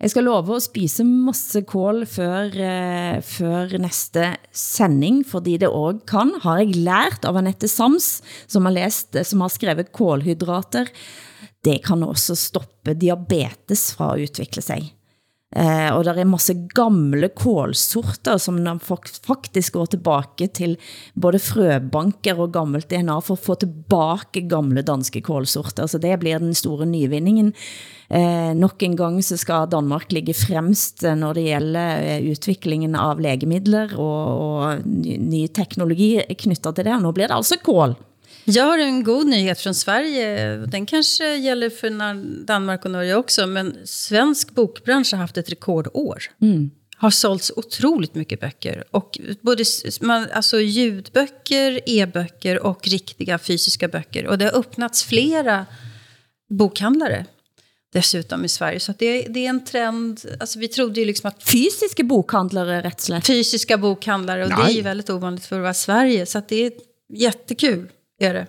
Jeg 0.00 0.12
skal 0.14 0.24
love 0.24 0.56
at 0.56 0.64
spise 0.64 1.04
masse 1.04 1.60
kål 1.68 2.06
før, 2.08 2.54
eh, 2.56 3.18
før 3.20 3.74
næste 3.78 4.36
sending, 4.52 5.22
fordi 5.28 5.58
det 5.60 5.68
også 5.68 6.06
kan, 6.08 6.32
har 6.42 6.62
jeg 6.62 6.78
lært 6.80 7.26
av 7.28 7.36
Annette 7.36 7.68
Sams, 7.68 8.22
som 8.48 8.64
har, 8.64 8.72
læst, 8.78 9.14
eh, 9.14 9.26
som 9.26 9.44
har 9.44 9.52
skrevet 9.52 9.92
kålhydrater, 9.92 10.88
det 11.64 11.82
kan 11.84 12.02
også 12.02 12.36
stoppe 12.38 12.94
diabetes 12.96 13.90
fra 13.92 14.14
at 14.14 14.24
udvikle 14.24 14.64
sig. 14.64 14.92
Eh, 15.50 15.90
og 15.90 16.04
der 16.06 16.14
er 16.14 16.28
masse 16.30 16.54
gamle 16.70 17.26
kålsorter, 17.34 18.38
som 18.38 18.60
man 18.62 18.78
faktisk 18.78 19.74
går 19.74 19.88
tilbage 19.90 20.46
til 20.54 20.76
både 21.18 21.40
frøbanker 21.42 22.38
og 22.38 22.52
gammelt 22.54 22.86
DNA 22.92 23.16
for 23.18 23.34
at 23.34 23.42
få 23.42 23.56
tilbage 23.58 24.44
gamle 24.46 24.84
danske 24.86 25.20
kålsorter. 25.26 25.88
Så 25.90 25.98
det 25.98 26.20
bliver 26.22 26.38
den 26.38 26.54
store 26.54 26.86
nyvinningen. 26.86 27.50
Eh, 28.10 28.52
nok 28.54 28.82
en 28.82 28.94
gang 28.98 29.18
så 29.22 29.36
skal 29.38 29.66
Danmark 29.70 30.12
ligge 30.14 30.34
fremst 30.34 31.02
eh, 31.02 31.18
når 31.18 31.34
det 31.34 31.44
gælder 31.46 31.98
eh, 31.98 32.30
udviklingen 32.30 32.94
av 32.94 33.18
lægemidler 33.18 33.96
og, 33.98 34.22
og 34.46 34.86
ny, 34.86 35.18
ny 35.18 35.42
teknologi 35.50 36.12
knyttet 36.38 36.78
til 36.78 36.86
det. 36.86 36.94
Og 36.94 37.02
nu 37.02 37.12
bliver 37.14 37.30
det 37.30 37.38
altså 37.38 37.58
kål. 37.62 37.98
Jag 38.44 38.64
har 38.64 38.78
en 38.78 39.04
god 39.04 39.26
nyhet 39.26 39.60
från 39.60 39.74
Sverige. 39.74 40.56
Den 40.56 40.86
kanske 40.86 41.36
gäller 41.36 41.70
för 41.70 41.90
Danmark 42.46 42.84
och 42.84 42.90
Norge 42.90 43.14
också. 43.14 43.46
Men 43.46 43.76
svensk 43.84 44.50
bokbransch 44.50 45.12
har 45.12 45.18
haft 45.18 45.36
ett 45.36 45.50
rekordår. 45.50 46.22
Har 46.96 47.10
sålts 47.10 47.52
otroligt 47.56 48.14
mycket 48.14 48.40
böcker. 48.40 48.84
Och 48.90 49.18
både 49.40 49.64
man, 50.00 50.26
alltså 50.32 50.60
ljudböcker, 50.60 51.80
e-böcker 51.86 52.66
och 52.66 52.88
riktiga 52.88 53.38
fysiska 53.38 53.88
böcker. 53.88 54.26
Och 54.26 54.38
det 54.38 54.44
har 54.44 54.58
öppnats 54.58 55.04
flera 55.04 55.66
bokhandlare 56.50 57.26
dessutom 57.92 58.44
i 58.44 58.48
Sverige. 58.48 58.80
Så 58.80 58.90
att 58.90 58.98
det, 58.98 59.22
det 59.22 59.46
är 59.46 59.50
en 59.50 59.64
trend. 59.64 60.20
Alltså 60.40 60.58
vi 60.58 60.68
trodde 60.68 61.00
ju 61.00 61.06
liksom 61.06 61.28
att 61.28 61.42
Fysiske 61.42 62.04
bokhandlere, 62.04 62.82
rätt 62.82 63.00
slätt. 63.00 63.26
fysiska 63.26 63.78
bokhandlare. 63.78 64.44
Och 64.44 64.48
det 64.50 64.54
är 64.54 64.64
Nej. 64.64 64.76
ju 64.76 64.82
väldigt 64.82 65.10
ovanligt 65.10 65.44
för 65.46 65.56
att 65.56 65.62
vara 65.62 65.74
Sverige. 65.74 66.26
Så 66.26 66.38
att 66.38 66.48
det 66.48 66.66
är 66.66 66.72
jättekul. 67.12 67.88
Är 68.20 68.34
det. 68.34 68.46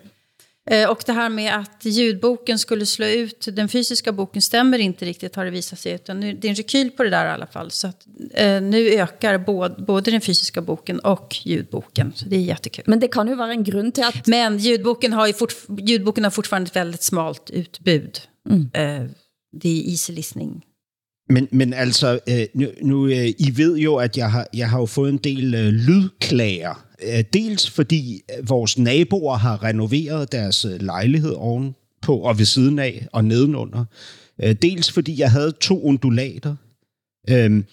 Eh, 0.69 0.89
Och 0.89 1.03
det 1.05 1.13
här 1.13 1.30
med 1.30 1.55
att 1.59 1.86
ljudboken 1.86 2.59
skulle 2.59 2.86
slå 2.86 3.05
ut 3.05 3.47
den 3.51 3.69
fysiska 3.69 4.11
boken 4.11 4.41
stämmer 4.41 4.80
inte 4.80 5.05
riktigt 5.05 5.36
har 5.36 5.45
det 5.45 5.51
visat 5.51 5.80
sig. 5.80 5.93
Utan 5.93 6.19
nu, 6.19 6.34
det 6.34 6.47
är 6.47 6.49
en 6.49 6.55
rekyl 6.55 6.91
på 6.91 7.03
det 7.03 7.09
där 7.09 7.26
i 7.26 7.30
alla 7.30 7.47
fall. 7.47 7.72
Så 7.72 7.88
att, 7.88 8.05
eh, 8.34 8.61
nu 8.61 8.89
ökar 8.89 9.38
både, 9.38 9.84
både 9.84 10.11
den 10.11 10.22
fysiska 10.22 10.61
boken 10.61 10.99
och 10.99 11.36
ljudboken. 11.43 12.11
Så 12.15 12.26
det 12.26 12.36
är 12.36 12.39
jättekul. 12.39 12.84
Men 12.88 12.99
det 12.99 13.07
kan 13.07 13.28
jo 13.28 13.36
være 13.36 13.51
en 13.51 13.63
grund 13.63 13.93
til 13.93 14.01
at 14.01 14.28
Men 14.28 14.57
ljudboken 14.57 15.13
har, 15.13 15.28
ju 15.28 15.34
fort, 15.34 15.53
ljudboken 15.88 16.24
har 16.24 16.32
fortfarande 16.32 16.67
ett 16.67 16.76
väldigt 16.76 17.03
smalt 17.03 17.49
utbud. 17.53 18.22
Eh, 18.74 19.05
det 19.61 19.69
är 19.69 19.89
easy 19.91 20.13
listening. 20.13 20.63
Men, 21.30 21.47
men 21.51 21.74
altså, 21.74 22.19
øh, 22.30 22.45
nu, 22.53 22.67
nu 22.82 23.07
øh, 23.07 23.28
I 23.28 23.51
ved 23.55 23.78
jo, 23.78 23.95
at 23.95 24.17
jeg 24.17 24.32
har, 24.32 24.47
jeg 24.53 24.69
har 24.69 24.80
jo 24.80 24.86
fået 24.86 25.09
en 25.09 25.17
del 25.17 25.55
øh, 25.55 25.67
lydklager. 25.74 26.86
Øh, 27.04 27.24
dels 27.34 27.70
fordi 27.70 28.22
øh, 28.38 28.49
vores 28.49 28.78
naboer 28.78 29.38
har 29.38 29.64
renoveret 29.64 30.32
deres 30.32 30.66
øh, 30.66 30.82
lejlighed 30.82 31.32
ovenpå 31.32 32.18
og 32.18 32.38
ved 32.38 32.45
siden 32.45 32.80
af 32.80 33.08
og 33.12 33.26
nedenunder. 33.26 33.86
Dels 34.62 34.91
fordi 34.91 35.20
jeg 35.20 35.32
havde 35.32 35.52
to 35.52 35.82
undulater. 35.82 36.56
Øhm, 37.30 37.66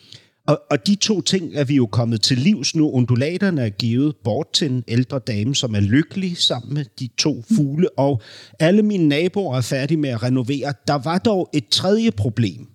Og, 0.47 0.63
og 0.71 0.87
de 0.87 0.95
to 0.95 1.21
ting 1.21 1.55
er 1.55 1.65
vi 1.65 1.75
jo 1.75 1.87
kommet 1.87 2.21
til 2.23 2.39
livs 2.39 2.75
nu. 2.75 2.91
Undulaterne 2.91 3.63
er 3.63 3.69
givet 3.69 4.17
bort 4.25 4.53
til 4.53 4.71
en 4.71 4.85
ældre 4.89 5.19
dame, 5.19 5.55
som 5.55 5.75
er 5.75 5.81
lykkelig 5.81 6.37
sammen 6.37 6.75
med 6.75 6.85
de 7.01 7.09
to 7.19 7.45
fugle, 7.57 7.99
og 7.99 8.23
alle 8.59 8.83
mine 8.83 9.09
naboer 9.09 9.57
er 9.57 9.61
færdige 9.61 9.99
med 9.99 10.11
at 10.11 10.23
renovere. 10.23 10.75
Der 10.87 10.95
var 10.95 11.19
dog 11.19 11.51
et 11.55 11.69
tredje 11.69 12.11
problem, 12.11 12.67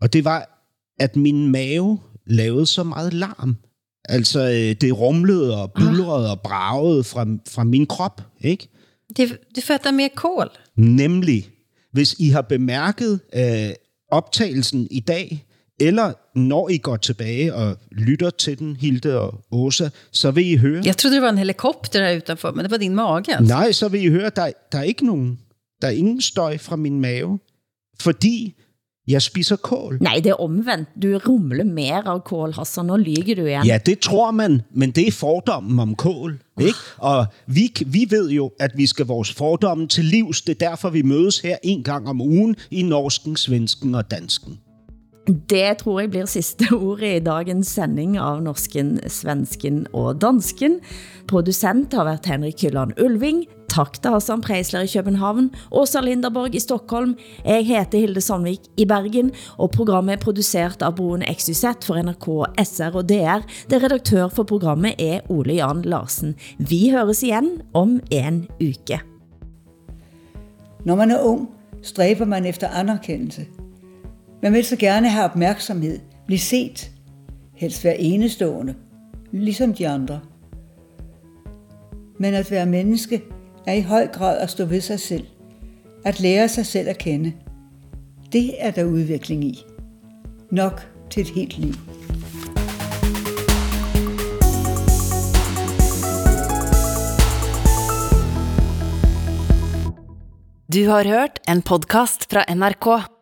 og 0.00 0.12
det 0.12 0.24
var, 0.24 0.64
at 0.98 1.16
min 1.16 1.52
mave 1.52 1.98
lavede 2.26 2.66
så 2.66 2.82
meget 2.82 3.14
larm. 3.14 3.56
Altså, 4.08 4.40
øh, 4.40 4.74
det 4.80 4.98
rumlede 4.98 5.62
og 5.62 5.72
bulrede 5.72 6.30
og 6.30 6.40
bragede 6.40 7.04
fra, 7.04 7.26
fra 7.48 7.64
min 7.64 7.86
krop, 7.86 8.22
ikke? 8.40 8.68
Det, 9.16 9.38
det 9.54 9.64
fatter 9.64 9.90
mere 9.90 10.08
kål. 10.14 10.50
Nemlig, 10.76 11.50
hvis 11.92 12.16
I 12.18 12.28
har 12.28 12.42
bemærket 12.42 13.20
øh, 13.34 13.70
optagelsen 14.10 14.88
i 14.90 15.00
dag, 15.00 15.44
eller 15.80 16.12
når 16.38 16.68
I 16.68 16.78
går 16.78 16.96
tilbage 16.96 17.54
og 17.54 17.76
lytter 17.92 18.30
til 18.30 18.58
den, 18.58 18.76
Hilde 18.76 19.20
og 19.20 19.40
Åsa, 19.52 19.88
så 20.12 20.30
vil 20.30 20.46
I 20.46 20.56
høre... 20.56 20.82
Jeg 20.84 20.96
troede, 20.96 21.14
det 21.14 21.22
var 21.22 21.30
en 21.30 21.38
helikopter 21.38 22.08
her 22.08 22.16
utanfor, 22.16 22.50
men 22.50 22.64
det 22.64 22.70
var 22.70 22.76
din 22.76 22.94
mage. 22.94 23.36
Altså. 23.36 23.54
Nej, 23.54 23.72
så 23.72 23.88
vil 23.88 24.04
I 24.04 24.08
høre, 24.08 24.30
der, 24.36 24.52
der 24.72 24.78
er 24.78 24.82
ikke 24.82 25.06
nogen... 25.06 25.38
Der 25.82 25.88
er 25.88 25.92
ingen 25.92 26.20
støj 26.20 26.58
fra 26.58 26.76
min 26.76 27.00
mave, 27.00 27.38
fordi 28.00 28.54
jeg 29.08 29.22
spiser 29.22 29.56
kål. 29.56 29.98
Nej, 30.00 30.20
det 30.24 30.30
er 30.30 30.40
omvendt. 30.40 30.88
Du 31.02 31.18
rumler 31.18 31.64
mere 31.64 32.02
av 32.06 32.20
kål, 32.20 32.52
Hassan. 32.52 32.86
Nu 32.86 32.96
lyger 32.96 33.34
du 33.34 33.46
igen. 33.46 33.66
Ja, 33.66 33.78
det 33.86 33.98
tror 34.04 34.30
man, 34.30 34.60
men 34.70 34.90
det 34.90 35.06
er 35.08 35.12
fordommen 35.12 35.78
om 35.78 35.94
kål. 35.94 36.38
Ikke? 36.60 36.78
Og 36.98 37.26
vi, 37.46 37.72
vi 37.86 38.06
ved 38.10 38.30
jo, 38.30 38.50
at 38.60 38.70
vi 38.76 38.86
skal 38.86 39.06
vores 39.06 39.32
fordomme 39.32 39.88
til 39.88 40.04
livs. 40.04 40.42
Det 40.42 40.62
er 40.62 40.68
derfor, 40.68 40.90
vi 40.90 41.02
mødes 41.02 41.40
her 41.40 41.56
en 41.62 41.82
gang 41.82 42.08
om 42.08 42.20
ugen 42.20 42.56
i 42.70 42.82
norsken, 42.82 43.36
svensken 43.36 43.94
og 43.94 44.10
dansken. 44.10 44.58
Det 45.28 45.76
tror 45.82 46.00
jeg 46.00 46.10
bliver 46.10 46.26
sidste 46.26 46.70
ord 46.88 47.02
i 47.04 47.18
dagens 47.20 47.68
sending 47.76 48.16
av 48.16 48.40
Norsken, 48.40 48.96
Svensken 49.12 49.82
og 49.92 50.22
Dansken. 50.22 50.78
Producent 51.28 51.92
har 51.92 52.06
været 52.08 52.26
Henrik 52.26 52.62
Hylland 52.62 52.96
Ulving. 53.04 53.44
Tak 53.68 53.98
til 54.00 54.14
Hassan 54.14 54.40
Preisler 54.40 54.80
i 54.80 54.88
København, 54.88 55.50
Åsa 55.70 56.00
Linderborg 56.00 56.54
i 56.54 56.62
Stockholm. 56.64 57.12
Jeg 57.44 57.66
heter 57.66 57.98
Hilde 57.98 58.20
Sandvik 58.20 58.70
i 58.80 58.86
Bergen, 58.88 59.30
og 59.58 59.70
programmet 59.70 60.16
er 60.16 60.22
produceret 60.22 60.82
av 60.82 60.96
Broen 60.96 61.22
XYZ 61.28 61.84
for 61.84 62.00
NRK, 62.00 62.26
SR 62.64 62.96
og 62.96 63.04
DR. 63.12 63.44
Det 63.68 63.82
redaktør 63.82 64.32
for 64.32 64.48
programmet 64.48 64.96
er 64.98 65.20
Ole 65.28 65.60
Jan 65.60 65.84
Larsen. 65.84 66.34
Vi 66.58 66.88
høres 66.90 67.22
igen 67.22 67.60
om 67.74 68.00
en 68.10 68.46
uke. 68.56 69.00
Når 70.84 70.94
man 70.94 71.10
er 71.10 71.20
ung, 71.20 71.48
stræber 71.82 72.24
man 72.24 72.46
efter 72.46 72.68
anerkendelse– 72.68 73.46
man 74.42 74.52
vil 74.52 74.64
så 74.64 74.76
gerne 74.76 75.08
have 75.08 75.24
opmærksomhed, 75.24 75.98
blive 76.26 76.38
set, 76.38 76.90
helst 77.54 77.84
være 77.84 78.00
enestående, 78.00 78.74
ligesom 79.32 79.74
de 79.74 79.88
andre. 79.88 80.20
Men 82.18 82.34
at 82.34 82.50
være 82.50 82.66
menneske 82.66 83.22
er 83.66 83.72
i 83.72 83.80
høj 83.80 84.06
grad 84.06 84.38
at 84.38 84.50
stå 84.50 84.64
ved 84.64 84.80
sig 84.80 85.00
selv, 85.00 85.26
at 86.04 86.20
lære 86.20 86.48
sig 86.48 86.66
selv 86.66 86.88
at 86.88 86.98
kende. 86.98 87.32
Det 88.32 88.64
er 88.64 88.70
der 88.70 88.84
udvikling 88.84 89.44
i. 89.44 89.64
Nok 90.50 90.92
til 91.10 91.20
et 91.20 91.28
helt 91.28 91.58
liv. 91.58 91.74
Du 100.74 100.90
har 100.90 101.08
hørt 101.08 101.40
en 101.48 101.62
podcast 101.62 102.32
fra 102.32 102.54
NRK. 102.54 103.17